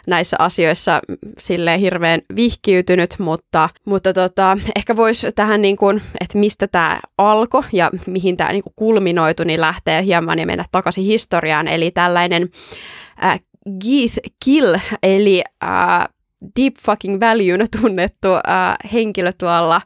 näissä 0.06 0.36
asioissa 0.38 1.00
sille 1.38 1.80
hirveän 1.80 2.20
vihkiytynyt, 2.36 3.14
mutta, 3.18 3.68
mutta 3.84 4.12
tota, 4.12 4.58
ehkä 4.76 4.96
voisi 4.96 5.32
tähän, 5.32 5.62
niin 5.62 5.76
kuin, 5.76 6.02
että 6.20 6.38
mistä 6.38 6.66
tämä 6.66 7.00
alkoi 7.18 7.62
ja 7.72 7.90
mihin 8.06 8.36
tämä 8.36 8.52
niin 8.52 8.62
kulminoitu, 8.76 9.44
niin 9.44 9.60
lähtee 9.60 10.04
hieman 10.04 10.38
ja 10.38 10.46
mennä 10.46 10.64
takaisin 10.72 11.04
historiaan. 11.04 11.68
Eli 11.68 11.90
tällainen 11.90 12.48
äh, 13.24 13.40
Keith 13.84 14.18
Kill, 14.44 14.76
eli 15.02 15.42
äh, 15.64 16.08
Deep 16.56 16.74
Fucking 16.80 17.20
Value 17.20 17.66
tunnettu 17.80 18.28
äh, 18.34 18.92
henkilö 18.92 19.32
tuolla 19.38 19.80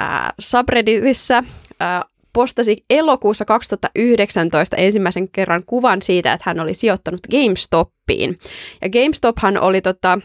äh, 0.00 0.08
subredditissä, 0.38 1.38
äh, 1.82 2.04
postasi 2.38 2.84
elokuussa 2.90 3.44
2019 3.44 4.76
ensimmäisen 4.76 5.28
kerran 5.28 5.62
kuvan 5.66 6.02
siitä, 6.02 6.32
että 6.32 6.50
hän 6.50 6.60
oli 6.60 6.74
sijoittanut 6.74 7.20
GameStopiin. 7.30 8.38
Ja 8.82 8.88
GameStophan 8.90 9.60
oli 9.60 9.80
tota, 9.80 10.18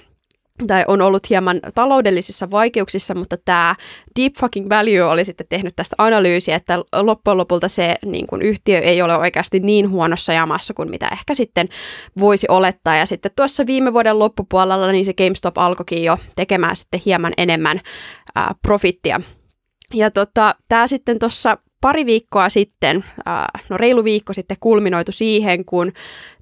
tai 0.68 0.86
on 0.88 1.02
ollut 1.02 1.30
hieman 1.30 1.60
taloudellisissa 1.76 2.52
vaikeuksissa, 2.52 3.16
mutta 3.16 3.38
tämä 3.46 3.76
Deep 4.20 4.34
Fucking 4.40 4.70
Value 4.70 5.04
oli 5.04 5.26
sitten 5.26 5.48
tehnyt 5.50 5.76
tästä 5.76 5.96
analyysiä, 5.98 6.56
että 6.56 6.80
loppujen 7.02 7.38
lopulta 7.38 7.68
se 7.68 7.96
niin 8.06 8.28
kuin 8.28 8.42
yhtiö 8.42 8.80
ei 8.80 9.02
ole 9.02 9.18
oikeasti 9.18 9.60
niin 9.60 9.90
huonossa 9.90 10.34
jamassa 10.34 10.74
kuin 10.74 10.90
mitä 10.90 11.08
ehkä 11.12 11.34
sitten 11.34 11.70
voisi 12.20 12.48
olettaa. 12.50 12.96
Ja 12.96 13.06
sitten 13.06 13.32
tuossa 13.36 13.66
viime 13.66 13.94
vuoden 13.94 14.20
loppupuolella 14.20 14.92
niin 14.92 15.06
se 15.06 15.14
GameStop 15.14 15.58
alkoikin 15.58 16.04
jo 16.04 16.18
tekemään 16.36 16.76
sitten 16.76 17.02
hieman 17.06 17.34
enemmän 17.38 17.82
ää, 18.36 18.56
profittia. 18.62 19.22
Ja 19.94 20.12
tota, 20.12 20.56
tämä 20.70 20.88
sitten 20.88 21.20
tuossa 21.20 21.58
pari 21.84 22.06
viikkoa 22.06 22.50
sitten, 22.50 23.06
no 23.70 23.78
reilu 23.78 24.04
viikko 24.04 24.34
sitten 24.34 24.58
kulminoitu 24.60 25.12
siihen, 25.12 25.66
kun 25.66 25.92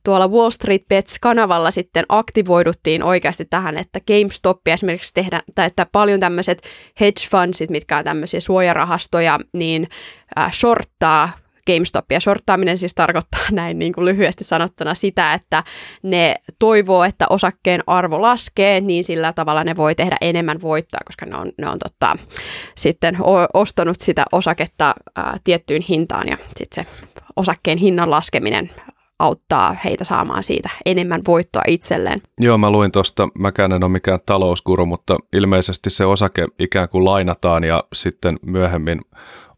tuolla 0.04 0.28
Wall 0.28 0.50
Street 0.50 0.88
Bets-kanavalla 0.88 1.72
sitten 1.72 2.06
aktivoiduttiin 2.10 3.04
oikeasti 3.04 3.46
tähän, 3.46 3.78
että 3.78 4.00
GameStopia 4.08 4.74
esimerkiksi 4.74 5.14
tehdään, 5.14 5.42
tai 5.56 5.68
että 5.68 5.88
paljon 5.92 6.20
tämmöiset 6.20 6.62
hedge 7.00 7.28
fundsit, 7.32 7.70
mitkä 7.70 7.98
on 7.98 8.04
tämmöisiä 8.04 8.40
suojarahastoja, 8.40 9.40
niin 9.54 9.88
shorttaa 10.52 11.32
GameStopia. 11.68 12.20
Shorttaaminen 12.20 12.78
siis 12.78 12.96
tarkoittaa 12.96 13.42
näin 13.52 13.80
niin 13.80 13.94
kuin 13.94 14.06
lyhyesti 14.06 14.44
sanottuna 14.44 14.96
sitä, 14.96 15.34
että 15.34 15.64
ne 16.04 16.36
toivoo, 16.60 17.04
että 17.04 17.26
osakkeen 17.30 17.84
arvo 17.88 18.22
laskee, 18.22 18.82
niin 18.82 19.04
sillä 19.04 19.34
tavalla 19.34 19.64
ne 19.64 19.76
voi 19.76 19.96
tehdä 19.96 20.18
enemmän 20.22 20.62
voittoa, 20.62 21.00
koska 21.06 21.26
ne 21.26 21.38
on, 21.38 21.52
ne 21.58 21.70
on 21.70 21.80
tota, 21.80 22.18
sitten 22.76 23.18
ostanut 23.54 24.00
sitä 24.00 24.26
osaketta 24.32 24.96
ää, 25.16 25.38
tiettyyn 25.44 25.82
hintaan 25.82 26.28
ja 26.28 26.38
sitten 26.58 26.86
se 26.86 26.92
osakkeen 27.36 27.78
hinnan 27.78 28.12
laskeminen 28.12 28.72
auttaa 29.22 29.76
heitä 29.86 30.04
saamaan 30.04 30.44
siitä 30.44 30.70
enemmän 30.86 31.22
voittoa 31.28 31.62
itselleen. 31.68 32.20
Joo, 32.40 32.58
mä 32.58 32.72
luin 32.72 32.92
tuosta, 32.92 33.30
mäkään 33.40 33.72
en 33.72 33.84
ole 33.84 33.92
mikään 33.92 34.20
talouskuru, 34.26 34.86
mutta 34.86 35.18
ilmeisesti 35.34 35.90
se 35.90 36.06
osake 36.06 36.48
ikään 36.60 36.90
kuin 36.90 37.06
lainataan 37.06 37.64
ja 37.64 37.84
sitten 37.94 38.40
myöhemmin 38.46 39.02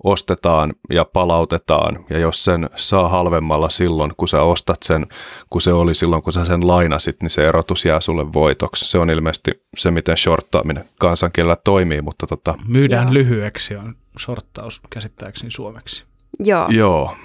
ostetaan 0.03 0.73
ja 0.89 1.05
palautetaan, 1.05 2.05
ja 2.09 2.19
jos 2.19 2.45
sen 2.45 2.69
saa 2.75 3.09
halvemmalla 3.09 3.69
silloin, 3.69 4.11
kun 4.17 4.27
sä 4.27 4.41
ostat 4.41 4.83
sen, 4.83 5.07
kun 5.49 5.61
se 5.61 5.73
oli 5.73 5.93
silloin, 5.93 6.23
kun 6.23 6.33
sä 6.33 6.45
sen 6.45 6.67
lainasit, 6.67 7.21
niin 7.21 7.29
se 7.29 7.47
erotus 7.47 7.85
jää 7.85 8.01
sulle 8.01 8.33
voitoksi. 8.33 8.87
Se 8.87 8.97
on 8.97 9.09
ilmeisesti 9.09 9.51
se, 9.77 9.91
miten 9.91 10.17
shorttaaminen 10.17 10.85
kansankielellä 10.99 11.57
toimii, 11.63 12.01
mutta 12.01 12.27
tota... 12.27 12.55
Myydään 12.67 13.07
Joo. 13.07 13.13
lyhyeksi 13.13 13.75
on 13.75 13.95
shorttaus 14.19 14.81
käsittääkseni 14.89 15.51
suomeksi. 15.51 16.03
Joo. 16.39 16.67
Joo. 16.69 17.15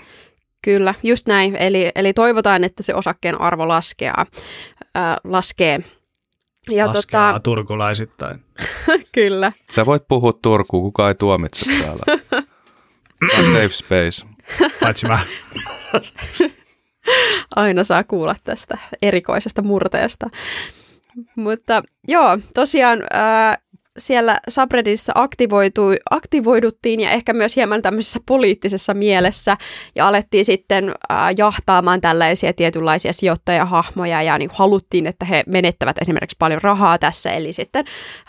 Kyllä, 0.64 0.94
just 1.02 1.26
näin. 1.26 1.56
Eli, 1.56 1.90
eli 1.94 2.12
toivotaan, 2.12 2.64
että 2.64 2.82
se 2.82 2.94
osakkeen 2.94 3.40
arvo 3.40 3.68
laskee. 3.68 4.12
Äh, 4.18 5.16
laskee. 5.24 5.80
Ja 6.70 6.86
Laskeaa 6.86 7.32
tota... 7.32 7.40
turkulaisittain. 7.40 8.44
Kyllä. 9.14 9.52
Sä 9.70 9.86
voit 9.86 10.08
puhua 10.08 10.32
Turkuun, 10.32 10.82
kuka 10.82 11.08
ei 11.08 11.14
tuomitse 11.14 11.72
täällä. 11.82 12.02
safe 13.46 13.68
space. 13.72 14.26
Paitsi 14.80 15.06
mä. 15.08 15.18
Aina 17.56 17.84
saa 17.84 18.04
kuulla 18.04 18.34
tästä 18.44 18.78
erikoisesta 19.02 19.62
murteesta. 19.62 20.26
Mutta 21.36 21.82
joo, 22.08 22.38
tosiaan 22.54 23.02
ää, 23.10 23.58
siellä 23.98 24.40
subredditissa 24.48 25.12
aktivoiduttiin 26.10 27.00
ja 27.00 27.10
ehkä 27.10 27.32
myös 27.32 27.56
hieman 27.56 27.82
tämmöisessä 27.82 28.20
poliittisessa 28.26 28.94
mielessä 28.94 29.56
ja 29.94 30.08
alettiin 30.08 30.44
sitten 30.44 30.88
äh, 30.88 31.18
jahtaamaan 31.36 32.00
tällaisia 32.00 32.52
tietynlaisia 32.52 33.12
sijoittajahahmoja 33.12 34.22
ja 34.22 34.38
niin 34.38 34.50
haluttiin, 34.52 35.06
että 35.06 35.24
he 35.24 35.42
menettävät 35.46 35.96
esimerkiksi 36.02 36.36
paljon 36.38 36.62
rahaa 36.62 36.98
tässä. 36.98 37.30
Eli 37.30 37.52
sitten 37.52 37.84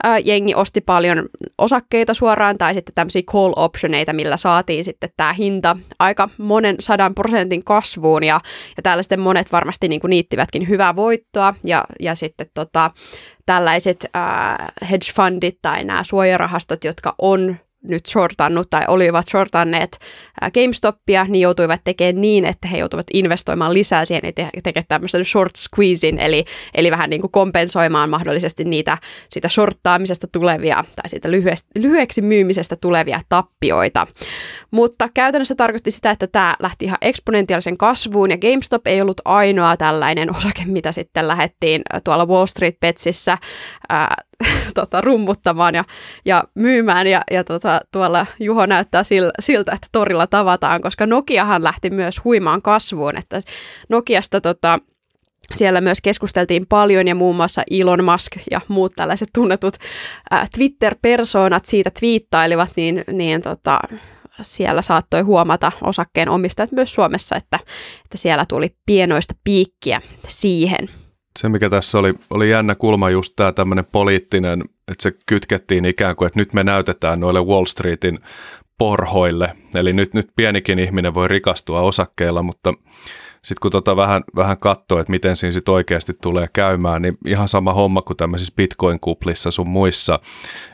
äh, 0.05 0.17
jengi 0.25 0.55
osti 0.55 0.81
paljon 0.81 1.29
osakkeita 1.57 2.13
suoraan 2.13 2.57
tai 2.57 2.73
sitten 2.73 2.95
tämmöisiä 2.95 3.21
call 3.21 3.53
optioneita, 3.55 4.13
millä 4.13 4.37
saatiin 4.37 4.83
sitten 4.83 5.09
tämä 5.17 5.33
hinta 5.33 5.77
aika 5.99 6.29
monen 6.37 6.75
sadan 6.79 7.15
prosentin 7.15 7.63
kasvuun 7.63 8.23
ja, 8.23 8.41
ja 8.77 8.83
täällä 8.83 9.03
sitten 9.03 9.19
monet 9.19 9.51
varmasti 9.51 9.87
niin 9.87 10.01
kuin 10.01 10.09
niittivätkin 10.09 10.69
hyvää 10.69 10.95
voittoa 10.95 11.53
ja, 11.63 11.85
ja 11.99 12.15
sitten 12.15 12.47
tota, 12.53 12.91
tällaiset 13.49 14.05
äh, 14.15 14.89
hedge 14.91 15.11
fundit 15.13 15.59
tai 15.61 15.83
nämä 15.83 16.03
suojarahastot, 16.03 16.83
jotka 16.83 17.15
on 17.17 17.55
nyt 17.83 18.05
shortannut 18.05 18.69
tai 18.69 18.81
olivat 18.87 19.25
shortanneet 19.27 19.97
GameStopia, 20.53 21.23
niin 21.23 21.41
joutuivat 21.41 21.81
tekemään 21.83 22.21
niin, 22.21 22.45
että 22.45 22.67
he 22.67 22.77
joutuivat 22.77 23.07
investoimaan 23.13 23.73
lisää 23.73 24.05
siihen 24.05 24.21
ja 24.25 24.31
te- 24.33 24.49
tekemään 24.63 24.85
tämmöisen 24.87 25.25
short 25.25 25.55
squeezin, 25.55 26.19
eli, 26.19 26.45
eli 26.73 26.91
vähän 26.91 27.09
niin 27.09 27.21
kuin 27.21 27.31
kompensoimaan 27.31 28.09
mahdollisesti 28.09 28.63
niitä 28.63 28.97
sitä 29.29 29.49
shorttaamisesta 29.49 30.27
tulevia 30.27 30.75
tai 30.75 31.09
siitä 31.09 31.31
lyhyeksi 31.75 32.21
myymisestä 32.21 32.75
tulevia 32.75 33.21
tappioita. 33.29 34.07
Mutta 34.71 35.09
käytännössä 35.13 35.55
tarkoitti 35.55 35.91
sitä, 35.91 36.11
että 36.11 36.27
tämä 36.27 36.55
lähti 36.59 36.85
ihan 36.85 36.97
eksponentiaalisen 37.01 37.77
kasvuun 37.77 38.31
ja 38.31 38.37
GameStop 38.37 38.87
ei 38.87 39.01
ollut 39.01 39.21
ainoa 39.25 39.77
tällainen 39.77 40.35
osake, 40.35 40.63
mitä 40.65 40.91
sitten 40.91 41.27
lähdettiin 41.27 41.81
tuolla 42.03 42.25
Wall 42.25 42.45
Street 42.45 42.79
Betsissä 42.79 43.37
ää, 43.89 44.15
tota, 44.75 45.01
rummuttamaan 45.01 45.75
ja, 45.75 45.83
ja 46.25 46.43
myymään 46.55 47.07
ja, 47.07 47.21
ja 47.31 47.43
tota, 47.43 47.81
tuolla 47.91 48.25
Juho 48.39 48.65
näyttää 48.65 49.03
siltä, 49.39 49.71
että 49.73 49.87
torilla 49.91 50.27
tavataan, 50.27 50.81
koska 50.81 51.05
Nokiahan 51.05 51.63
lähti 51.63 51.89
myös 51.89 52.23
huimaan 52.23 52.61
kasvuun, 52.61 53.17
että 53.17 53.39
Nokiasta 53.89 54.41
tota, 54.41 54.79
siellä 55.55 55.81
myös 55.81 56.01
keskusteltiin 56.01 56.65
paljon 56.69 57.07
ja 57.07 57.15
muun 57.15 57.35
muassa 57.35 57.63
Elon 57.71 58.03
Musk 58.03 58.37
ja 58.51 58.61
muut 58.67 58.93
tällaiset 58.95 59.29
tunnetut 59.33 59.73
äh, 60.33 60.49
Twitter-persoonat 60.49 61.65
siitä 61.65 61.89
twiittailivat, 61.99 62.69
niin, 62.75 63.03
niin 63.11 63.41
tota, 63.41 63.79
siellä 64.41 64.81
saattoi 64.81 65.21
huomata 65.21 65.71
osakkeen 65.81 66.29
omistajat 66.29 66.71
myös 66.71 66.93
Suomessa, 66.93 67.35
että, 67.35 67.59
että 68.05 68.17
siellä 68.17 68.45
tuli 68.45 68.75
pienoista 68.85 69.33
piikkiä 69.43 70.01
siihen. 70.27 70.89
Se, 71.39 71.49
mikä 71.49 71.69
tässä 71.69 71.99
oli, 71.99 72.13
oli 72.29 72.49
jännä 72.49 72.75
kulma, 72.75 73.09
just 73.09 73.33
tämä 73.35 73.51
tämmöinen 73.51 73.85
poliittinen, 73.91 74.61
että 74.61 75.03
se 75.03 75.11
kytkettiin 75.25 75.85
ikään 75.85 76.15
kuin, 76.15 76.27
että 76.27 76.39
nyt 76.39 76.53
me 76.53 76.63
näytetään 76.63 77.19
noille 77.19 77.41
Wall 77.41 77.65
Streetin 77.65 78.19
porhoille. 78.77 79.55
Eli 79.75 79.93
nyt, 79.93 80.13
nyt 80.13 80.27
pienikin 80.35 80.79
ihminen 80.79 81.13
voi 81.13 81.27
rikastua 81.27 81.81
osakkeilla, 81.81 82.41
mutta 82.41 82.73
sitten 83.41 83.61
kun 83.61 83.71
tota 83.71 83.95
vähän, 83.95 84.23
vähän 84.35 84.57
katsoo, 84.57 84.99
että 84.99 85.11
miten 85.11 85.35
siinä 85.35 85.51
sitten 85.51 85.73
oikeasti 85.73 86.13
tulee 86.21 86.47
käymään, 86.53 87.01
niin 87.01 87.17
ihan 87.27 87.47
sama 87.47 87.73
homma 87.73 88.01
kuin 88.01 88.17
tämmöisissä 88.17 88.53
Bitcoin-kuplissa 88.55 89.51
sun 89.51 89.69
muissa. 89.69 90.19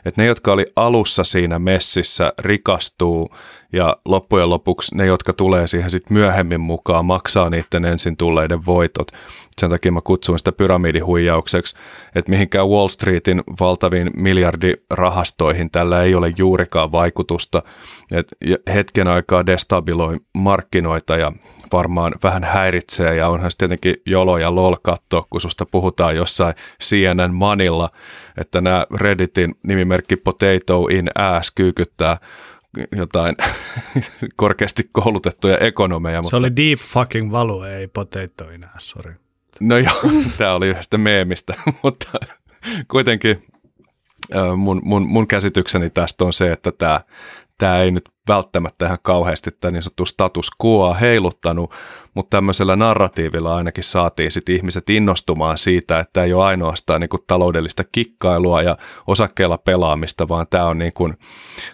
Että 0.04 0.22
ne, 0.22 0.26
jotka 0.26 0.52
oli 0.52 0.66
alussa 0.76 1.24
siinä 1.24 1.58
messissä, 1.58 2.32
rikastuu 2.38 3.30
ja 3.72 3.96
loppujen 4.04 4.50
lopuksi 4.50 4.96
ne, 4.96 5.06
jotka 5.06 5.32
tulee 5.32 5.66
siihen 5.66 5.90
sitten 5.90 6.16
myöhemmin 6.16 6.60
mukaan, 6.60 7.04
maksaa 7.04 7.50
niiden 7.50 7.84
ensin 7.84 8.16
tulleiden 8.16 8.66
voitot. 8.66 9.08
Sen 9.60 9.70
takia 9.70 9.92
mä 9.92 10.00
kutsun 10.00 10.38
sitä 10.38 10.52
pyramidihuijaukseksi, 10.52 11.76
että 12.14 12.30
mihinkään 12.30 12.68
Wall 12.68 12.88
Streetin 12.88 13.42
valtaviin 13.60 14.10
miljardirahastoihin 14.16 15.70
tällä 15.70 16.02
ei 16.02 16.14
ole 16.14 16.32
juurikaan 16.36 16.92
vaikutusta. 16.92 17.62
Et 18.12 18.26
hetken 18.74 19.08
aikaa 19.08 19.46
destabiloi 19.46 20.16
markkinoita 20.34 21.16
ja 21.16 21.32
varmaan 21.72 22.14
vähän 22.22 22.44
häiritsee 22.56 23.16
ja 23.16 23.28
onhan 23.28 23.50
se 23.50 23.58
tietenkin 23.58 23.94
jolo 24.06 24.38
ja 24.38 24.54
lol 24.54 24.76
katsoa, 24.82 25.26
kun 25.30 25.40
susta 25.40 25.66
puhutaan 25.66 26.16
jossain 26.16 26.54
CNN 26.82 27.34
Manilla, 27.34 27.90
että 28.38 28.60
nämä 28.60 28.86
Redditin 28.94 29.54
nimimerkki 29.62 30.16
Potato 30.16 30.86
in 30.90 31.08
Ass 31.14 31.52
kyykyttää 31.54 32.18
jotain 32.96 33.36
korkeasti 34.36 34.88
koulutettuja 34.92 35.58
ekonomeja. 35.58 36.22
Mutta... 36.22 36.30
Se 36.30 36.36
oli 36.36 36.56
deep 36.56 36.78
fucking 36.78 37.32
value, 37.32 37.76
ei 37.78 37.88
potato 37.88 38.50
in 38.50 38.64
ass, 38.76 38.90
sorry. 38.90 39.14
No 39.60 39.78
joo, 39.78 40.00
tämä 40.38 40.54
oli 40.54 40.68
yhdestä 40.68 40.98
meemistä, 40.98 41.54
mutta 41.82 42.08
kuitenkin 42.90 43.42
mun, 44.56 44.80
mun, 44.84 45.06
mun 45.06 45.28
käsitykseni 45.28 45.90
tästä 45.90 46.24
on 46.24 46.32
se, 46.32 46.52
että 46.52 46.72
tämä, 46.72 47.00
tämä 47.58 47.80
ei 47.80 47.90
nyt 47.90 48.08
välttämättä 48.28 48.86
ihan 48.86 48.98
kauheasti 49.02 49.50
tämä 49.50 49.72
niin 49.72 49.82
sanottu 49.82 50.06
status 50.06 50.50
quo 50.64 50.96
heiluttanut, 51.00 51.72
mutta 52.14 52.36
tämmöisellä 52.36 52.76
narratiivilla 52.76 53.56
ainakin 53.56 53.84
saatiin 53.84 54.32
sit 54.32 54.48
ihmiset 54.48 54.90
innostumaan 54.90 55.58
siitä, 55.58 55.98
että 55.98 56.24
ei 56.24 56.32
ole 56.32 56.44
ainoastaan 56.44 57.00
niin 57.00 57.08
kuin 57.08 57.22
taloudellista 57.26 57.84
kikkailua 57.92 58.62
ja 58.62 58.76
osakkeella 59.06 59.58
pelaamista, 59.58 60.28
vaan 60.28 60.46
tämä 60.50 60.66
on, 60.66 60.78
niin 60.78 60.92
kuin, 60.92 61.14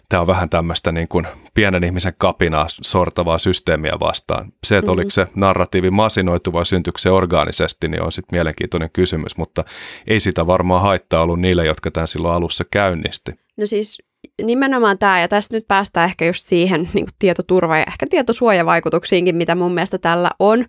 tämä 0.08 0.20
on 0.20 0.26
vähän 0.26 0.50
tämmöistä 0.50 0.92
niin 0.92 1.08
kuin 1.08 1.26
pienen 1.54 1.84
ihmisen 1.84 2.14
kapinaa 2.18 2.66
sortavaa 2.68 3.38
systeemiä 3.38 3.92
vastaan. 4.00 4.52
Se, 4.64 4.76
että 4.76 4.90
mm-hmm. 4.90 4.98
oliko 4.98 5.10
se 5.10 5.26
narratiivi 5.34 5.90
masinoitu 5.90 6.52
vai 6.52 6.66
syntyykö 6.66 7.00
se 7.00 7.10
orgaanisesti, 7.10 7.88
niin 7.88 8.02
on 8.02 8.12
sitten 8.12 8.36
mielenkiintoinen 8.36 8.90
kysymys, 8.92 9.36
mutta 9.36 9.64
ei 10.06 10.20
sitä 10.20 10.46
varmaan 10.46 10.82
haittaa 10.82 11.22
ollut 11.22 11.40
niille, 11.40 11.66
jotka 11.66 11.90
tämän 11.90 12.08
silloin 12.08 12.34
alussa 12.34 12.64
käynnisti. 12.70 13.32
No 13.56 13.66
siis 13.66 13.98
nimenomaan 14.42 14.98
tämä, 14.98 15.20
ja 15.20 15.28
tästä 15.28 15.56
nyt 15.56 15.68
päästään 15.68 16.08
ehkä 16.08 16.24
just 16.24 16.46
siihen 16.46 16.80
niin 16.94 17.06
kuin 17.06 17.14
tietoturva- 17.18 17.76
ja 17.76 17.84
ehkä 17.86 18.06
tietosuojavaikutuksiinkin, 18.10 19.36
mitä 19.36 19.54
mun 19.54 19.74
mielestä 19.74 19.98
tällä 19.98 20.30
on. 20.38 20.64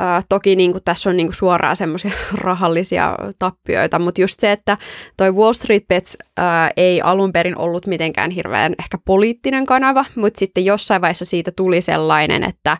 Uh, 0.00 0.24
toki 0.28 0.56
niin 0.56 0.72
kuin, 0.72 0.84
tässä 0.84 1.10
on 1.10 1.16
niin 1.16 1.26
kuin, 1.26 1.34
suoraan 1.34 1.76
semmoisia 1.76 2.10
rahallisia 2.40 3.16
tappioita, 3.38 3.98
mutta 3.98 4.20
just 4.20 4.40
se, 4.40 4.52
että 4.52 4.76
toi 5.16 5.32
Wall 5.32 5.52
Street 5.52 5.88
Bets 5.88 6.16
uh, 6.20 6.44
ei 6.76 7.00
alun 7.00 7.32
perin 7.32 7.58
ollut 7.58 7.86
mitenkään 7.86 8.30
hirveän 8.30 8.74
ehkä 8.78 8.98
poliittinen 9.04 9.66
kanava, 9.66 10.04
mutta 10.14 10.38
sitten 10.38 10.64
jossain 10.64 11.00
vaiheessa 11.00 11.24
siitä 11.24 11.52
tuli 11.56 11.82
sellainen, 11.82 12.44
että, 12.44 12.76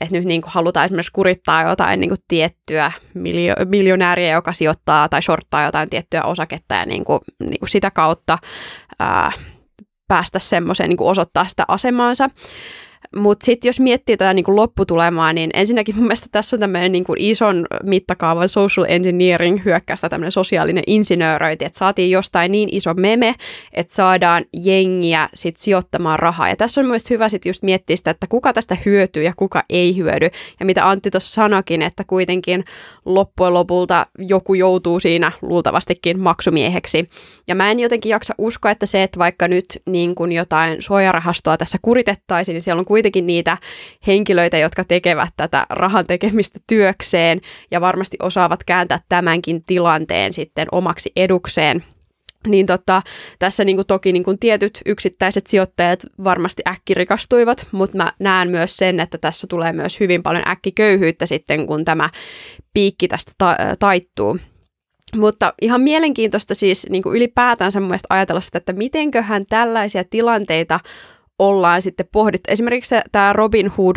että 0.00 0.14
nyt 0.18 0.24
niin 0.24 0.42
kuin, 0.42 0.52
halutaan 0.52 0.84
esimerkiksi 0.84 1.12
kurittaa 1.12 1.68
jotain 1.68 2.00
niin 2.00 2.10
kuin, 2.10 2.20
tiettyä 2.28 2.92
miljo- 3.14 3.64
miljonääriä, 3.64 4.32
joka 4.32 4.52
sijoittaa 4.52 5.08
tai 5.08 5.22
shorttaa 5.22 5.64
jotain 5.64 5.90
tiettyä 5.90 6.22
osaketta 6.22 6.74
ja 6.74 6.86
niin 6.86 7.04
kuin, 7.04 7.20
niin 7.40 7.58
kuin 7.58 7.68
sitä 7.68 7.90
kautta 7.90 8.38
uh, 9.02 9.57
päästä 10.08 10.38
semmoiseen, 10.38 10.88
niin 10.88 11.00
osoittaa 11.00 11.48
sitä 11.48 11.64
asemaansa. 11.68 12.30
Mutta 13.16 13.44
sitten 13.44 13.68
jos 13.68 13.80
miettii 13.80 14.16
tätä 14.16 14.34
niin 14.34 14.44
kuin 14.44 14.56
lopputulemaa, 14.56 15.32
niin 15.32 15.50
ensinnäkin 15.54 15.96
mun 15.96 16.04
mielestä 16.04 16.26
tässä 16.32 16.56
on 16.56 16.60
tämmöinen 16.60 16.92
niin 16.92 17.04
kuin 17.04 17.20
ison 17.20 17.66
mittakaavan 17.82 18.48
social 18.48 18.86
engineering 18.88 19.64
hyökkäystä, 19.64 20.08
tämmöinen 20.08 20.32
sosiaalinen 20.32 20.84
insinööröinti, 20.86 21.64
että 21.64 21.78
saatiin 21.78 22.10
jostain 22.10 22.52
niin 22.52 22.68
iso 22.72 22.94
meme, 22.94 23.34
että 23.72 23.94
saadaan 23.94 24.44
jengiä 24.64 25.28
sit 25.34 25.56
sijoittamaan 25.56 26.18
rahaa. 26.18 26.48
Ja 26.48 26.56
tässä 26.56 26.80
on 26.80 26.86
myös 26.86 27.10
hyvä 27.10 27.28
sitten 27.28 27.50
just 27.50 27.62
miettiä 27.62 27.96
sitä, 27.96 28.10
että 28.10 28.26
kuka 28.26 28.52
tästä 28.52 28.76
hyötyy 28.86 29.22
ja 29.22 29.32
kuka 29.36 29.62
ei 29.70 29.96
hyödy. 29.96 30.28
Ja 30.60 30.66
mitä 30.66 30.88
Antti 30.88 31.10
tuossa 31.10 31.34
sanokin, 31.34 31.82
että 31.82 32.04
kuitenkin 32.06 32.64
loppujen 33.04 33.54
lopulta 33.54 34.06
joku 34.18 34.54
joutuu 34.54 35.00
siinä 35.00 35.32
luultavastikin 35.42 36.20
maksumieheksi. 36.20 37.10
Ja 37.48 37.54
mä 37.54 37.70
en 37.70 37.80
jotenkin 37.80 38.10
jaksa 38.10 38.34
uskoa, 38.38 38.70
että 38.70 38.86
se, 38.86 39.02
että 39.02 39.18
vaikka 39.18 39.48
nyt 39.48 39.66
niin 39.86 40.14
kuin 40.14 40.32
jotain 40.32 40.82
suojarahastoa 40.82 41.56
tässä 41.56 41.78
kuritettaisiin, 41.82 42.54
niin 42.54 42.62
siellä 42.62 42.80
on 42.80 42.84
kuitenkin 42.84 42.97
niitä 43.22 43.56
henkilöitä, 44.06 44.58
jotka 44.58 44.84
tekevät 44.84 45.30
tätä 45.36 45.66
rahan 45.70 46.06
tekemistä 46.06 46.58
työkseen 46.66 47.40
ja 47.70 47.80
varmasti 47.80 48.16
osaavat 48.22 48.64
kääntää 48.64 48.98
tämänkin 49.08 49.64
tilanteen 49.64 50.32
sitten 50.32 50.66
omaksi 50.72 51.12
edukseen 51.16 51.84
niin 52.46 52.66
tota, 52.66 53.02
tässä 53.38 53.64
niin 53.64 53.76
kuin 53.76 53.86
toki 53.86 54.12
niin 54.12 54.24
kuin 54.24 54.38
tietyt 54.38 54.80
yksittäiset 54.86 55.46
sijoittajat 55.46 56.06
varmasti 56.24 56.62
äkkirikastuivat, 56.68 57.66
mutta 57.72 57.96
mä 57.96 58.12
näen 58.18 58.50
myös 58.50 58.76
sen, 58.76 59.00
että 59.00 59.18
tässä 59.18 59.46
tulee 59.50 59.72
myös 59.72 60.00
hyvin 60.00 60.22
paljon 60.22 60.48
äkkiköyhyyttä 60.48 61.26
sitten, 61.26 61.66
kun 61.66 61.84
tämä 61.84 62.10
piikki 62.74 63.08
tästä 63.08 63.32
ta- 63.38 63.56
taittuu. 63.78 64.38
Mutta 65.16 65.54
ihan 65.62 65.80
mielenkiintoista 65.80 66.54
siis 66.54 66.86
niin 66.90 67.02
kuin 67.02 67.16
ylipäätänsä 67.16 67.80
mun 67.80 67.96
ajatella 68.10 68.40
sitä, 68.40 68.58
että 68.58 68.72
mitenköhän 68.72 69.46
tällaisia 69.46 70.04
tilanteita 70.04 70.80
ollaan 71.38 71.82
sitten 71.82 72.08
pohdittu. 72.12 72.52
Esimerkiksi 72.52 72.94
tämä 73.12 73.32
Robin 73.32 73.68
Hood 73.68 73.96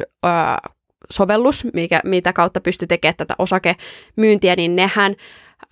sovellus, 1.12 1.68
mikä, 1.74 2.02
mitä 2.04 2.34
kautta 2.34 2.62
pystyi 2.62 2.88
tekemään 2.88 3.16
tätä 3.18 3.36
osakemyyntiä, 3.40 4.56
niin 4.56 4.76
nehän 4.76 5.16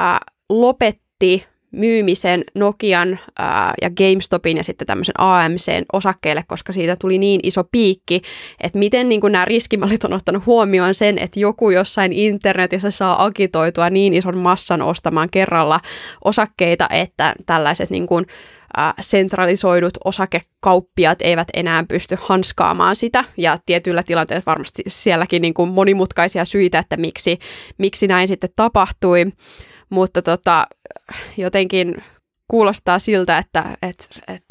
äh, 0.01 0.19
lopetti 0.49 1.45
myymisen 1.71 2.43
Nokian 2.55 3.19
ää, 3.39 3.73
ja 3.81 3.89
GameStopin 3.89 4.57
ja 4.57 4.63
sitten 4.63 4.87
tämmöisen 4.87 5.15
AMCn 5.17 5.85
osakkeille, 5.93 6.43
koska 6.47 6.73
siitä 6.73 6.95
tuli 6.95 7.17
niin 7.17 7.39
iso 7.43 7.63
piikki, 7.63 8.21
että 8.63 8.79
miten 8.79 9.09
niin 9.09 9.21
nämä 9.31 9.45
riskimallit 9.45 10.03
on 10.03 10.13
ottanut 10.13 10.45
huomioon 10.45 10.93
sen, 10.93 11.19
että 11.19 11.39
joku 11.39 11.69
jossain 11.69 12.13
internetissä 12.13 12.91
saa 12.91 13.23
agitoitua 13.23 13.89
niin 13.89 14.13
ison 14.13 14.37
massan 14.37 14.81
ostamaan 14.81 15.29
kerralla 15.31 15.79
osakkeita, 16.25 16.87
että 16.91 17.33
tällaiset 17.45 17.89
niin 17.89 18.07
kuin, 18.07 18.25
sentralisoidut 18.99 19.93
osakekauppiat 20.05 21.17
eivät 21.21 21.47
enää 21.53 21.85
pysty 21.87 22.17
hanskaamaan 22.21 22.95
sitä, 22.95 23.23
ja 23.37 23.57
tietyillä 23.65 24.03
tilanteilla 24.03 24.43
varmasti 24.45 24.83
sielläkin 24.87 25.41
niin 25.41 25.53
kuin 25.53 25.69
monimutkaisia 25.69 26.45
syitä, 26.45 26.79
että 26.79 26.97
miksi, 26.97 27.39
miksi 27.77 28.07
näin 28.07 28.27
sitten 28.27 28.49
tapahtui, 28.55 29.25
mutta 29.89 30.21
tota, 30.21 30.67
jotenkin 31.37 31.95
kuulostaa 32.47 32.99
siltä, 32.99 33.37
että 33.37 33.77
et, 33.81 34.09
et, 34.27 34.43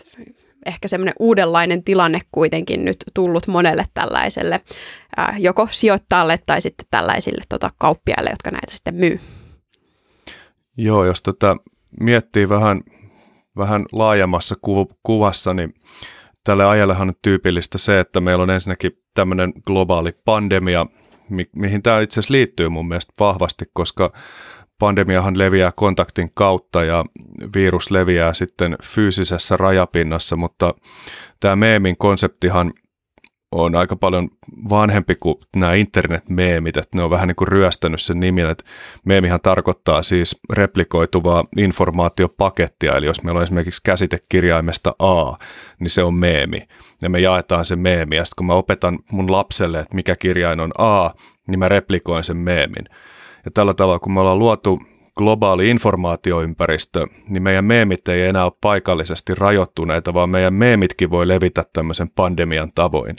ehkä 0.66 0.88
semmoinen 0.88 1.14
uudenlainen 1.18 1.84
tilanne 1.84 2.20
kuitenkin 2.32 2.84
nyt 2.84 2.96
tullut 3.14 3.46
monelle 3.46 3.84
tällaiselle 3.94 4.60
joko 5.38 5.68
sijoittajalle 5.70 6.38
tai 6.46 6.60
sitten 6.60 6.86
tällaisille 6.90 7.42
tota, 7.48 7.70
kauppiaille, 7.78 8.30
jotka 8.30 8.50
näitä 8.50 8.72
sitten 8.72 8.94
myy. 8.94 9.20
Joo, 10.76 11.04
jos 11.04 11.22
tätä 11.22 11.56
miettii 12.00 12.48
vähän 12.48 12.80
vähän 13.58 13.84
laajemmassa 13.92 14.54
ku- 14.60 14.98
kuvassa, 15.02 15.54
niin 15.54 15.74
tälle 16.44 16.66
ajallehan 16.66 17.08
on 17.08 17.14
tyypillistä 17.22 17.78
se, 17.78 18.00
että 18.00 18.20
meillä 18.20 18.42
on 18.42 18.50
ensinnäkin 18.50 18.92
tämmöinen 19.14 19.52
globaali 19.66 20.12
pandemia, 20.24 20.86
mi- 21.30 21.50
mihin 21.56 21.82
tämä 21.82 22.00
itse 22.00 22.20
asiassa 22.20 22.32
liittyy 22.32 22.68
mun 22.68 22.88
mielestä 22.88 23.12
vahvasti, 23.20 23.64
koska 23.72 24.12
pandemiahan 24.78 25.38
leviää 25.38 25.72
kontaktin 25.76 26.30
kautta 26.34 26.84
ja 26.84 27.04
virus 27.54 27.90
leviää 27.90 28.34
sitten 28.34 28.76
fyysisessä 28.84 29.56
rajapinnassa, 29.56 30.36
mutta 30.36 30.74
tämä 31.40 31.56
meemin 31.56 31.96
konseptihan 31.96 32.72
on 33.52 33.76
aika 33.76 33.96
paljon 33.96 34.28
vanhempi 34.70 35.14
kuin 35.14 35.36
nämä 35.56 35.74
internet-meemit, 35.74 36.76
että 36.76 36.98
ne 36.98 37.04
on 37.04 37.10
vähän 37.10 37.28
niin 37.28 37.36
kuin 37.36 37.48
ryöstänyt 37.48 38.00
sen 38.00 38.20
nimen, 38.20 38.50
että 38.50 38.64
meemihan 39.04 39.40
tarkoittaa 39.40 40.02
siis 40.02 40.40
replikoituvaa 40.52 41.44
informaatiopakettia, 41.58 42.96
eli 42.96 43.06
jos 43.06 43.22
meillä 43.22 43.38
on 43.38 43.42
esimerkiksi 43.42 43.80
käsite 43.84 44.18
kirjaimesta 44.28 44.94
A, 44.98 45.36
niin 45.80 45.90
se 45.90 46.02
on 46.02 46.14
meemi, 46.14 46.68
ja 47.02 47.10
me 47.10 47.20
jaetaan 47.20 47.64
se 47.64 47.76
meemi, 47.76 48.16
ja 48.16 48.24
sitten 48.24 48.36
kun 48.36 48.46
mä 48.46 48.54
opetan 48.54 48.98
mun 49.12 49.32
lapselle, 49.32 49.80
että 49.80 49.94
mikä 49.94 50.16
kirjain 50.16 50.60
on 50.60 50.72
A, 50.78 51.10
niin 51.46 51.58
mä 51.58 51.68
replikoin 51.68 52.24
sen 52.24 52.36
meemin. 52.36 52.84
Ja 53.44 53.50
tällä 53.50 53.74
tavalla, 53.74 53.98
kun 53.98 54.12
me 54.12 54.20
ollaan 54.20 54.38
luotu 54.38 54.78
globaali 55.18 55.70
informaatioympäristö, 55.70 57.06
niin 57.28 57.42
meidän 57.42 57.64
meemit 57.64 58.08
ei 58.08 58.22
enää 58.22 58.44
ole 58.44 58.52
paikallisesti 58.60 59.34
rajoittuneita, 59.34 60.14
vaan 60.14 60.30
meidän 60.30 60.54
meemitkin 60.54 61.10
voi 61.10 61.28
levitä 61.28 61.64
tämmöisen 61.72 62.10
pandemian 62.10 62.72
tavoin. 62.74 63.16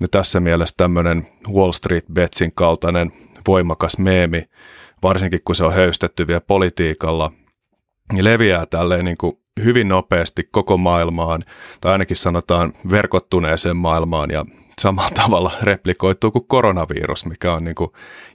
Ja 0.00 0.08
tässä 0.10 0.40
mielessä 0.40 0.74
tämmöinen 0.76 1.28
Wall 1.52 1.72
Street 1.72 2.04
Betsin 2.12 2.52
kaltainen 2.54 3.10
voimakas 3.46 3.98
meemi, 3.98 4.44
varsinkin 5.02 5.40
kun 5.44 5.54
se 5.54 5.64
on 5.64 5.74
höystetty 5.74 6.26
vielä 6.26 6.40
politiikalla, 6.40 7.32
niin 8.12 8.24
leviää 8.24 8.66
tälleen 8.66 9.04
niin 9.04 9.18
kuin 9.18 9.32
hyvin 9.64 9.88
nopeasti 9.88 10.48
koko 10.50 10.76
maailmaan, 10.76 11.42
tai 11.80 11.92
ainakin 11.92 12.16
sanotaan 12.16 12.72
verkottuneeseen 12.90 13.76
maailmaan, 13.76 14.30
ja 14.30 14.44
samalla 14.78 15.10
tavalla 15.22 15.52
replikoituu 15.62 16.30
kuin 16.30 16.44
koronavirus, 16.48 17.26
mikä 17.26 17.52
on 17.52 17.64
niin 17.64 17.74
kuin 17.74 17.90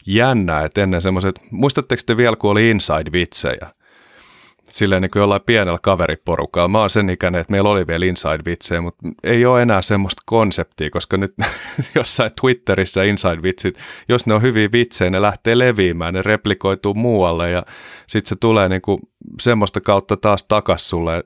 jännä, 0.05 0.61
että 0.61 0.81
ennen 0.81 1.01
semmoiset, 1.01 1.41
muistatteko 1.51 2.01
te 2.05 2.17
vielä, 2.17 2.35
kun 2.35 2.51
oli 2.51 2.71
inside-vitsejä? 2.71 3.73
Silleen 4.69 5.01
niin 5.01 5.11
kuin 5.11 5.21
jollain 5.21 5.41
pienellä 5.45 5.79
kaveriporukalla. 5.81 6.67
Mä 6.67 6.79
oon 6.79 6.89
sen 6.89 7.09
ikäinen, 7.09 7.41
että 7.41 7.51
meillä 7.51 7.69
oli 7.69 7.87
vielä 7.87 8.05
inside-vitsejä, 8.05 8.81
mutta 8.81 9.07
ei 9.23 9.45
ole 9.45 9.61
enää 9.61 9.81
semmoista 9.81 10.21
konseptia, 10.25 10.89
koska 10.89 11.17
nyt 11.17 11.33
jossain 11.95 12.31
Twitterissä 12.41 13.01
inside-vitsit, 13.03 13.79
jos 14.09 14.27
ne 14.27 14.33
on 14.33 14.41
hyviä 14.41 14.69
vitsejä, 14.71 15.09
ne 15.09 15.21
lähtee 15.21 15.57
leviämään, 15.57 16.13
ne 16.13 16.21
replikoituu 16.21 16.93
muualle 16.93 17.49
ja 17.49 17.63
sitten 18.07 18.29
se 18.29 18.35
tulee 18.35 18.69
niin 18.69 18.81
kuin 18.81 18.99
semmoista 19.41 19.81
kautta 19.81 20.17
taas 20.17 20.43
takas 20.43 20.89
sulle 20.89 21.23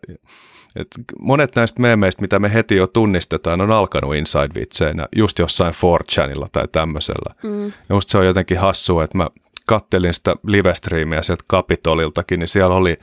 et 0.80 0.88
monet 1.19 1.55
näistä 1.55 1.82
meemeistä, 1.82 2.21
mitä 2.21 2.39
me 2.39 2.53
heti 2.53 2.75
jo 2.75 2.88
tunnistetaan, 2.88 3.61
on 3.61 3.71
alkanut 3.71 4.15
inside-vitseinä 4.15 5.07
just 5.15 5.39
jossain 5.39 5.73
4chanilla 5.73 6.47
tai 6.51 6.67
tämmöisellä. 6.71 7.36
Mm. 7.43 7.65
Ja 7.65 7.95
musta 7.95 8.11
se 8.11 8.17
on 8.17 8.25
jotenkin 8.25 8.59
hassua, 8.59 9.03
että 9.03 9.17
mä 9.17 9.30
kattelin 9.67 10.13
sitä 10.13 10.36
livestreamia 10.45 11.21
sieltä 11.21 11.43
Kapitoliltakin, 11.47 12.39
niin 12.39 12.47
siellä 12.47 12.75
oli 12.75 12.97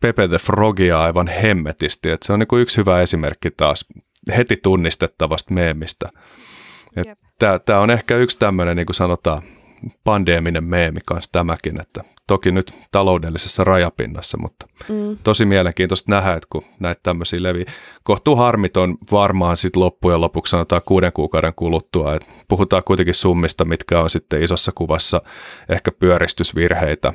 Pepe 0.00 0.28
the 0.28 0.38
Frogia 0.38 1.02
aivan 1.02 1.28
hemmetisti. 1.28 2.10
Et 2.10 2.22
se 2.22 2.32
on 2.32 2.38
niinku 2.38 2.56
yksi 2.56 2.76
hyvä 2.76 3.00
esimerkki 3.00 3.50
taas 3.50 3.86
heti 4.36 4.56
tunnistettavasta 4.62 5.54
meemistä. 5.54 6.08
Tämä 7.64 7.80
on 7.80 7.90
ehkä 7.90 8.16
yksi 8.16 8.38
tämmöinen, 8.38 8.76
niin 8.76 8.86
kuin 8.86 8.96
sanotaan, 8.96 9.42
pandeeminen 10.04 10.64
meemi 10.64 11.00
kanssa 11.06 11.32
tämäkin, 11.32 11.80
että 11.80 12.04
toki 12.26 12.50
nyt 12.50 12.72
taloudellisessa 12.90 13.64
rajapinnassa, 13.64 14.38
mutta 14.38 14.66
mm. 14.88 15.16
tosi 15.22 15.44
mielenkiintoista 15.44 16.12
nähdä, 16.12 16.32
että 16.32 16.46
kun 16.50 16.62
näitä 16.80 17.00
tämmöisiä 17.02 17.42
levi. 17.42 17.64
Kohtuu 18.02 18.36
harmiton 18.36 18.98
varmaan 19.12 19.56
sitten 19.56 19.82
loppujen 19.82 20.20
lopuksi 20.20 20.50
sanotaan 20.50 20.82
kuuden 20.86 21.12
kuukauden 21.12 21.52
kuluttua, 21.56 22.14
että 22.14 22.28
puhutaan 22.48 22.82
kuitenkin 22.84 23.14
summista, 23.14 23.64
mitkä 23.64 24.00
on 24.00 24.10
sitten 24.10 24.42
isossa 24.42 24.72
kuvassa 24.74 25.22
ehkä 25.68 25.90
pyöristysvirheitä, 25.90 27.12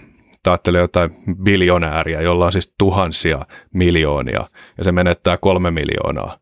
ajattelee 0.48 0.82
jotain 0.82 1.16
biljonääriä, 1.44 2.22
jolla 2.22 2.46
on 2.46 2.52
siis 2.52 2.74
tuhansia 2.78 3.40
miljoonia 3.74 4.50
ja 4.78 4.84
se 4.84 4.92
menettää 4.92 5.38
kolme 5.38 5.72
miljoonaa. 5.72 6.38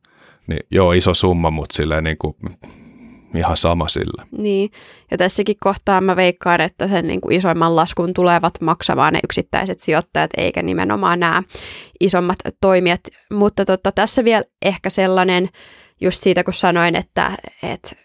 Niin 0.47 0.59
joo, 0.71 0.91
iso 0.91 1.13
summa, 1.13 1.51
mutta 1.51 1.75
silleen 1.75 2.03
niin 2.03 2.17
kuin 2.17 2.36
ihan 3.36 3.57
sama 3.57 3.88
sillä. 3.88 4.25
Niin, 4.38 4.69
ja 5.11 5.17
tässäkin 5.17 5.55
kohtaa 5.59 6.01
mä 6.01 6.15
veikkaan, 6.15 6.61
että 6.61 6.88
sen 6.88 7.07
niin 7.07 7.21
kuin 7.21 7.36
isoimman 7.36 7.75
laskun 7.75 8.13
tulevat 8.13 8.53
maksamaan 8.61 9.13
ne 9.13 9.19
yksittäiset 9.23 9.80
sijoittajat, 9.80 10.32
eikä 10.38 10.61
nimenomaan 10.61 11.19
nämä 11.19 11.43
isommat 11.99 12.38
toimijat. 12.61 13.01
Mutta 13.34 13.65
totta, 13.65 13.91
tässä 13.91 14.23
vielä 14.23 14.43
ehkä 14.61 14.89
sellainen, 14.89 15.49
just 16.01 16.23
siitä 16.23 16.43
kun 16.43 16.53
sanoin, 16.53 16.95
että, 16.95 17.32
että 17.63 17.95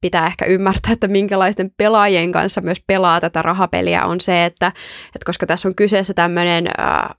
pitää 0.00 0.26
ehkä 0.26 0.44
ymmärtää, 0.44 0.92
että 0.92 1.08
minkälaisten 1.08 1.70
pelaajien 1.76 2.32
kanssa 2.32 2.60
myös 2.60 2.82
pelaa 2.86 3.20
tätä 3.20 3.42
rahapeliä, 3.42 4.04
on 4.04 4.20
se, 4.20 4.44
että, 4.44 4.66
että 5.06 5.26
koska 5.26 5.46
tässä 5.46 5.68
on 5.68 5.74
kyseessä 5.74 6.14
tämmöinen 6.14 6.66
äh, 6.80 7.16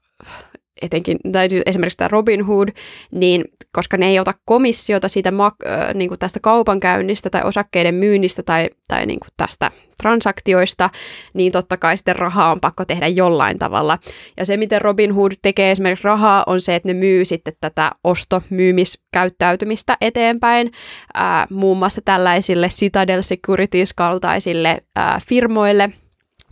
etenkin, 0.82 1.18
tai 1.32 1.50
siis 1.50 1.64
esimerkiksi 1.66 1.98
tämä 1.98 2.08
Robin 2.08 2.46
Hood, 2.46 2.70
niin 3.12 3.44
koska 3.72 3.98
ne 3.98 4.08
ei 4.08 4.20
ota 4.20 4.34
komissiota 4.46 5.08
siitä 5.08 5.30
äh, 5.30 5.94
niin 5.94 6.10
kuin 6.10 6.20
tästä 6.20 6.40
kaupankäynnistä 6.40 7.30
tai 7.30 7.42
osakkeiden 7.44 7.96
myynnistä 7.96 8.44
tai, 8.44 8.70
tai 8.88 9.06
niin 9.06 9.20
kuin 9.20 9.30
tästä 9.38 9.72
transaktioista, 10.04 10.90
niin 11.34 11.52
totta 11.52 11.78
kai 11.78 11.98
sitten 11.98 12.16
rahaa 12.16 12.52
on 12.52 12.60
pakko 12.60 12.86
tehdä 12.86 13.08
jollain 13.08 13.60
tavalla. 13.60 14.00
Ja 14.38 14.46
se, 14.46 14.58
miten 14.58 14.82
Robin 14.82 15.14
Hood 15.14 15.32
tekee 15.42 15.72
esimerkiksi 15.72 16.04
rahaa, 16.04 16.44
on 16.48 16.62
se, 16.62 16.76
että 16.76 16.90
ne 16.90 16.94
myy 16.94 17.26
sitten 17.26 17.54
tätä 17.62 17.92
osto-myymiskäyttäytymistä 18.04 19.98
eteenpäin, 20.02 20.72
ää, 21.14 21.48
muun 21.50 21.78
muassa 21.78 22.02
tällaisille 22.06 22.68
Citadel 22.68 23.22
Securities-kaltaisille 23.22 24.78
ää, 24.96 25.20
firmoille, 25.28 25.90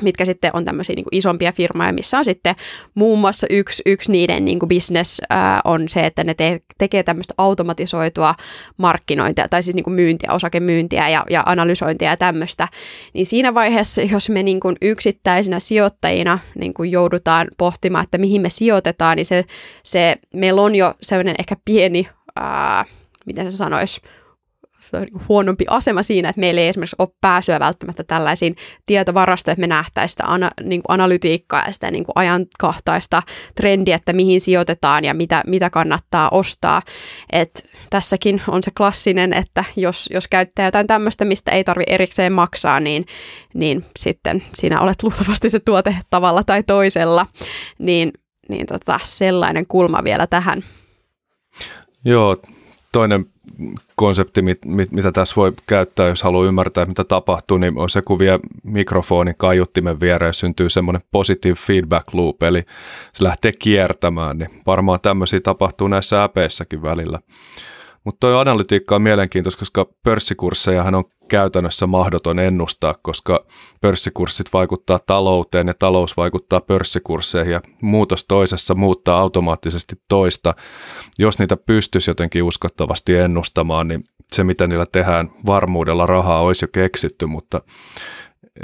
mitkä 0.01 0.25
sitten 0.25 0.51
on 0.53 0.65
tämmöisiä 0.65 0.95
niin 0.95 1.03
kuin 1.03 1.15
isompia 1.17 1.51
firmoja, 1.51 1.93
missä 1.93 2.17
on 2.17 2.25
sitten 2.25 2.55
muun 2.95 3.19
muassa 3.19 3.47
yksi, 3.49 3.83
yksi 3.85 4.11
niiden 4.11 4.45
niin 4.45 4.59
business 4.59 5.21
ää, 5.29 5.61
on 5.65 5.89
se, 5.89 6.05
että 6.05 6.23
ne 6.23 6.33
te, 6.33 6.61
tekee 6.77 7.03
tämmöistä 7.03 7.33
automatisoitua 7.37 8.35
markkinointia, 8.77 9.47
tai 9.49 9.63
siis 9.63 9.75
niin 9.75 9.83
kuin 9.83 9.93
myyntiä, 9.93 10.33
osakemyyntiä 10.33 11.09
ja, 11.09 11.25
ja 11.29 11.43
analysointia 11.45 12.09
ja 12.09 12.17
tämmöistä, 12.17 12.67
niin 13.13 13.25
siinä 13.25 13.53
vaiheessa, 13.53 14.01
jos 14.01 14.29
me 14.29 14.43
niin 14.43 14.59
kuin 14.59 14.75
yksittäisinä 14.81 15.59
sijoittajina 15.59 16.39
niin 16.55 16.73
kuin 16.73 16.91
joudutaan 16.91 17.47
pohtimaan, 17.57 18.03
että 18.03 18.17
mihin 18.17 18.41
me 18.41 18.49
sijoitetaan, 18.49 19.15
niin 19.17 19.25
se, 19.25 19.45
se 19.83 20.15
meillä 20.33 20.61
on 20.61 20.75
jo 20.75 20.93
sellainen 21.01 21.35
ehkä 21.39 21.55
pieni, 21.65 22.07
ää, 22.35 22.85
miten 23.25 23.51
se 23.51 23.57
sanoisi, 23.57 24.01
huonompi 25.29 25.65
asema 25.67 26.03
siinä, 26.03 26.29
että 26.29 26.39
meillä 26.39 26.61
ei 26.61 26.67
esimerkiksi 26.67 26.95
ole 26.99 27.09
pääsyä 27.21 27.59
välttämättä 27.59 28.03
tällaisiin 28.03 28.55
tietovarastoihin, 28.85 29.53
että 29.53 29.67
me 29.67 29.75
nähtäisiin 29.75 30.09
sitä 30.09 30.23
ana, 30.25 30.51
niin 30.63 30.81
kuin 30.83 30.93
analytiikkaa 30.93 31.63
ja 31.67 31.71
sitä 31.71 31.91
niin 31.91 32.03
kuin 32.03 32.13
ajankohtaista 32.15 33.23
trendiä, 33.55 33.95
että 33.95 34.13
mihin 34.13 34.41
sijoitetaan 34.41 35.05
ja 35.05 35.13
mitä, 35.13 35.43
mitä 35.47 35.69
kannattaa 35.69 36.29
ostaa. 36.29 36.81
Et 37.31 37.69
tässäkin 37.89 38.41
on 38.47 38.63
se 38.63 38.71
klassinen, 38.77 39.33
että 39.33 39.63
jos, 39.75 40.09
jos 40.13 40.27
käyttää 40.27 40.65
jotain 40.65 40.87
tämmöistä, 40.87 41.25
mistä 41.25 41.51
ei 41.51 41.63
tarvi 41.63 41.83
erikseen 41.87 42.33
maksaa, 42.33 42.79
niin, 42.79 43.05
niin 43.53 43.85
sitten 43.99 44.43
sinä 44.53 44.81
olet 44.81 45.03
luultavasti 45.03 45.49
se 45.49 45.59
tuote 45.59 45.95
tavalla 46.09 46.43
tai 46.43 46.63
toisella. 46.63 47.27
Niin, 47.79 48.11
niin 48.49 48.65
tota, 48.65 48.99
sellainen 49.03 49.67
kulma 49.67 50.03
vielä 50.03 50.27
tähän. 50.27 50.63
Joo, 52.05 52.37
toinen 52.91 53.30
konsepti, 53.95 54.41
mit, 54.41 54.65
mit, 54.65 54.91
mitä 54.91 55.11
tässä 55.11 55.35
voi 55.35 55.53
käyttää, 55.65 56.07
jos 56.07 56.23
haluaa 56.23 56.47
ymmärtää, 56.47 56.85
mitä 56.85 57.03
tapahtuu, 57.03 57.57
niin 57.57 57.77
on 57.77 57.89
se, 57.89 58.01
kun 58.01 58.19
vie 58.19 58.39
mikrofonin 58.63 59.35
kaiuttimen 59.37 59.99
viereen, 59.99 60.33
syntyy 60.33 60.69
semmoinen 60.69 61.01
positive 61.11 61.55
feedback 61.55 62.13
loop, 62.13 62.43
eli 62.43 62.65
se 63.13 63.23
lähtee 63.23 63.51
kiertämään, 63.59 64.37
niin 64.37 64.49
varmaan 64.65 64.99
tämmöisiä 65.01 65.39
tapahtuu 65.39 65.87
näissä 65.87 66.23
äpeissäkin 66.23 66.81
välillä. 66.81 67.19
Mutta 68.03 68.27
tuo 68.27 68.37
analytiikka 68.37 68.95
on 68.95 69.01
mielenkiintoista, 69.01 69.59
koska 69.59 69.85
pörssikurssejahan 70.03 70.95
on 70.95 71.03
käytännössä 71.31 71.87
mahdoton 71.87 72.39
ennustaa, 72.39 72.95
koska 73.01 73.45
pörssikurssit 73.81 74.53
vaikuttaa 74.53 74.99
talouteen 75.05 75.67
ja 75.67 75.73
talous 75.79 76.17
vaikuttaa 76.17 76.61
pörssikursseihin 76.61 77.53
ja 77.53 77.61
muutos 77.81 78.25
toisessa 78.25 78.75
muuttaa 78.75 79.19
automaattisesti 79.19 79.95
toista. 80.07 80.55
Jos 81.19 81.39
niitä 81.39 81.57
pystyisi 81.57 82.09
jotenkin 82.09 82.43
uskottavasti 82.43 83.15
ennustamaan, 83.15 83.87
niin 83.87 84.03
se 84.31 84.43
mitä 84.43 84.67
niillä 84.67 84.85
tehdään 84.91 85.31
varmuudella 85.45 86.05
rahaa 86.05 86.41
olisi 86.41 86.65
jo 86.65 86.69
keksitty, 86.71 87.25
mutta 87.25 87.61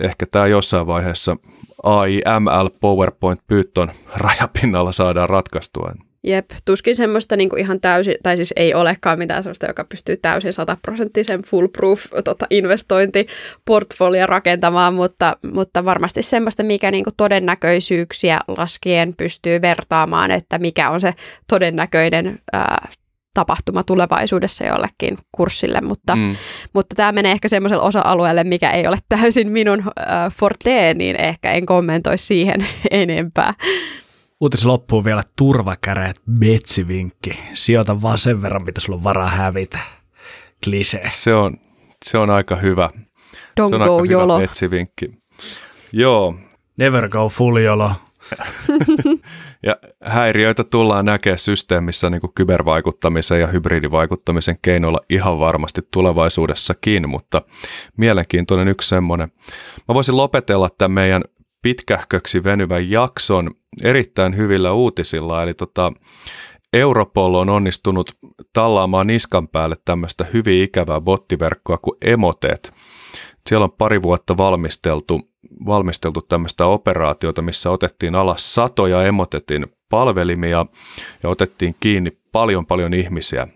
ehkä 0.01 0.26
tämä 0.26 0.47
jossain 0.47 0.88
vaiheessa 0.88 1.38
AI, 1.84 2.22
ML, 2.39 2.70
PowerPoint, 2.80 3.41
Python 3.47 3.91
rajapinnalla 4.15 4.91
saadaan 4.91 5.30
ratkaistua. 5.30 5.91
Jep, 6.28 6.45
tuskin 6.65 6.95
semmoista 6.95 7.36
niin 7.36 7.49
kuin 7.49 7.59
ihan 7.59 7.82
täysin, 7.82 8.15
tai 8.23 8.36
siis 8.36 8.53
ei 8.55 8.73
olekaan 8.73 9.19
mitään 9.19 9.43
semmoista, 9.43 9.65
joka 9.65 9.84
pystyy 9.84 10.17
täysin 10.17 10.53
sataprosenttisen 10.53 11.41
full-proof 11.41 12.23
tota, 12.23 12.45
investointiportfolio 12.49 14.25
rakentamaan, 14.25 14.93
mutta, 14.93 15.38
mutta 15.53 15.86
varmasti 15.86 16.23
semmoista, 16.23 16.63
mikä 16.63 16.91
niin 16.91 17.03
kuin 17.03 17.13
todennäköisyyksiä 17.17 18.39
laskien 18.47 19.13
pystyy 19.17 19.61
vertaamaan, 19.61 20.32
että 20.32 20.57
mikä 20.57 20.89
on 20.89 21.01
se 21.01 21.13
todennäköinen 21.49 22.39
ää, 22.53 22.88
tapahtuma 23.34 23.84
tulevaisuudessa 23.84 24.65
jollekin 24.65 25.17
kurssille, 25.32 25.82
mutta, 25.82 26.15
mm. 26.15 26.36
mutta 26.73 26.95
tämä 26.95 27.11
menee 27.11 27.32
ehkä 27.32 27.47
semmoiselle 27.47 27.84
osa-alueelle, 27.84 28.43
mikä 28.43 28.71
ei 28.71 28.88
ole 28.88 28.97
täysin 29.09 29.51
minun 29.51 29.80
äh, 29.80 30.32
forte, 30.39 30.93
niin 30.93 31.15
ehkä 31.15 31.51
en 31.51 31.65
kommentoi 31.65 32.17
siihen 32.17 32.67
enempää. 32.91 33.53
Uutis 34.41 34.65
loppuu 34.65 35.05
vielä 35.05 35.21
turvakäreet 35.35 36.21
betsivinkki. 36.31 37.39
Sijoita 37.53 38.01
vaan 38.01 38.17
sen 38.17 38.41
verran, 38.41 38.63
mitä 38.63 38.81
sulla 38.81 38.97
on 38.97 39.03
varaa 39.03 39.27
hävitä. 39.29 39.79
Klise. 40.63 41.01
Se 41.07 41.33
on, 41.33 41.57
se 42.05 42.17
on 42.17 42.29
aika 42.29 42.55
hyvä. 42.55 42.89
Don't 43.59 43.69
se 43.69 43.75
on 43.75 43.81
go 43.81 43.95
aika 43.95 44.13
YOLO. 44.13 44.38
hyvä 44.38 44.47
betsivinkki. 44.47 45.11
Joo, 45.91 46.35
Never 46.77 47.09
go 47.09 47.29
full 47.29 47.57
YOLO. 47.57 47.91
ja 49.67 49.75
häiriöitä 50.03 50.63
tullaan 50.63 51.05
näkemään 51.05 51.39
systeemissä 51.39 52.09
niin 52.09 52.21
kuin 52.21 52.33
kybervaikuttamisen 52.35 53.41
ja 53.41 53.47
hybridivaikuttamisen 53.47 54.57
keinoilla 54.61 54.99
ihan 55.09 55.39
varmasti 55.39 55.81
tulevaisuudessakin, 55.91 57.09
mutta 57.09 57.41
mielenkiintoinen 57.97 58.67
yksi 58.67 58.89
semmoinen. 58.89 59.31
Mä 59.88 59.95
voisin 59.95 60.17
lopetella 60.17 60.69
tämän 60.77 60.91
meidän 60.91 61.21
pitkähköksi 61.62 62.43
venyvän 62.43 62.89
jakson 62.89 63.51
erittäin 63.84 64.38
hyvillä 64.38 64.74
uutisilla, 64.74 65.43
eli 65.43 65.53
tota, 65.53 65.93
Europol 66.74 67.34
on 67.34 67.49
onnistunut 67.49 68.12
tallaamaan 68.53 69.08
niskan 69.08 69.47
päälle 69.47 69.76
tämmöistä 69.86 70.26
hyvin 70.34 70.64
ikävää 70.64 71.01
bottiverkkoa 71.01 71.78
kuin 71.78 71.97
Emotet. 72.01 72.74
Siellä 73.47 73.64
on 73.64 73.72
pari 73.72 74.01
vuotta 74.01 74.38
valmisteltu, 74.38 75.22
valmisteltu 75.66 76.22
tämmöistä 76.22 76.66
operaatiota, 76.66 77.41
missä 77.41 77.72
otettiin 77.72 78.16
alas 78.16 78.55
satoja 78.55 79.03
Emotetin 79.03 79.66
palvelimia 79.89 80.66
ja 81.24 81.30
otettiin 81.30 81.76
kiinni 81.80 82.18
paljon 82.32 82.66
paljon 82.66 82.93
ihmisiä. 82.93 83.47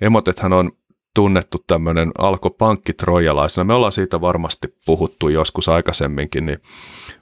Emotethan 0.00 0.52
on 0.52 0.72
tunnettu 1.14 1.58
tämmöinen 1.66 2.12
alko 2.18 2.50
pankkitrojalaisena. 2.50 3.64
Me 3.64 3.74
ollaan 3.74 3.92
siitä 3.92 4.20
varmasti 4.20 4.68
puhuttu 4.86 5.28
joskus 5.28 5.68
aikaisemminkin, 5.68 6.46
niin 6.46 6.58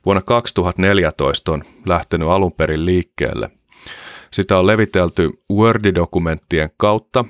vuonna 0.07 0.23
2014 0.23 1.53
on 1.53 1.65
lähtenyt 1.87 2.29
alun 2.29 2.53
perin 2.53 2.87
liikkeelle. 2.87 3.51
Sitä 4.33 4.59
on 4.59 4.67
levitelty 4.67 5.31
Word-dokumenttien 5.53 6.71
kautta. 6.77 7.25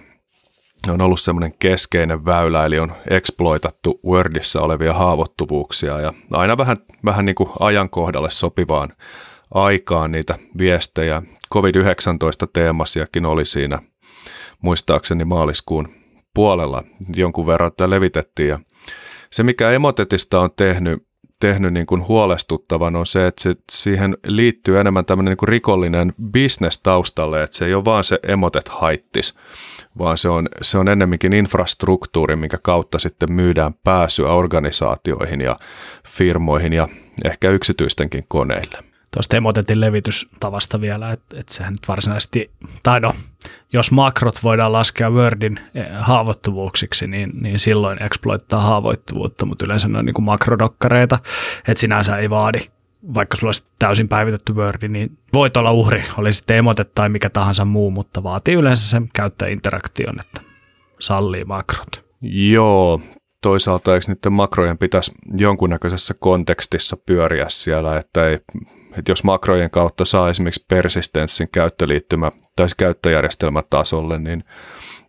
On 0.89 1.01
ollut 1.01 1.21
semmoinen 1.21 1.53
keskeinen 1.59 2.25
väylä, 2.25 2.67
eli 2.67 2.79
on 2.79 2.93
exploitattu 3.11 4.01
Wordissa 4.07 4.61
olevia 4.61 4.93
haavoittuvuuksia 4.93 6.01
ja 6.01 6.13
aina 6.33 6.59
vähän, 6.59 6.77
vähän 7.05 7.25
niin 7.25 7.35
kuin 7.35 7.51
ajankohdalle 7.61 8.31
sopivaan 8.31 8.93
aikaan 9.55 10.11
niitä 10.11 10.39
viestejä. 10.59 11.23
COVID-19-teemasiakin 11.55 13.27
oli 13.27 13.45
siinä 13.45 13.79
muistaakseni 14.63 15.25
maaliskuun 15.25 15.89
puolella 16.35 16.83
jonkun 17.17 17.47
verran 17.47 17.69
että 17.69 17.91
levitettiin. 17.91 18.49
Ja 18.49 18.59
se, 19.31 19.43
mikä 19.43 19.71
Emotetista 19.71 20.41
on 20.41 20.51
tehnyt, 20.57 21.07
tehnyt 21.43 21.73
niin 21.73 21.87
kuin 21.87 22.09
huolestuttavan, 22.09 22.97
on 22.97 23.07
se, 23.07 23.27
että 23.27 23.43
se, 23.43 23.57
siihen 23.73 24.17
liittyy 24.27 24.81
enemmän 24.81 25.05
tämmöinen 25.05 25.31
niin 25.31 25.37
kuin 25.37 25.49
rikollinen 25.49 26.13
business 26.33 26.81
taustalle, 26.83 27.43
että 27.43 27.57
se 27.57 27.67
ei 27.67 27.75
ole 27.75 27.85
vaan 27.85 28.05
se 28.05 28.19
Emotet 28.29 28.69
haittis, 28.69 29.35
vaan 29.99 30.19
se 30.19 30.29
on, 30.29 30.49
se 30.63 30.79
on 30.79 30.89
ennemminkin 30.89 31.33
infrastruktuuri, 31.33 32.37
minkä 32.37 32.59
kautta 32.63 32.99
sitten 32.99 33.33
myydään 33.33 33.75
pääsyä 33.85 34.33
organisaatioihin 34.33 35.41
ja 35.41 35.57
firmoihin 36.09 36.73
ja 36.73 36.89
ehkä 37.25 37.51
yksityistenkin 37.51 38.25
koneille 38.29 38.92
tuosta 39.15 39.37
emotetin 39.37 39.81
levitystavasta 39.81 40.81
vielä, 40.81 41.13
että, 41.13 41.41
että 41.41 41.55
sehän 41.55 41.73
nyt 41.73 41.89
varsinaisesti, 41.89 42.51
tai 42.83 43.01
no, 43.01 43.15
jos 43.73 43.91
makrot 43.91 44.43
voidaan 44.43 44.73
laskea 44.73 45.11
Wordin 45.11 45.61
eh, 45.75 45.87
haavoittuvuuksiksi, 46.01 47.07
niin, 47.07 47.31
niin 47.41 47.59
silloin 47.59 48.03
exploittaa 48.03 48.61
haavoittuvuutta, 48.61 49.47
mutta 49.47 49.65
yleensä 49.65 49.89
ne 49.89 49.99
on 49.99 50.05
niin 50.05 50.15
kuin 50.15 50.25
makrodokkareita, 50.25 51.19
että 51.69 51.81
sinänsä 51.81 52.17
ei 52.17 52.31
vaadi, 52.31 52.59
vaikka 53.15 53.37
sulla 53.37 53.49
olisi 53.49 53.65
täysin 53.79 54.09
päivitetty 54.09 54.53
Wordi, 54.53 54.89
niin 54.89 55.19
voit 55.33 55.57
olla 55.57 55.73
uhri, 55.73 56.05
oli 56.19 56.33
sitten 56.33 56.57
emote 56.57 56.85
tai 56.85 57.09
mikä 57.09 57.31
tahansa 57.31 57.65
muu, 57.65 57.91
mutta 57.91 58.23
vaatii 58.23 58.55
yleensä 58.55 58.89
sen 58.89 59.09
käyttäjäinteraktion, 59.15 60.21
että 60.21 60.41
sallii 60.99 61.45
makrot. 61.45 62.05
Joo, 62.23 63.01
toisaalta 63.43 63.95
eikö 63.95 64.07
niiden 64.09 64.33
makrojen 64.33 64.79
pitäisi 64.79 65.13
jonkunnäköisessä 65.39 66.15
kontekstissa 66.19 66.97
pyöriä 67.07 67.47
siellä, 67.49 67.99
että 67.99 68.29
ei 68.29 68.39
että 68.99 69.13
jos 69.13 69.25
makrojen 69.25 69.71
kautta 69.71 70.05
saa 70.05 70.31
esimerkiksi 70.31 70.65
persistenssin 70.69 71.49
käyttöliittymä 71.53 72.33
tai 72.57 72.69
siis 72.69 72.75
käyttöjärjestelmätasolle, 72.75 74.19
niin 74.19 74.45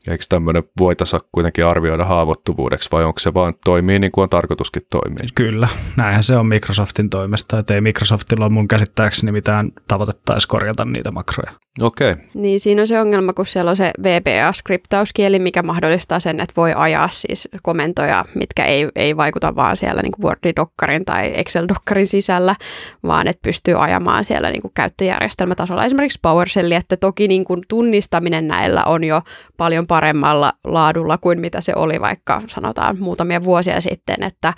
eikö 0.08 0.24
tämmöinen 0.30 0.64
voitaisiin 0.80 1.22
kuitenkin 1.32 1.66
arvioida 1.66 2.06
haavoittuvuudeksi 2.06 2.90
vai 2.92 3.04
onko 3.04 3.20
se 3.20 3.34
vaan 3.34 3.54
toimii 3.66 4.00
niin 4.00 4.12
kuin 4.12 4.24
on 4.24 4.30
tarkoituskin 4.30 4.82
toimia? 4.90 5.24
Kyllä, 5.36 5.68
näinhän 5.96 6.24
se 6.24 6.38
on 6.38 6.48
Microsoftin 6.48 7.10
toimesta, 7.10 7.60
että 7.60 7.74
ei 7.74 7.82
Microsoftilla 7.82 8.46
ole 8.46 8.54
mun 8.54 8.68
käsittääkseni 8.68 9.32
mitään 9.32 9.72
tavoitetta 9.88 10.34
edes 10.34 10.48
korjata 10.48 10.86
niitä 10.86 11.12
makroja. 11.12 11.52
Okei. 11.82 12.16
Niin 12.34 12.60
siinä 12.60 12.82
on 12.82 12.88
se 12.88 13.00
ongelma, 13.00 13.34
kun 13.34 13.46
siellä 13.46 13.70
on 13.70 13.78
se 13.78 13.92
VBA-skriptauskieli, 14.04 15.40
mikä 15.40 15.64
mahdollistaa 15.64 16.20
sen, 16.20 16.40
että 16.40 16.54
voi 16.58 16.74
ajaa 16.76 17.10
siis 17.12 17.50
komentoja, 17.64 18.26
mitkä 18.36 18.66
ei, 18.66 18.90
ei 18.96 19.18
vaikuta 19.18 19.56
vaan 19.56 19.78
siellä 19.78 20.02
niin 20.02 20.14
Word-dokkarin 20.22 21.06
tai 21.06 21.34
Excel-dokkarin 21.36 22.08
sisällä, 22.08 22.56
vaan 23.04 23.28
että 23.28 23.40
pystyy 23.42 23.84
ajamaan 23.84 24.26
siellä 24.26 24.52
niin 24.52 24.62
kuin 24.62 24.72
käyttöjärjestelmätasolla 24.74 25.86
esimerkiksi 25.86 26.20
PowerShell, 26.22 26.72
että 26.72 26.98
toki 26.98 27.28
niin 27.28 27.46
kuin 27.46 27.62
tunnistaminen 27.68 28.48
näillä 28.48 28.84
on 28.84 29.04
jo 29.04 29.22
paljon 29.58 29.88
paremmalla 29.88 30.54
laadulla 30.64 31.18
kuin 31.18 31.40
mitä 31.40 31.62
se 31.62 31.74
oli 31.76 32.02
vaikka 32.02 32.42
sanotaan 32.48 32.98
muutamia 33.00 33.44
vuosia 33.44 33.82
sitten, 33.82 34.24
että, 34.24 34.54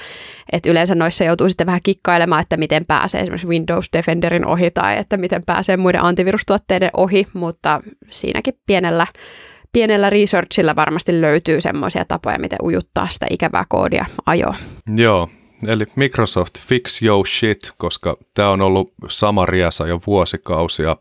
että 0.52 0.70
yleensä 0.70 0.96
noissa 0.96 1.24
joutuu 1.24 1.50
sitten 1.50 1.68
vähän 1.68 1.82
kikkailemaan, 1.84 2.42
että 2.42 2.58
miten 2.58 2.86
pääsee 2.86 3.22
esimerkiksi 3.22 3.48
Windows 3.48 3.90
Defenderin 3.94 4.46
ohi 4.46 4.72
tai 4.72 4.98
että 4.98 5.18
miten 5.18 5.44
pääsee 5.46 5.78
muiden 5.78 6.04
antivirustuotteiden 6.04 6.90
ohi, 6.94 7.05
mutta 7.34 7.82
siinäkin 8.10 8.54
pienellä, 8.66 9.08
pienellä 9.72 10.10
researchilla 10.10 10.76
varmasti 10.76 11.22
löytyy 11.22 11.62
semmoisia 11.62 12.06
tapoja, 12.06 12.40
miten 12.40 12.60
ujuttaa 12.64 13.08
sitä 13.10 13.26
ikävää 13.30 13.66
koodia 13.70 14.06
ajoa. 14.26 14.56
Joo, 14.96 15.30
eli 15.68 15.86
Microsoft 15.96 16.60
fix 16.62 17.02
your 17.02 17.28
shit, 17.28 17.72
koska 17.78 18.18
tämä 18.34 18.50
on 18.50 18.62
ollut 18.62 18.94
sama 19.10 19.46
riesa 19.46 19.88
jo 19.88 20.00
vuosikausia. 20.08 20.98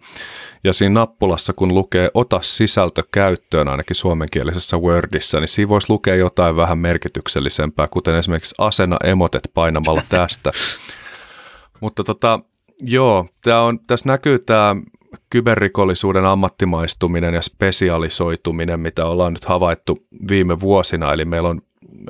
Ja 0.64 0.72
siinä 0.72 0.94
nappulassa, 0.94 1.52
kun 1.52 1.74
lukee 1.74 2.10
ota 2.14 2.40
sisältö 2.42 3.02
käyttöön 3.12 3.68
ainakin 3.68 3.96
suomenkielisessä 3.96 4.78
Wordissa, 4.78 5.40
niin 5.40 5.48
siinä 5.48 5.68
voisi 5.68 5.90
lukea 5.90 6.14
jotain 6.14 6.56
vähän 6.56 6.78
merkityksellisempää, 6.78 7.88
kuten 7.88 8.16
esimerkiksi 8.16 8.54
asena 8.58 8.96
emotet 9.04 9.50
painamalla 9.54 10.02
tästä. 10.08 10.52
Mutta 11.80 12.04
tota, 12.04 12.40
joo, 12.80 13.26
tää 13.42 13.62
on, 13.62 13.78
tässä 13.86 14.08
näkyy 14.08 14.38
tämä 14.38 14.76
kyberrikollisuuden 15.30 16.24
ammattimaistuminen 16.24 17.34
ja 17.34 17.42
spesialisoituminen, 17.42 18.80
mitä 18.80 19.06
ollaan 19.06 19.32
nyt 19.32 19.44
havaittu 19.44 19.98
viime 20.28 20.60
vuosina. 20.60 21.12
Eli 21.12 21.24
meillä 21.24 21.48
on 21.48 21.60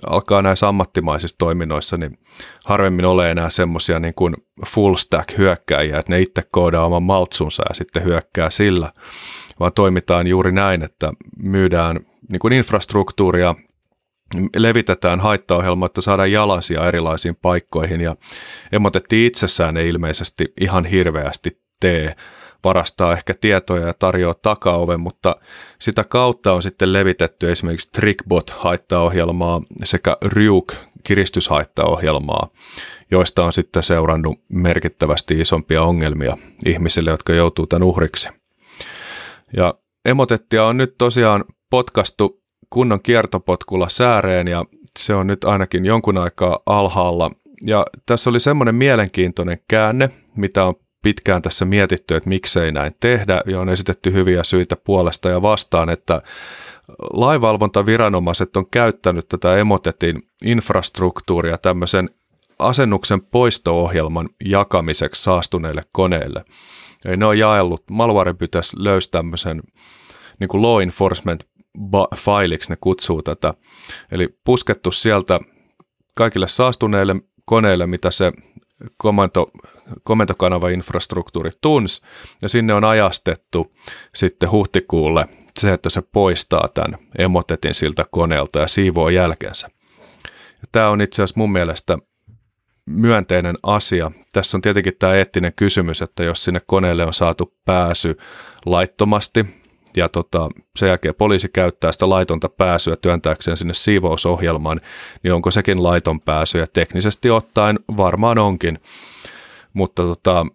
alkaa 0.06 0.42
näissä 0.42 0.68
ammattimaisissa 0.68 1.38
toiminnoissa, 1.38 1.96
niin 1.96 2.18
harvemmin 2.64 3.04
ole 3.04 3.30
enää 3.30 3.50
semmoisia 3.50 3.98
niin 3.98 4.14
kuin 4.14 4.34
full 4.66 4.94
stack 4.94 5.38
hyökkäjiä, 5.38 5.98
että 5.98 6.12
ne 6.12 6.20
itse 6.20 6.42
koodaa 6.52 6.86
oman 6.86 7.02
maltsunsa 7.02 7.62
ja 7.68 7.74
sitten 7.74 8.04
hyökkää 8.04 8.50
sillä, 8.50 8.92
vaan 9.60 9.72
toimitaan 9.72 10.26
juuri 10.26 10.52
näin, 10.52 10.82
että 10.82 11.12
myydään 11.42 12.00
niin 12.28 12.40
kuin 12.40 12.52
infrastruktuuria 12.52 13.54
levitetään 14.56 15.20
haittaohjelma, 15.20 15.86
että 15.86 16.00
saadaan 16.00 16.32
jalansia 16.32 16.88
erilaisiin 16.88 17.36
paikkoihin. 17.42 18.00
Ja 18.00 18.16
emotetti 18.72 19.26
itsessään 19.26 19.76
ei 19.76 19.88
ilmeisesti 19.88 20.52
ihan 20.60 20.84
hirveästi 20.84 21.60
tee 21.80 22.14
varastaa 22.64 23.12
ehkä 23.12 23.34
tietoja 23.40 23.86
ja 23.86 23.94
tarjoaa 23.94 24.34
takaoven, 24.34 25.00
mutta 25.00 25.36
sitä 25.78 26.04
kautta 26.04 26.52
on 26.52 26.62
sitten 26.62 26.92
levitetty 26.92 27.52
esimerkiksi 27.52 27.90
Trickbot-haittaohjelmaa 27.92 29.62
sekä 29.84 30.16
Ryuk 30.22 30.72
kiristyshaittaohjelmaa, 31.02 32.48
joista 33.10 33.44
on 33.44 33.52
sitten 33.52 33.82
seurannut 33.82 34.40
merkittävästi 34.52 35.40
isompia 35.40 35.82
ongelmia 35.82 36.36
ihmisille, 36.66 37.10
jotka 37.10 37.32
joutuu 37.32 37.66
tämän 37.66 37.82
uhriksi. 37.82 38.28
Ja 39.56 39.74
emotettia 40.04 40.64
on 40.64 40.76
nyt 40.76 40.94
tosiaan 40.98 41.44
potkastu 41.70 42.42
kunnon 42.70 43.02
kiertopotkulla 43.02 43.88
sääreen 43.88 44.48
ja 44.48 44.64
se 44.98 45.14
on 45.14 45.26
nyt 45.26 45.44
ainakin 45.44 45.84
jonkun 45.86 46.18
aikaa 46.18 46.60
alhaalla. 46.66 47.30
Ja 47.66 47.86
tässä 48.06 48.30
oli 48.30 48.40
semmoinen 48.40 48.74
mielenkiintoinen 48.74 49.58
käänne, 49.68 50.10
mitä 50.36 50.64
on 50.64 50.74
pitkään 51.04 51.42
tässä 51.42 51.64
mietitty, 51.64 52.16
että 52.16 52.28
miksei 52.28 52.72
näin 52.72 52.96
tehdä, 53.00 53.40
ja 53.46 53.60
on 53.60 53.68
esitetty 53.68 54.12
hyviä 54.12 54.44
syitä 54.44 54.76
puolesta 54.76 55.28
ja 55.28 55.42
vastaan, 55.42 55.90
että 55.90 56.22
laivalvontaviranomaiset 57.12 58.56
on 58.56 58.70
käyttänyt 58.70 59.28
tätä 59.28 59.56
Emotetin 59.56 60.22
infrastruktuuria 60.44 61.58
tämmöisen 61.58 62.10
asennuksen 62.58 63.20
poisto-ohjelman 63.20 64.28
jakamiseksi 64.44 65.22
saastuneille 65.22 65.82
koneille. 65.92 66.44
Eli 67.04 67.16
ne 67.16 67.26
on 67.26 67.38
jaellut, 67.38 67.90
Malwarepytäs 67.90 68.72
löysi 68.76 69.10
tämmöisen 69.10 69.62
niin 70.40 70.48
kuin 70.48 70.62
law 70.62 70.82
enforcement 70.82 71.44
fileiksi 72.16 72.70
ne 72.70 72.76
kutsuu 72.80 73.22
tätä. 73.22 73.54
Eli 74.12 74.28
puskettu 74.44 74.92
sieltä 74.92 75.40
kaikille 76.16 76.48
saastuneille 76.48 77.16
koneille, 77.44 77.86
mitä 77.86 78.10
se 78.10 78.32
komento, 78.96 79.46
komentokanava 80.02 80.68
infrastruktuuri 80.68 81.50
tunsi, 81.60 82.02
ja 82.42 82.48
sinne 82.48 82.74
on 82.74 82.84
ajastettu 82.84 83.74
sitten 84.14 84.50
huhtikuulle 84.50 85.26
se, 85.58 85.72
että 85.72 85.90
se 85.90 86.02
poistaa 86.02 86.68
tämän 86.74 86.98
emotetin 87.18 87.74
siltä 87.74 88.04
koneelta 88.10 88.58
ja 88.58 88.68
siivoo 88.68 89.08
jälkensä. 89.08 89.68
Ja 90.52 90.68
tämä 90.72 90.88
on 90.88 91.00
itse 91.00 91.22
asiassa 91.22 91.40
mun 91.40 91.52
mielestä 91.52 91.98
myönteinen 92.86 93.56
asia. 93.62 94.10
Tässä 94.32 94.56
on 94.56 94.62
tietenkin 94.62 94.92
tämä 94.98 95.14
eettinen 95.14 95.52
kysymys, 95.56 96.02
että 96.02 96.24
jos 96.24 96.44
sinne 96.44 96.60
koneelle 96.66 97.06
on 97.06 97.14
saatu 97.14 97.54
pääsy 97.64 98.16
laittomasti, 98.66 99.46
ja 99.96 100.08
tota, 100.08 100.50
sen 100.76 100.86
jälkeen 100.86 101.14
poliisi 101.14 101.48
käyttää 101.48 101.92
sitä 101.92 102.08
laitonta 102.08 102.48
pääsyä 102.48 102.96
työntääkseen 102.96 103.56
sinne 103.56 103.74
siivousohjelmaan, 103.74 104.80
niin 105.22 105.34
onko 105.34 105.50
sekin 105.50 105.82
laiton 105.82 106.20
pääsy, 106.20 106.58
ja 106.58 106.66
teknisesti 106.66 107.30
ottaen 107.30 107.78
varmaan 107.96 108.38
onkin, 108.38 108.78
mutta 109.74 110.02
tota, 110.02 110.46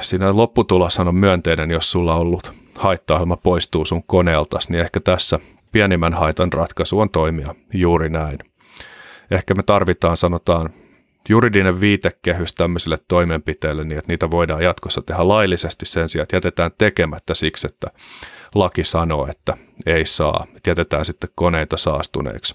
siinä 0.00 0.36
lopputuloshan 0.36 1.08
on 1.08 1.14
myönteinen, 1.14 1.70
jos 1.70 1.90
sulla 1.90 2.14
on 2.14 2.20
ollut 2.20 2.52
haittaohjelma 2.78 3.36
poistuu 3.36 3.84
sun 3.84 4.02
koneelta, 4.06 4.58
niin 4.68 4.80
ehkä 4.80 5.00
tässä 5.00 5.38
pienimmän 5.72 6.12
haitan 6.14 6.52
ratkaisu 6.52 6.98
on 6.98 7.10
toimia 7.10 7.54
juuri 7.74 8.08
näin. 8.08 8.38
Ehkä 9.30 9.54
me 9.54 9.62
tarvitaan, 9.62 10.16
sanotaan, 10.16 10.70
juridinen 11.28 11.80
viitekehys 11.80 12.54
tämmöisille 12.54 12.98
toimenpiteille 13.08 13.84
niin, 13.84 13.98
että 13.98 14.12
niitä 14.12 14.30
voidaan 14.30 14.62
jatkossa 14.62 15.02
tehdä 15.02 15.28
laillisesti 15.28 15.86
sen 15.86 16.08
sijaan, 16.08 16.22
että 16.22 16.36
jätetään 16.36 16.70
tekemättä 16.78 17.34
siksi, 17.34 17.66
että 17.66 17.86
laki 18.54 18.84
sanoo, 18.84 19.26
että 19.30 19.56
ei 19.86 20.06
saa, 20.06 20.46
että 20.56 20.70
jätetään 20.70 21.04
sitten 21.04 21.30
koneita 21.34 21.76
saastuneeksi. 21.76 22.54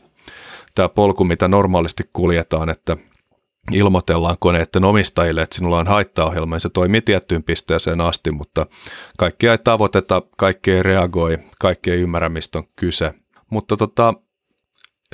Tämä 0.76 0.90
polku, 0.90 1.24
mitä 1.24 1.48
normaalisti 1.48 2.04
kuljetaan, 2.14 2.70
että 2.70 2.98
ilmoitellaan 3.72 4.36
koneiden 4.40 4.84
omistajille, 4.84 5.42
että 5.42 5.56
sinulla 5.56 5.80
on 5.80 5.88
haittaohjelma 5.88 6.56
ja 6.56 6.60
se 6.60 6.70
toimii 6.70 7.02
tiettyyn 7.02 7.44
pisteeseen 7.44 8.02
asti, 8.02 8.32
mutta 8.32 8.66
kaikki 9.18 9.48
ei 9.48 9.58
tavoiteta, 9.58 10.22
kaikki 10.38 10.72
ei 10.72 10.84
reagoi, 10.84 11.38
kaikki 11.60 11.92
ei 11.92 12.02
ymmärrä, 12.02 12.30
mistä 12.30 12.58
on 12.58 12.68
kyse. 12.76 13.14
Mutta 13.50 13.78
tota, 13.78 14.14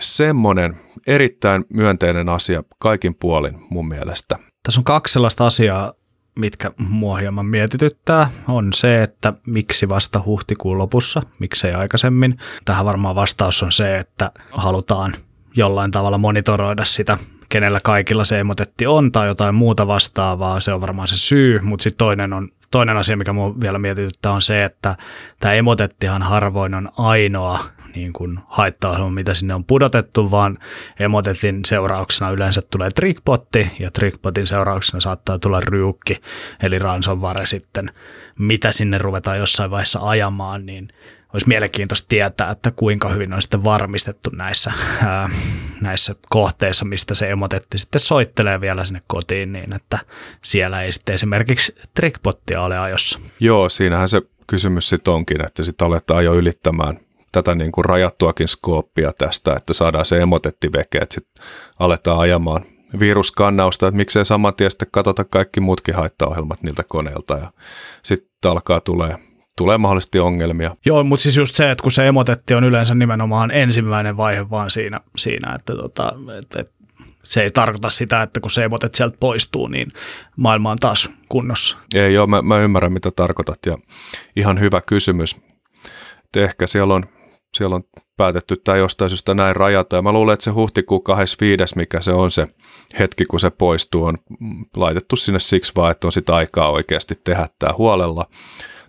semmoinen 0.02 0.78
erittäin 1.08 1.66
myönteinen 1.74 2.30
asia 2.30 2.64
kaikin 2.80 3.16
puolin 3.16 3.60
mun 3.70 3.88
mielestä. 3.88 4.40
Tässä 4.64 4.80
on 4.80 4.84
kaksi 4.84 5.14
sellaista 5.14 5.48
asiaa, 5.48 5.94
mitkä 6.40 6.72
mua 6.78 7.18
hieman 7.18 7.46
mietityttää, 7.46 8.30
on 8.48 8.74
se, 8.74 9.04
että 9.04 9.34
miksi 9.48 9.90
vasta 9.90 10.22
huhtikuun 10.26 10.78
lopussa, 10.78 11.22
miksei 11.40 11.74
aikaisemmin. 11.74 12.38
Tähän 12.66 12.86
varmaan 12.86 13.16
vastaus 13.16 13.64
on 13.64 13.72
se, 13.72 13.98
että 13.98 14.32
halutaan 14.52 15.16
jollain 15.56 15.92
tavalla 15.92 16.18
monitoroida 16.18 16.86
sitä, 16.86 17.18
kenellä 17.50 17.80
kaikilla 17.84 18.26
se 18.26 18.40
emotetti 18.40 18.88
on 18.88 19.12
tai 19.12 19.28
jotain 19.28 19.56
muuta 19.56 19.88
vastaavaa, 19.88 20.60
se 20.60 20.74
on 20.74 20.82
varmaan 20.82 21.08
se 21.08 21.18
syy, 21.18 21.60
mutta 21.62 21.84
sitten 21.84 21.98
toinen, 21.98 22.34
on, 22.34 22.50
toinen 22.72 22.98
asia, 22.98 23.18
mikä 23.18 23.34
mua 23.34 23.60
vielä 23.62 23.80
mietityttää 23.80 24.32
on 24.32 24.42
se, 24.42 24.64
että 24.64 24.96
tämä 25.40 25.54
emotettihan 25.54 26.22
harvoin 26.22 26.74
on 26.74 26.90
ainoa 26.98 27.60
niin 27.96 28.14
kuin 28.14 28.40
haittaohjelma, 28.48 29.10
mitä 29.10 29.34
sinne 29.34 29.54
on 29.54 29.66
pudotettu, 29.66 30.32
vaan 30.32 30.58
emotetin 31.00 31.66
seurauksena 31.66 32.32
yleensä 32.32 32.62
tulee 32.62 32.92
trickbotti 32.92 33.72
ja 33.80 33.92
trickbotin 33.92 34.48
seurauksena 34.48 35.00
saattaa 35.00 35.40
tulla 35.40 35.60
ryukki, 35.60 36.22
eli 36.64 36.80
ransomware 36.80 37.46
sitten, 37.46 37.92
mitä 38.40 38.72
sinne 38.72 38.98
ruvetaan 38.98 39.38
jossain 39.38 39.72
vaiheessa 39.72 40.00
ajamaan, 40.02 40.66
niin 40.66 40.88
olisi 41.38 41.48
mielenkiintoista 41.48 42.06
tietää, 42.10 42.52
että 42.52 42.72
kuinka 42.72 43.10
hyvin 43.10 43.34
on 43.34 43.42
sitten 43.42 43.64
varmistettu 43.64 44.30
näissä, 44.34 44.72
ää, 45.06 45.30
näissä 45.82 46.16
kohteissa, 46.30 46.86
mistä 46.86 47.16
se 47.16 47.32
emotetti 47.32 47.78
sitten 47.78 48.00
soittelee 48.00 48.62
vielä 48.62 48.86
sinne 48.86 49.02
kotiin, 49.08 49.54
niin 49.54 49.76
että 49.76 50.00
siellä 50.44 50.84
ei 50.84 50.92
sitten 50.92 51.16
esimerkiksi 51.16 51.76
trickbottia 51.94 52.62
ole 52.62 52.80
ajossa. 52.80 53.20
Joo, 53.40 53.70
siinähän 53.70 54.10
se 54.10 54.22
kysymys 54.48 54.90
sitten 54.90 55.14
onkin, 55.14 55.46
että 55.46 55.64
sitten 55.64 55.86
aletaan 55.88 56.26
jo 56.26 56.34
ylittämään 56.34 57.00
tätä 57.32 57.56
niin 57.56 57.72
kuin 57.72 57.86
rajattuakin 57.86 58.48
skooppia 58.48 59.14
tästä, 59.18 59.54
että 59.54 59.74
saadaan 59.74 60.06
se 60.06 60.22
emotetti 60.22 60.72
veke, 60.72 60.98
että 60.98 61.16
sitten 61.16 61.46
aletaan 61.80 62.20
ajamaan 62.20 62.66
viruskannausta, 63.00 63.88
että 63.88 63.98
miksei 63.98 64.26
saman 64.26 64.56
tien 64.56 64.72
sitten 64.72 64.88
katsota 64.92 65.24
kaikki 65.24 65.60
muutkin 65.60 65.96
haittaohjelmat 65.96 66.64
niiltä 66.64 66.84
koneilta 66.88 67.38
ja 67.38 67.52
sitten 68.04 68.52
alkaa 68.52 68.82
tulee 68.82 69.18
tulee 69.58 69.78
mahdollisesti 69.78 70.20
ongelmia. 70.20 70.76
Joo, 70.86 71.04
mutta 71.04 71.24
siis 71.24 71.38
just 71.38 71.56
se, 71.56 71.72
että 71.72 71.82
kun 71.82 71.92
se 71.92 72.08
emotetti 72.08 72.54
on 72.54 72.64
yleensä 72.64 72.96
nimenomaan 72.96 73.52
ensimmäinen 73.52 74.18
vaihe 74.18 74.50
vaan 74.50 74.72
siinä, 74.72 75.02
siinä 75.18 75.56
että, 75.56 75.76
tota, 75.76 76.14
että, 76.40 76.60
että 76.60 76.74
se 77.24 77.42
ei 77.42 77.52
tarkoita 77.52 77.90
sitä, 77.90 78.22
että 78.22 78.40
kun 78.40 78.52
se 78.52 78.64
emotet 78.64 78.96
sieltä 78.96 79.18
poistuu, 79.20 79.68
niin 79.68 79.88
maailma 80.38 80.72
on 80.72 80.78
taas 80.78 81.10
kunnossa. 81.30 81.78
Ei 81.96 82.14
joo, 82.14 82.28
mä, 82.28 82.42
mä 82.42 82.60
ymmärrän 82.60 82.94
mitä 82.94 83.12
tarkoitat 83.12 83.60
ja 83.66 83.78
ihan 84.36 84.60
hyvä 84.60 84.82
kysymys. 84.82 85.36
Et 86.26 86.36
ehkä 86.36 86.68
siellä 86.68 86.94
on 86.94 87.06
siellä 87.58 87.76
on 87.76 87.84
päätetty 88.18 88.56
tämä 88.64 88.78
jostain 88.78 89.10
syystä 89.10 89.34
näin 89.34 89.56
rajata. 89.56 89.96
Ja 89.96 90.02
mä 90.02 90.12
luulen, 90.12 90.34
että 90.34 90.44
se 90.44 90.52
huhtikuun 90.52 91.04
25. 91.04 91.76
mikä 91.76 92.02
se 92.02 92.12
on 92.12 92.32
se 92.32 92.48
hetki, 93.00 93.26
kun 93.26 93.40
se 93.40 93.50
poistuu, 93.50 94.04
on 94.04 94.18
laitettu 94.76 95.16
sinne 95.16 95.40
siksi 95.40 95.72
vaan, 95.76 95.92
että 95.92 96.08
on 96.08 96.12
sitä 96.12 96.36
aikaa 96.36 96.72
oikeasti 96.72 97.16
tehdä 97.24 97.48
tämä 97.60 97.74
huolella, 97.78 98.26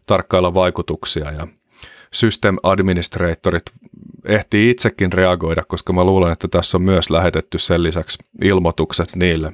tarkkailla 0.09 0.55
vaikutuksia 0.55 1.33
ja 1.33 1.47
system 2.13 2.57
administratorit 2.63 3.63
ehtii 4.25 4.71
itsekin 4.71 5.13
reagoida, 5.13 5.63
koska 5.69 5.93
mä 5.93 6.05
luulen, 6.05 6.33
että 6.33 6.49
tässä 6.49 6.77
on 6.77 6.83
myös 6.83 7.11
lähetetty 7.11 7.59
sen 7.59 7.83
lisäksi 7.83 8.19
ilmoitukset 8.43 9.17
niille, 9.17 9.53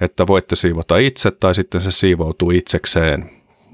että 0.00 0.26
voitte 0.26 0.56
siivota 0.56 0.96
itse 0.96 1.30
tai 1.30 1.54
sitten 1.54 1.80
se 1.80 1.92
siivoutuu 1.92 2.50
itsekseen 2.50 3.30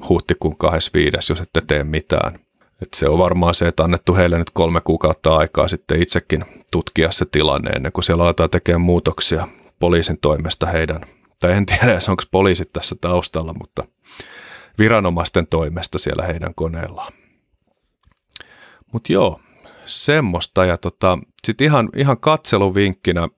huhtikuun 0.08 0.56
25. 0.56 1.32
jos 1.32 1.40
ette 1.40 1.62
tee 1.66 1.84
mitään. 1.84 2.38
Et 2.82 2.94
se 2.94 3.08
on 3.08 3.18
varmaan 3.18 3.54
se, 3.54 3.68
että 3.68 3.84
annettu 3.84 4.14
heille 4.14 4.38
nyt 4.38 4.50
kolme 4.50 4.80
kuukautta 4.80 5.36
aikaa 5.36 5.68
sitten 5.68 6.02
itsekin 6.02 6.44
tutkia 6.72 7.10
se 7.10 7.24
tilanne 7.24 7.70
ennen 7.70 7.92
kuin 7.92 8.04
siellä 8.04 8.24
aletaan 8.24 8.50
tekemään 8.50 8.80
muutoksia 8.80 9.48
poliisin 9.78 10.18
toimesta 10.20 10.66
heidän, 10.66 11.00
tai 11.40 11.52
en 11.52 11.66
tiedä 11.66 11.98
onko 12.08 12.22
poliisit 12.30 12.72
tässä 12.72 12.96
taustalla, 13.00 13.54
mutta 13.58 13.84
viranomaisten 14.78 15.46
toimesta 15.46 15.98
siellä 15.98 16.22
heidän 16.22 16.54
koneellaan. 16.54 17.12
Mutta 18.92 19.12
joo, 19.12 19.40
semmoista. 19.86 20.64
Ja 20.64 20.78
tota, 20.78 21.18
sitten 21.46 21.64
ihan, 21.64 21.88
ihan 21.96 22.18
katseluvinkkinä 22.18 23.28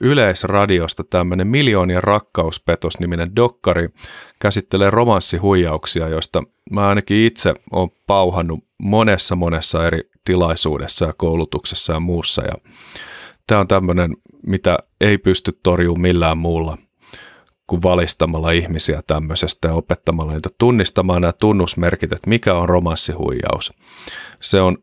Yleisradiosta 0.00 1.04
tämmöinen 1.04 1.46
Miljoonien 1.46 2.04
rakkauspetos-niminen 2.04 3.36
dokkari 3.36 3.88
käsittelee 4.38 4.90
romanssihuijauksia, 4.90 6.08
joista 6.08 6.42
mä 6.70 6.88
ainakin 6.88 7.26
itse 7.26 7.54
olen 7.72 7.90
pauhannut 8.06 8.64
monessa 8.82 9.36
monessa 9.36 9.86
eri 9.86 10.00
tilaisuudessa 10.24 11.04
ja 11.04 11.12
koulutuksessa 11.16 11.92
ja 11.92 12.00
muussa. 12.00 12.42
Ja 12.42 12.52
tämä 13.46 13.60
on 13.60 13.68
tämmöinen, 13.68 14.16
mitä 14.46 14.78
ei 15.00 15.18
pysty 15.18 15.60
torjumaan 15.62 16.00
millään 16.00 16.38
muulla 16.38 16.78
kuin 17.68 17.82
valistamalla 17.82 18.50
ihmisiä 18.50 19.02
tämmöisestä 19.06 19.68
ja 19.68 19.74
opettamalla 19.74 20.32
niitä 20.32 20.48
tunnistamaan 20.58 21.22
nämä 21.22 21.32
tunnusmerkit, 21.32 22.12
että 22.12 22.30
mikä 22.30 22.54
on 22.54 22.68
romanssihuijaus. 22.68 23.72
Se 24.40 24.60
on 24.60 24.78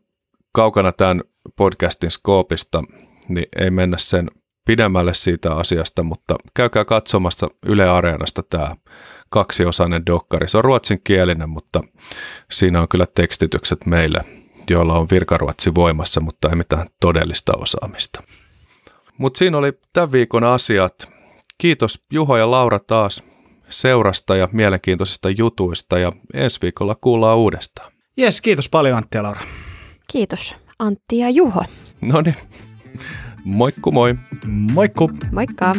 kaukana 0.52 0.92
tämän 0.92 1.20
podcastin 1.56 2.10
skoopista, 2.10 2.82
niin 3.28 3.46
ei 3.58 3.70
mennä 3.70 3.98
sen 3.98 4.30
pidemmälle 4.66 5.14
siitä 5.14 5.54
asiasta, 5.54 6.02
mutta 6.02 6.36
käykää 6.54 6.84
katsomassa 6.84 7.48
Yle 7.66 7.88
Areenasta 7.88 8.42
tämä 8.42 8.76
kaksiosainen 9.28 10.06
dokkari. 10.06 10.48
Se 10.48 10.58
on 10.58 10.64
ruotsinkielinen, 10.64 11.48
mutta 11.48 11.80
siinä 12.50 12.80
on 12.80 12.88
kyllä 12.88 13.06
tekstitykset 13.14 13.86
meille, 13.86 14.20
joilla 14.70 14.98
on 14.98 15.06
virkaruotsi 15.10 15.74
voimassa, 15.74 16.20
mutta 16.20 16.48
ei 16.48 16.56
mitään 16.56 16.86
todellista 17.00 17.52
osaamista. 17.56 18.22
Mutta 19.18 19.38
siinä 19.38 19.58
oli 19.58 19.72
tämän 19.92 20.12
viikon 20.12 20.44
asiat. 20.44 21.15
Kiitos 21.58 22.04
Juho 22.12 22.36
ja 22.36 22.50
Laura 22.50 22.78
taas 22.78 23.22
seurasta 23.68 24.36
ja 24.36 24.48
mielenkiintoisista 24.52 25.30
jutuista 25.30 25.98
ja 25.98 26.12
ensi 26.34 26.58
viikolla 26.62 26.94
kuullaan 27.00 27.38
uudestaan. 27.38 27.92
Jes, 28.16 28.40
kiitos 28.40 28.68
paljon 28.68 28.96
Antti 28.98 29.18
ja 29.18 29.22
Laura. 29.22 29.40
Kiitos 30.12 30.56
Antti 30.78 31.18
ja 31.18 31.30
Juho. 31.30 31.64
No 32.00 32.20
niin, 32.20 32.36
moikku 33.44 33.92
moi. 33.92 34.14
Moikku. 34.72 35.10
Moikka. 35.32 35.74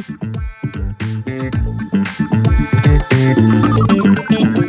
Thank 4.30 4.57
you. 4.57 4.66